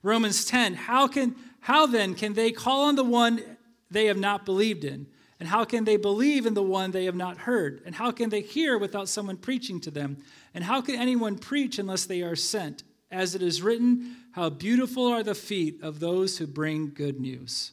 Romans 0.04 0.46
10 0.46 0.76
How, 0.76 1.08
can, 1.08 1.36
how 1.60 1.86
then 1.86 2.16
can 2.16 2.34
they 2.34 2.54
call 2.54 2.84
on 2.84 2.96
the 2.96 3.04
one 3.04 3.55
they 3.90 4.06
have 4.06 4.18
not 4.18 4.46
believed 4.46 4.84
in? 4.84 5.08
And 5.40 5.50
how 5.50 5.66
can 5.66 5.84
they 5.84 5.98
believe 5.98 6.46
in 6.46 6.54
the 6.54 6.64
one 6.64 6.92
they 6.92 7.06
have 7.06 7.16
not 7.16 7.40
heard? 7.40 7.82
And 7.86 7.96
how 7.96 8.12
can 8.12 8.30
they 8.30 8.42
hear 8.42 8.78
without 8.78 9.10
someone 9.10 9.38
preaching 9.38 9.82
to 9.82 9.92
them? 9.92 10.18
And 10.54 10.64
how 10.64 10.82
can 10.82 10.96
anyone 10.96 11.38
preach 11.38 11.78
unless 11.78 12.06
they 12.06 12.22
are 12.22 12.36
sent? 12.36 12.84
As 13.12 13.36
it 13.36 13.42
is 13.42 13.62
written, 13.62 14.16
How 14.32 14.50
beautiful 14.50 15.08
are 15.08 15.24
the 15.24 15.36
feet 15.36 15.82
of 15.82 16.00
those 16.00 16.38
who 16.38 16.48
bring 16.48 16.92
good 16.94 17.20
news. 17.20 17.72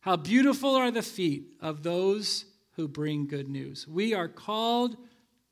How 0.00 0.16
beautiful 0.16 0.74
are 0.74 0.90
the 0.90 1.02
feet 1.02 1.54
of 1.62 1.82
those 1.82 2.44
who 2.76 2.88
bring 2.88 3.26
good 3.26 3.48
news. 3.48 3.88
We 3.88 4.12
are 4.12 4.28
called, 4.28 4.96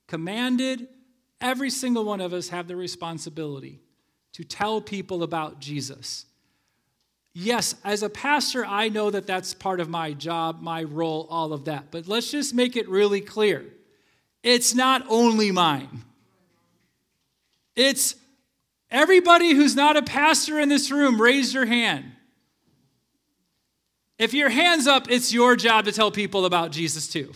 commanded, 0.07 0.89
every 1.41 1.71
single 1.71 2.05
one 2.05 2.21
of 2.21 2.33
us 2.33 2.51
have 2.51 2.69
the 2.69 2.77
responsibility 2.77 3.81
to 4.35 4.45
tell 4.45 4.81
people 4.81 5.23
about 5.23 5.61
Jesus. 5.61 6.27
Yes, 7.35 7.75
as 7.83 8.03
a 8.03 8.11
pastor, 8.11 8.65
I 8.65 8.89
know 8.91 9.11
that 9.11 9.27
that's 9.27 9.55
part 9.55 9.81
of 9.81 9.89
my 9.89 10.13
job, 10.13 10.61
my 10.61 10.83
role, 10.83 11.27
all 11.31 11.53
of 11.53 11.65
that. 11.65 11.91
But 11.91 12.07
let's 12.07 12.31
just 12.31 12.55
make 12.55 12.77
it 12.77 12.89
really 12.89 13.21
clear 13.21 13.65
it's 14.43 14.75
not 14.75 15.05
only 15.09 15.51
mine. 15.53 16.03
It's 17.75 18.17
everybody 18.91 19.55
who's 19.55 19.75
not 19.75 19.97
a 19.97 20.03
pastor 20.03 20.59
in 20.61 20.69
this 20.69 20.91
room, 20.91 21.21
raise 21.21 21.55
your 21.55 21.65
hand. 21.65 22.05
If 24.19 24.35
your 24.35 24.51
hand's 24.51 24.87
up, 24.87 25.11
it's 25.11 25.33
your 25.33 25.57
job 25.57 25.87
to 25.87 25.93
tell 25.93 26.11
people 26.11 26.45
about 26.45 26.71
Jesus 26.71 27.09
too. 27.09 27.33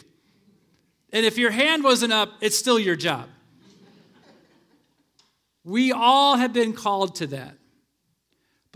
And 1.12 1.24
if 1.24 1.38
your 1.38 1.50
hand 1.50 1.82
wasn't 1.82 2.12
up, 2.12 2.32
it's 2.40 2.58
still 2.58 2.78
your 2.78 2.96
job. 2.96 3.28
We 5.64 5.90
all 5.90 6.36
have 6.36 6.52
been 6.52 6.74
called 6.74 7.16
to 7.16 7.26
that. 7.28 7.56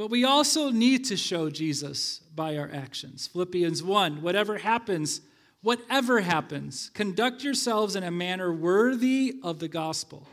But 0.01 0.09
we 0.09 0.25
also 0.25 0.71
need 0.71 1.05
to 1.09 1.17
show 1.19 1.51
Jesus 1.51 2.21
by 2.35 2.57
our 2.57 2.71
actions. 2.73 3.27
Philippians 3.27 3.83
1 3.83 4.23
whatever 4.23 4.57
happens, 4.57 5.21
whatever 5.61 6.21
happens, 6.21 6.91
conduct 6.95 7.45
yourselves 7.45 7.95
in 7.97 8.03
a 8.03 8.11
manner 8.11 8.51
worthy 8.51 9.39
of 9.43 9.59
the 9.59 9.69
gospel. 9.69 10.27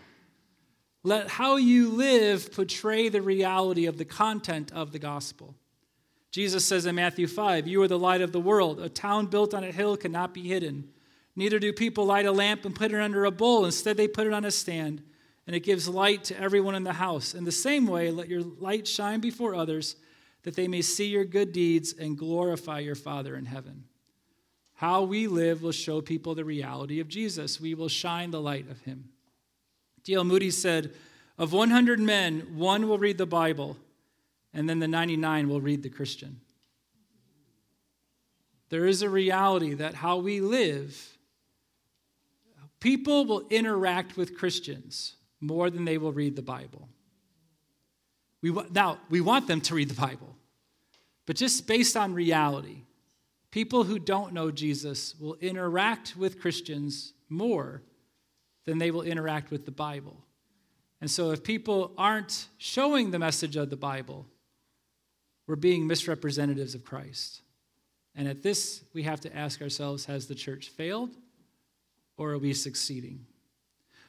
Let 1.03 1.27
how 1.27 1.57
you 1.57 1.89
live 1.89 2.53
portray 2.53 3.09
the 3.09 3.21
reality 3.21 3.87
of 3.87 3.97
the 3.97 4.05
content 4.05 4.71
of 4.71 4.93
the 4.93 4.99
gospel. 4.99 5.53
Jesus 6.31 6.63
says 6.63 6.85
in 6.85 6.95
Matthew 6.95 7.27
5, 7.27 7.67
You 7.67 7.81
are 7.81 7.89
the 7.89 7.99
light 7.99 8.21
of 8.21 8.31
the 8.31 8.39
world. 8.39 8.79
A 8.79 8.87
town 8.87 9.25
built 9.25 9.53
on 9.53 9.65
a 9.65 9.71
hill 9.73 9.97
cannot 9.97 10.33
be 10.33 10.43
hidden. 10.43 10.87
Neither 11.35 11.59
do 11.59 11.73
people 11.73 12.05
light 12.05 12.25
a 12.25 12.31
lamp 12.31 12.63
and 12.63 12.73
put 12.73 12.93
it 12.93 13.01
under 13.01 13.25
a 13.25 13.31
bowl. 13.31 13.65
Instead, 13.65 13.97
they 13.97 14.07
put 14.07 14.27
it 14.27 14.33
on 14.33 14.45
a 14.45 14.51
stand, 14.51 15.03
and 15.47 15.55
it 15.55 15.61
gives 15.61 15.87
light 15.87 16.25
to 16.25 16.39
everyone 16.39 16.75
in 16.75 16.83
the 16.83 16.93
house. 16.93 17.33
In 17.33 17.45
the 17.45 17.51
same 17.51 17.87
way, 17.87 18.11
let 18.11 18.27
your 18.27 18.43
light 18.43 18.85
shine 18.85 19.21
before 19.21 19.55
others, 19.55 19.95
that 20.43 20.55
they 20.55 20.67
may 20.67 20.81
see 20.81 21.07
your 21.07 21.25
good 21.25 21.53
deeds 21.53 21.93
and 21.93 22.17
glorify 22.17 22.79
your 22.79 22.95
Father 22.95 23.35
in 23.35 23.45
heaven. 23.45 23.85
How 24.75 25.03
we 25.03 25.27
live 25.27 25.63
will 25.63 25.71
show 25.71 26.01
people 26.01 26.35
the 26.35 26.45
reality 26.45 26.99
of 26.99 27.07
Jesus. 27.07 27.59
We 27.59 27.73
will 27.73 27.87
shine 27.87 28.29
the 28.29 28.41
light 28.41 28.69
of 28.69 28.81
him. 28.81 29.09
D.L. 30.03 30.25
Moody 30.25 30.51
said, 30.51 30.93
Of 31.37 31.53
100 31.53 31.99
men, 31.99 32.41
one 32.55 32.87
will 32.87 32.99
read 32.99 33.17
the 33.17 33.25
Bible 33.25 33.77
and 34.53 34.69
then 34.69 34.79
the 34.79 34.87
99 34.87 35.49
will 35.49 35.61
read 35.61 35.83
the 35.83 35.89
Christian. 35.89 36.41
There 38.69 38.85
is 38.85 39.01
a 39.01 39.09
reality 39.09 39.75
that 39.75 39.93
how 39.93 40.17
we 40.17 40.41
live, 40.41 41.17
people 42.79 43.25
will 43.25 43.47
interact 43.49 44.17
with 44.17 44.37
Christians 44.37 45.16
more 45.39 45.69
than 45.69 45.85
they 45.85 45.97
will 45.97 46.11
read 46.11 46.35
the 46.35 46.41
Bible. 46.41 46.87
We, 48.41 48.51
now, 48.71 48.99
we 49.09 49.21
want 49.21 49.47
them 49.47 49.61
to 49.61 49.75
read 49.75 49.89
the 49.89 49.99
Bible, 49.99 50.35
but 51.25 51.35
just 51.35 51.67
based 51.67 51.97
on 51.97 52.13
reality, 52.13 52.83
people 53.51 53.83
who 53.83 53.99
don't 53.99 54.33
know 54.33 54.51
Jesus 54.51 55.15
will 55.19 55.35
interact 55.35 56.15
with 56.15 56.39
Christians 56.39 57.13
more 57.29 57.81
than 58.65 58.77
they 58.77 58.91
will 58.91 59.01
interact 59.01 59.49
with 59.49 59.65
the 59.65 59.71
Bible. 59.71 60.23
And 61.01 61.09
so, 61.09 61.31
if 61.31 61.43
people 61.43 61.93
aren't 61.97 62.47
showing 62.57 63.11
the 63.11 63.19
message 63.19 63.55
of 63.55 63.69
the 63.69 63.77
Bible, 63.77 64.25
we're 65.47 65.55
being 65.55 65.87
misrepresentatives 65.87 66.75
of 66.75 66.83
Christ. 66.83 67.41
And 68.15 68.27
at 68.27 68.41
this, 68.41 68.83
we 68.93 69.03
have 69.03 69.21
to 69.21 69.35
ask 69.35 69.61
ourselves 69.61 70.05
has 70.05 70.27
the 70.27 70.35
church 70.35 70.69
failed 70.69 71.11
or 72.17 72.31
are 72.31 72.37
we 72.39 72.53
succeeding? 72.53 73.25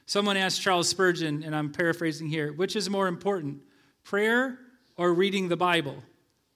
Someone 0.08 0.38
asked 0.38 0.62
Charles 0.62 0.88
Spurgeon, 0.88 1.42
and 1.44 1.54
I'm 1.54 1.70
paraphrasing 1.70 2.28
here, 2.28 2.54
which 2.54 2.76
is 2.76 2.88
more 2.88 3.08
important, 3.08 3.60
prayer 4.04 4.58
or 4.96 5.12
reading 5.12 5.50
the 5.50 5.56
Bible? 5.56 6.02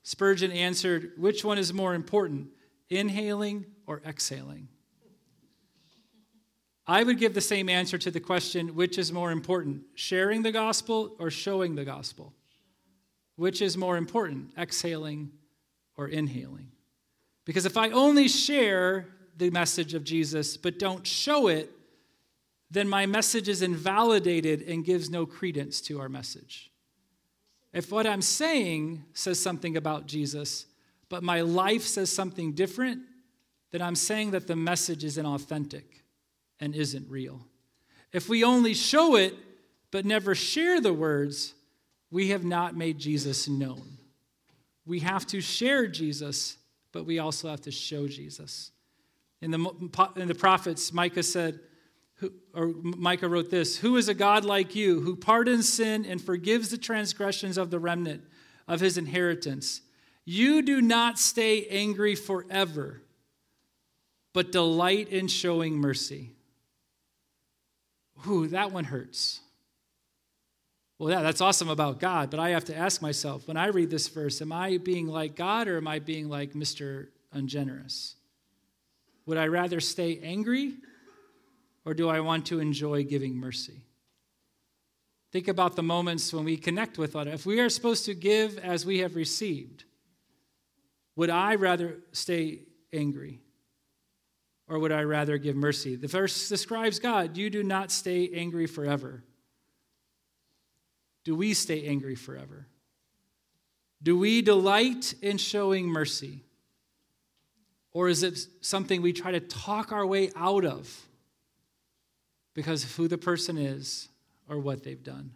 Spurgeon 0.03 0.50
answered, 0.50 1.12
which 1.18 1.44
one 1.44 1.59
is 1.59 1.70
more 1.70 1.92
important, 1.92 2.48
inhaling 2.88 3.66
or 3.86 4.00
exhaling? 4.07 4.68
I 6.86 7.03
would 7.03 7.18
give 7.18 7.34
the 7.34 7.42
same 7.42 7.68
answer 7.68 7.98
to 7.98 8.11
the 8.11 8.20
question 8.20 8.74
which 8.74 8.96
is 8.96 9.12
more 9.12 9.30
important, 9.30 9.82
sharing 9.96 10.40
the 10.40 10.50
gospel 10.50 11.14
or 11.18 11.30
showing 11.30 11.74
the 11.74 11.84
gospel? 11.84 12.32
Which 13.36 13.61
is 13.61 13.76
more 13.76 13.98
important, 13.98 14.55
exhaling 14.57 15.30
or 15.98 16.09
inhaling? 16.09 16.72
Because 17.44 17.66
if 17.66 17.76
I 17.76 17.90
only 17.90 18.28
share 18.28 19.09
the 19.36 19.50
message 19.50 19.92
of 19.92 20.05
Jesus 20.05 20.57
but 20.57 20.78
don't 20.78 21.07
show 21.07 21.48
it, 21.48 21.70
then 22.72 22.88
my 22.88 23.04
message 23.04 23.50
is 23.50 23.60
invalidated 23.60 24.62
and 24.62 24.82
gives 24.82 25.10
no 25.10 25.26
credence 25.26 25.82
to 25.82 26.00
our 26.00 26.08
message. 26.08 26.70
If 27.74 27.92
what 27.92 28.06
I'm 28.06 28.22
saying 28.22 29.04
says 29.12 29.38
something 29.38 29.76
about 29.76 30.06
Jesus, 30.06 30.64
but 31.10 31.22
my 31.22 31.42
life 31.42 31.82
says 31.82 32.08
something 32.08 32.52
different, 32.52 33.02
then 33.72 33.82
I'm 33.82 33.94
saying 33.94 34.30
that 34.30 34.46
the 34.46 34.56
message 34.56 35.04
is 35.04 35.18
inauthentic 35.18 35.84
and 36.60 36.74
isn't 36.74 37.10
real. 37.10 37.40
If 38.10 38.30
we 38.30 38.42
only 38.42 38.72
show 38.72 39.16
it 39.16 39.34
but 39.90 40.06
never 40.06 40.34
share 40.34 40.80
the 40.80 40.94
words, 40.94 41.52
we 42.10 42.28
have 42.28 42.44
not 42.44 42.74
made 42.74 42.98
Jesus 42.98 43.48
known. 43.48 43.98
We 44.86 45.00
have 45.00 45.26
to 45.26 45.42
share 45.42 45.86
Jesus, 45.86 46.56
but 46.90 47.04
we 47.04 47.18
also 47.18 47.50
have 47.50 47.60
to 47.62 47.70
show 47.70 48.08
Jesus. 48.08 48.70
In 49.42 49.50
the, 49.50 49.58
in 50.16 50.28
the 50.28 50.34
prophets, 50.34 50.90
Micah 50.90 51.22
said, 51.22 51.60
or 52.54 52.68
Micah 52.68 53.28
wrote 53.28 53.50
this 53.50 53.78
Who 53.78 53.96
is 53.96 54.08
a 54.08 54.14
God 54.14 54.44
like 54.44 54.74
you, 54.74 55.00
who 55.00 55.16
pardons 55.16 55.68
sin 55.68 56.04
and 56.04 56.20
forgives 56.20 56.70
the 56.70 56.78
transgressions 56.78 57.58
of 57.58 57.70
the 57.70 57.78
remnant 57.78 58.22
of 58.68 58.80
his 58.80 58.98
inheritance? 58.98 59.80
You 60.24 60.62
do 60.62 60.80
not 60.80 61.18
stay 61.18 61.66
angry 61.66 62.14
forever, 62.14 63.02
but 64.32 64.52
delight 64.52 65.08
in 65.08 65.28
showing 65.28 65.78
mercy. 65.78 66.30
Ooh, 68.28 68.46
that 68.48 68.70
one 68.70 68.84
hurts. 68.84 69.40
Well, 70.98 71.10
yeah, 71.10 71.22
that's 71.22 71.40
awesome 71.40 71.68
about 71.68 71.98
God, 71.98 72.30
but 72.30 72.38
I 72.38 72.50
have 72.50 72.66
to 72.66 72.76
ask 72.76 73.02
myself 73.02 73.48
when 73.48 73.56
I 73.56 73.66
read 73.66 73.90
this 73.90 74.06
verse, 74.06 74.40
am 74.40 74.52
I 74.52 74.78
being 74.78 75.08
like 75.08 75.34
God 75.34 75.66
or 75.66 75.76
am 75.76 75.88
I 75.88 75.98
being 75.98 76.28
like 76.28 76.52
Mr. 76.52 77.08
Ungenerous? 77.32 78.14
Would 79.26 79.38
I 79.38 79.46
rather 79.46 79.80
stay 79.80 80.20
angry 80.22 80.74
or 81.84 81.94
do 81.94 82.08
I 82.08 82.20
want 82.20 82.46
to 82.46 82.60
enjoy 82.60 83.04
giving 83.04 83.36
mercy? 83.36 83.82
Think 85.32 85.48
about 85.48 85.76
the 85.76 85.82
moments 85.82 86.32
when 86.32 86.44
we 86.44 86.56
connect 86.56 86.98
with 86.98 87.16
others. 87.16 87.34
If 87.34 87.46
we 87.46 87.60
are 87.60 87.70
supposed 87.70 88.04
to 88.04 88.14
give 88.14 88.58
as 88.58 88.84
we 88.84 88.98
have 88.98 89.16
received, 89.16 89.84
would 91.16 91.30
I 91.30 91.54
rather 91.54 91.98
stay 92.12 92.60
angry? 92.92 93.40
Or 94.68 94.78
would 94.78 94.92
I 94.92 95.02
rather 95.02 95.38
give 95.38 95.56
mercy? 95.56 95.96
The 95.96 96.06
verse 96.06 96.48
describes 96.48 96.98
God 96.98 97.36
you 97.36 97.50
do 97.50 97.62
not 97.62 97.90
stay 97.90 98.30
angry 98.34 98.66
forever. 98.66 99.24
Do 101.24 101.34
we 101.34 101.54
stay 101.54 101.86
angry 101.86 102.14
forever? 102.14 102.66
Do 104.02 104.18
we 104.18 104.42
delight 104.42 105.14
in 105.22 105.38
showing 105.38 105.86
mercy? 105.86 106.44
Or 107.92 108.08
is 108.08 108.22
it 108.22 108.38
something 108.60 109.00
we 109.00 109.12
try 109.12 109.30
to 109.30 109.40
talk 109.40 109.92
our 109.92 110.06
way 110.06 110.30
out 110.34 110.64
of 110.64 111.06
because 112.55 112.84
of 112.84 112.94
who 112.96 113.09
the 113.09 113.18
person 113.18 113.57
is 113.57 114.09
or 114.48 114.59
what 114.59 114.82
they've 114.82 115.03
done? 115.03 115.32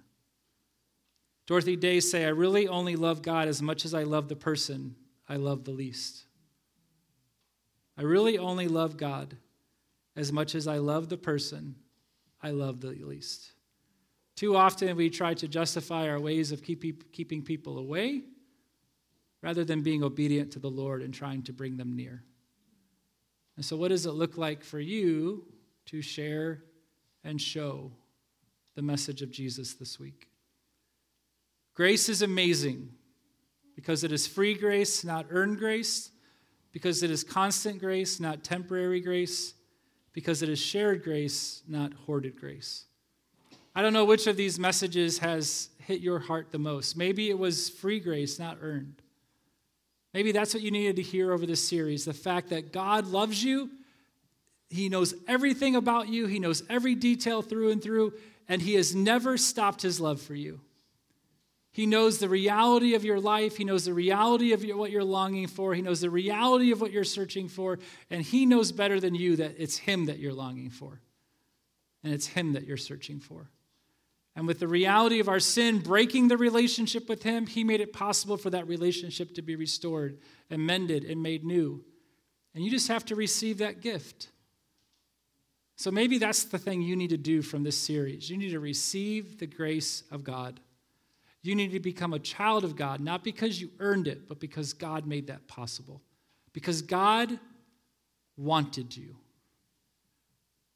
Dorothy 1.46 1.76
Day 1.76 2.00
say, 2.00 2.24
I 2.24 2.30
really 2.30 2.66
only 2.66 2.96
love 2.96 3.22
God 3.22 3.48
as 3.48 3.62
much 3.62 3.84
as 3.84 3.94
I 3.94 4.02
love 4.02 4.28
the 4.28 4.36
person 4.36 4.96
I 5.28 5.36
love 5.36 5.64
the 5.64 5.70
least. 5.70 6.24
I 7.96 8.02
really 8.02 8.36
only 8.36 8.68
love 8.68 8.96
God 8.96 9.36
as 10.16 10.32
much 10.32 10.54
as 10.54 10.66
I 10.66 10.78
love 10.78 11.08
the 11.08 11.16
person 11.16 11.76
I 12.42 12.50
love 12.50 12.80
the 12.80 12.88
least. 12.88 13.52
Too 14.34 14.56
often 14.56 14.96
we 14.96 15.08
try 15.08 15.34
to 15.34 15.48
justify 15.48 16.08
our 16.08 16.20
ways 16.20 16.52
of 16.52 16.62
keep, 16.62 17.12
keeping 17.12 17.42
people 17.42 17.78
away 17.78 18.22
rather 19.42 19.64
than 19.64 19.82
being 19.82 20.02
obedient 20.02 20.52
to 20.52 20.58
the 20.58 20.70
Lord 20.70 21.02
and 21.02 21.14
trying 21.14 21.42
to 21.44 21.52
bring 21.52 21.76
them 21.76 21.96
near. 21.96 22.22
And 23.56 23.64
so, 23.64 23.76
what 23.76 23.88
does 23.88 24.04
it 24.04 24.12
look 24.12 24.36
like 24.36 24.62
for 24.62 24.78
you 24.78 25.46
to 25.86 26.02
share 26.02 26.62
and 27.26 27.40
show 27.40 27.90
the 28.76 28.82
message 28.82 29.20
of 29.20 29.30
Jesus 29.30 29.74
this 29.74 29.98
week? 29.98 30.28
Grace 31.74 32.08
is 32.08 32.22
amazing 32.22 32.88
because 33.74 34.04
it 34.04 34.12
is 34.12 34.26
free 34.26 34.54
grace, 34.54 35.04
not 35.04 35.26
earned 35.30 35.58
grace, 35.58 36.10
because 36.72 37.02
it 37.02 37.10
is 37.10 37.24
constant 37.24 37.80
grace, 37.80 38.20
not 38.20 38.44
temporary 38.44 39.00
grace, 39.00 39.54
because 40.12 40.42
it 40.42 40.48
is 40.48 40.58
shared 40.58 41.02
grace, 41.02 41.62
not 41.68 41.92
hoarded 41.92 42.38
grace. 42.40 42.86
I 43.74 43.82
don't 43.82 43.92
know 43.92 44.06
which 44.06 44.26
of 44.26 44.38
these 44.38 44.58
messages 44.58 45.18
has 45.18 45.68
hit 45.78 46.00
your 46.00 46.18
heart 46.18 46.50
the 46.50 46.58
most. 46.58 46.96
Maybe 46.96 47.28
it 47.28 47.38
was 47.38 47.68
free 47.68 48.00
grace, 48.00 48.38
not 48.38 48.56
earned. 48.62 49.02
Maybe 50.14 50.32
that's 50.32 50.54
what 50.54 50.62
you 50.62 50.70
needed 50.70 50.96
to 50.96 51.02
hear 51.02 51.32
over 51.32 51.44
this 51.44 51.66
series 51.66 52.06
the 52.06 52.14
fact 52.14 52.48
that 52.48 52.72
God 52.72 53.06
loves 53.06 53.44
you. 53.44 53.70
He 54.68 54.88
knows 54.88 55.14
everything 55.28 55.76
about 55.76 56.08
you, 56.08 56.26
He 56.26 56.38
knows 56.38 56.62
every 56.68 56.94
detail 56.94 57.42
through 57.42 57.70
and 57.70 57.82
through, 57.82 58.14
and 58.48 58.62
He 58.62 58.74
has 58.74 58.94
never 58.94 59.36
stopped 59.36 59.82
His 59.82 60.00
love 60.00 60.20
for 60.20 60.34
you. 60.34 60.60
He 61.76 61.84
knows 61.84 62.16
the 62.18 62.28
reality 62.30 62.94
of 62.94 63.04
your 63.04 63.20
life. 63.20 63.58
He 63.58 63.64
knows 63.64 63.84
the 63.84 63.92
reality 63.92 64.54
of 64.54 64.62
what 64.62 64.90
you're 64.90 65.04
longing 65.04 65.46
for. 65.46 65.74
He 65.74 65.82
knows 65.82 66.00
the 66.00 66.08
reality 66.08 66.72
of 66.72 66.80
what 66.80 66.90
you're 66.90 67.04
searching 67.04 67.48
for. 67.48 67.78
And 68.08 68.22
He 68.22 68.46
knows 68.46 68.72
better 68.72 68.98
than 68.98 69.14
you 69.14 69.36
that 69.36 69.56
it's 69.58 69.76
Him 69.76 70.06
that 70.06 70.18
you're 70.18 70.32
longing 70.32 70.70
for. 70.70 71.02
And 72.02 72.14
it's 72.14 72.28
Him 72.28 72.54
that 72.54 72.66
you're 72.66 72.78
searching 72.78 73.20
for. 73.20 73.50
And 74.34 74.46
with 74.46 74.58
the 74.58 74.68
reality 74.68 75.20
of 75.20 75.28
our 75.28 75.38
sin 75.38 75.80
breaking 75.80 76.28
the 76.28 76.38
relationship 76.38 77.10
with 77.10 77.22
Him, 77.24 77.46
He 77.46 77.62
made 77.62 77.82
it 77.82 77.92
possible 77.92 78.38
for 78.38 78.48
that 78.48 78.66
relationship 78.66 79.34
to 79.34 79.42
be 79.42 79.54
restored 79.54 80.16
and 80.48 80.66
mended 80.66 81.04
and 81.04 81.22
made 81.22 81.44
new. 81.44 81.84
And 82.54 82.64
you 82.64 82.70
just 82.70 82.88
have 82.88 83.04
to 83.04 83.14
receive 83.14 83.58
that 83.58 83.82
gift. 83.82 84.30
So 85.76 85.90
maybe 85.90 86.16
that's 86.16 86.44
the 86.44 86.58
thing 86.58 86.80
you 86.80 86.96
need 86.96 87.10
to 87.10 87.18
do 87.18 87.42
from 87.42 87.62
this 87.62 87.76
series. 87.76 88.30
You 88.30 88.38
need 88.38 88.50
to 88.50 88.60
receive 88.60 89.38
the 89.38 89.46
grace 89.46 90.02
of 90.10 90.24
God. 90.24 90.58
You 91.42 91.54
need 91.54 91.72
to 91.72 91.80
become 91.80 92.14
a 92.14 92.18
child 92.18 92.64
of 92.64 92.76
God, 92.76 92.98
not 92.98 93.22
because 93.22 93.60
you 93.60 93.70
earned 93.78 94.08
it, 94.08 94.26
but 94.26 94.40
because 94.40 94.72
God 94.72 95.06
made 95.06 95.26
that 95.28 95.46
possible. 95.46 96.02
Because 96.54 96.80
God 96.80 97.38
wanted 98.38 98.96
you. 98.96 99.16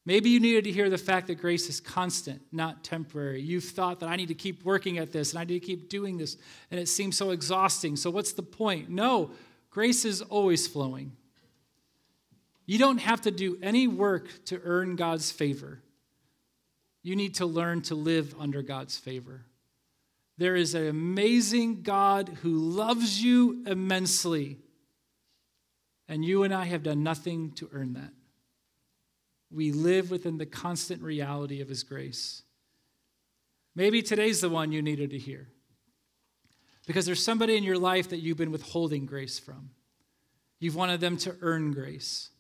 Maybe 0.05 0.31
you 0.31 0.41
needed 0.41 0.65
to 0.65 0.73
hear 0.73 0.91
the 0.91 0.99
fact 0.99 1.27
that 1.27 1.37
grace 1.37 1.69
is 1.69 1.81
constant, 1.81 2.41
not 2.53 2.85
temporary. 2.85 3.41
You've 3.43 3.65
thought 3.65 4.01
that 4.01 4.09
I 4.09 4.17
need 4.17 4.29
to 4.29 4.35
keep 4.35 4.65
working 4.65 4.99
at 4.99 5.13
this 5.13 5.33
and 5.33 5.39
I 5.39 5.45
need 5.45 5.61
to 5.61 5.67
keep 5.67 5.89
doing 5.89 6.19
this, 6.19 6.37
and 6.71 6.81
it 6.81 6.89
seems 6.89 7.17
so 7.17 7.31
exhausting. 7.31 7.97
So, 7.97 8.11
what's 8.11 8.33
the 8.33 8.43
point? 8.43 8.89
No, 8.89 9.31
grace 9.71 10.05
is 10.05 10.23
always 10.23 10.67
flowing. 10.67 11.13
You 12.71 12.79
don't 12.79 12.99
have 12.99 13.23
to 13.23 13.33
do 13.33 13.59
any 13.61 13.89
work 13.89 14.29
to 14.45 14.61
earn 14.63 14.95
God's 14.95 15.33
favor. 15.33 15.83
You 17.03 17.17
need 17.17 17.35
to 17.35 17.45
learn 17.45 17.83
to 17.83 17.97
live 17.97 18.33
under 18.39 18.63
God's 18.63 18.97
favor. 18.97 19.45
There 20.39 20.55
is 20.55 20.77
an 20.77 20.87
amazing 20.87 21.83
God 21.83 22.29
who 22.43 22.57
loves 22.57 23.21
you 23.21 23.65
immensely, 23.67 24.59
and 26.07 26.25
you 26.25 26.45
and 26.45 26.55
I 26.55 26.67
have 26.67 26.85
done 26.85 27.03
nothing 27.03 27.51
to 27.57 27.69
earn 27.73 27.95
that 27.95 28.13
we 29.51 29.73
live 29.73 30.13
within 30.13 30.39
the 30.39 30.47
constant 30.47 31.03
reality 31.03 31.61
of 31.61 31.69
His 31.69 31.83
grace. 31.83 32.45
Maybe 33.75 34.01
today's 34.01 34.43
the 34.43 34.49
one 34.49 34.71
you 34.71 34.81
needed 34.81 35.11
to 35.11 35.19
hear. 35.19 35.49
Because 36.87 37.05
there's 37.05 37.25
somebody 37.25 37.57
in 37.57 37.65
your 37.65 37.79
life 37.79 38.11
that 38.11 38.21
you've 38.21 38.39
been 38.39 38.53
withholding 38.53 39.07
grace 39.07 39.41
from. 39.41 39.71
You've 40.61 40.77
wanted 40.77 41.01
them 41.01 41.17
to 41.17 41.35
earn 41.41 41.73
grace. 41.73 42.31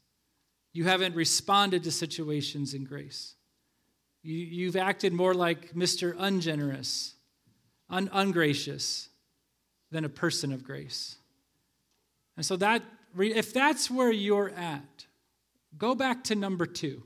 You 0.72 0.84
haven't 0.84 1.14
responded 1.14 1.84
to 1.84 1.90
situations 1.90 2.74
in 2.74 2.84
grace. 2.84 3.34
You, 4.22 4.66
have 4.66 4.76
acted 4.76 5.12
more 5.12 5.34
like 5.34 5.74
Mr. 5.74 6.14
Ungenerous, 6.18 7.14
un- 7.88 8.10
ungracious, 8.12 9.08
than 9.90 10.04
a 10.04 10.10
person 10.10 10.52
of 10.52 10.62
grace. 10.62 11.16
And 12.36 12.44
so 12.44 12.56
that 12.56 12.82
if 13.18 13.52
that's 13.52 13.90
where 13.90 14.12
you're 14.12 14.50
at, 14.50 15.06
Go 15.76 15.94
back 15.94 16.24
to 16.24 16.34
number 16.34 16.66
two. 16.66 17.02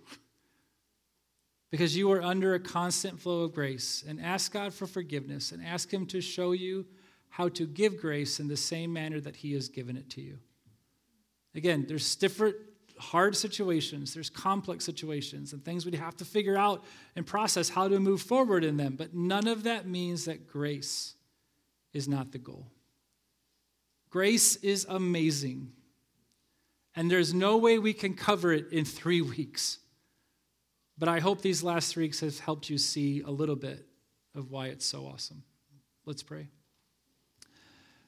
Because 1.71 1.97
you 1.97 2.11
are 2.13 2.23
under 2.23 2.55
a 2.55 2.61
constant 2.61 3.19
flow 3.19 3.43
of 3.43 3.53
grace, 3.53 4.05
and 4.07 4.21
ask 4.21 4.53
God 4.53 4.73
for 4.73 4.87
forgiveness 4.87 5.51
and 5.51 5.65
ask 5.65 5.93
Him 5.93 6.07
to 6.07 6.21
show 6.21 6.53
you 6.53 6.87
how 7.31 7.49
to 7.49 7.67
give 7.67 8.01
grace 8.01 8.39
in 8.39 8.47
the 8.47 8.57
same 8.57 8.93
manner 8.93 9.21
that 9.21 9.37
He 9.37 9.55
has 9.55 9.69
given 9.69 9.97
it 9.97 10.09
to 10.11 10.21
you. 10.21 10.39
Again, 11.55 11.85
there's 11.89 12.15
different 12.15 12.57
hard 12.99 13.37
situations, 13.37 14.15
there's 14.15 14.31
complex 14.31 14.85
situations, 14.85 15.53
and 15.53 15.65
things 15.65 15.85
we 15.85 15.97
have 15.97 16.17
to 16.17 16.25
figure 16.25 16.57
out 16.57 16.85
and 17.17 17.27
process 17.27 17.69
how 17.69 17.89
to 17.89 17.99
move 18.01 18.23
forward 18.23 18.65
in 18.65 18.77
them. 18.77 18.95
But 18.97 19.15
none 19.15 19.47
of 19.47 19.65
that 19.65 19.87
means 19.87 20.27
that 20.27 20.47
grace 20.47 21.15
is 21.93 22.09
not 22.09 22.33
the 22.33 22.39
goal. 22.39 22.71
Grace 24.11 24.57
is 24.57 24.87
amazing. 24.89 25.73
And 26.95 27.11
there's 27.11 27.35
no 27.35 27.57
way 27.57 27.79
we 27.79 27.93
can 27.93 28.15
cover 28.15 28.53
it 28.53 28.71
in 28.71 28.85
three 28.85 29.21
weeks. 29.37 29.79
But 30.97 31.09
I 31.09 31.19
hope 31.19 31.43
these 31.43 31.63
last 31.63 31.93
three 31.93 32.05
weeks 32.05 32.21
have 32.21 32.39
helped 32.39 32.71
you 32.71 32.79
see 32.79 33.23
a 33.23 33.31
little 33.31 33.57
bit 33.57 33.85
of 34.35 34.51
why 34.51 34.67
it's 34.67 34.87
so 34.87 35.07
awesome. 35.07 35.43
Let's 36.07 36.23
pray. 36.23 36.49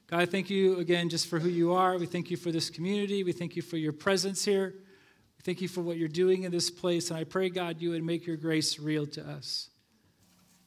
God, 0.07 0.21
I 0.21 0.25
thank 0.25 0.49
you 0.49 0.79
again 0.79 1.09
just 1.09 1.27
for 1.27 1.37
who 1.37 1.49
you 1.49 1.73
are. 1.73 1.97
We 1.97 2.05
thank 2.05 2.31
you 2.31 2.37
for 2.37 2.49
this 2.49 2.69
community. 2.69 3.25
We 3.25 3.33
thank 3.33 3.57
you 3.57 3.61
for 3.61 3.75
your 3.75 3.91
presence 3.91 4.45
here. 4.45 4.73
We 4.73 5.43
thank 5.43 5.59
you 5.59 5.67
for 5.67 5.81
what 5.81 5.97
you're 5.97 6.07
doing 6.07 6.43
in 6.43 6.51
this 6.51 6.71
place. 6.71 7.09
And 7.09 7.19
I 7.19 7.25
pray, 7.25 7.49
God, 7.49 7.81
you 7.81 7.89
would 7.89 8.03
make 8.03 8.25
your 8.25 8.37
grace 8.37 8.79
real 8.79 9.05
to 9.07 9.29
us. 9.29 9.69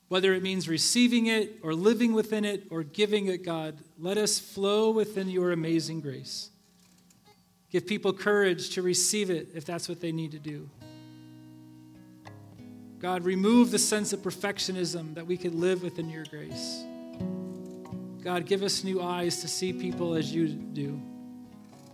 Whether 0.08 0.34
it 0.34 0.42
means 0.42 0.68
receiving 0.68 1.26
it 1.26 1.58
or 1.62 1.72
living 1.72 2.12
within 2.12 2.44
it 2.44 2.66
or 2.68 2.82
giving 2.82 3.28
it, 3.28 3.42
God, 3.42 3.78
let 3.98 4.18
us 4.18 4.38
flow 4.38 4.90
within 4.90 5.30
your 5.30 5.52
amazing 5.52 6.00
grace. 6.00 6.50
Give 7.70 7.86
people 7.86 8.12
courage 8.12 8.70
to 8.70 8.82
receive 8.82 9.30
it 9.30 9.50
if 9.54 9.64
that's 9.64 9.88
what 9.88 10.00
they 10.00 10.12
need 10.12 10.32
to 10.32 10.38
do. 10.38 10.68
God, 12.98 13.24
remove 13.24 13.70
the 13.70 13.78
sense 13.78 14.12
of 14.12 14.20
perfectionism 14.20 15.14
that 15.14 15.26
we 15.26 15.38
could 15.38 15.54
live 15.54 15.82
within 15.82 16.10
your 16.10 16.24
grace. 16.24 16.84
God, 18.22 18.44
give 18.46 18.62
us 18.62 18.84
new 18.84 19.00
eyes 19.00 19.40
to 19.40 19.48
see 19.48 19.72
people 19.72 20.14
as 20.14 20.32
you 20.32 20.48
do 20.48 21.00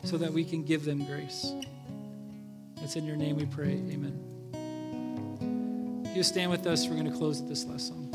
so 0.03 0.16
that 0.18 0.33
we 0.33 0.45
can 0.45 0.64
give 0.64 0.85
them 0.85 1.05
grace. 1.05 1.53
It's 2.83 2.97
in 2.97 3.05
your 3.05 3.16
name 3.16 3.37
we 3.37 3.47
pray. 3.47 3.83
Amen. 3.91 4.22
If 6.05 6.16
you 6.16 6.22
stand 6.22 6.51
with 6.51 6.66
us, 6.66 6.89
we're 6.89 6.95
going 6.95 7.11
to 7.11 7.16
close 7.16 7.47
this 7.47 7.64
last 7.64 7.89
song. 7.89 8.05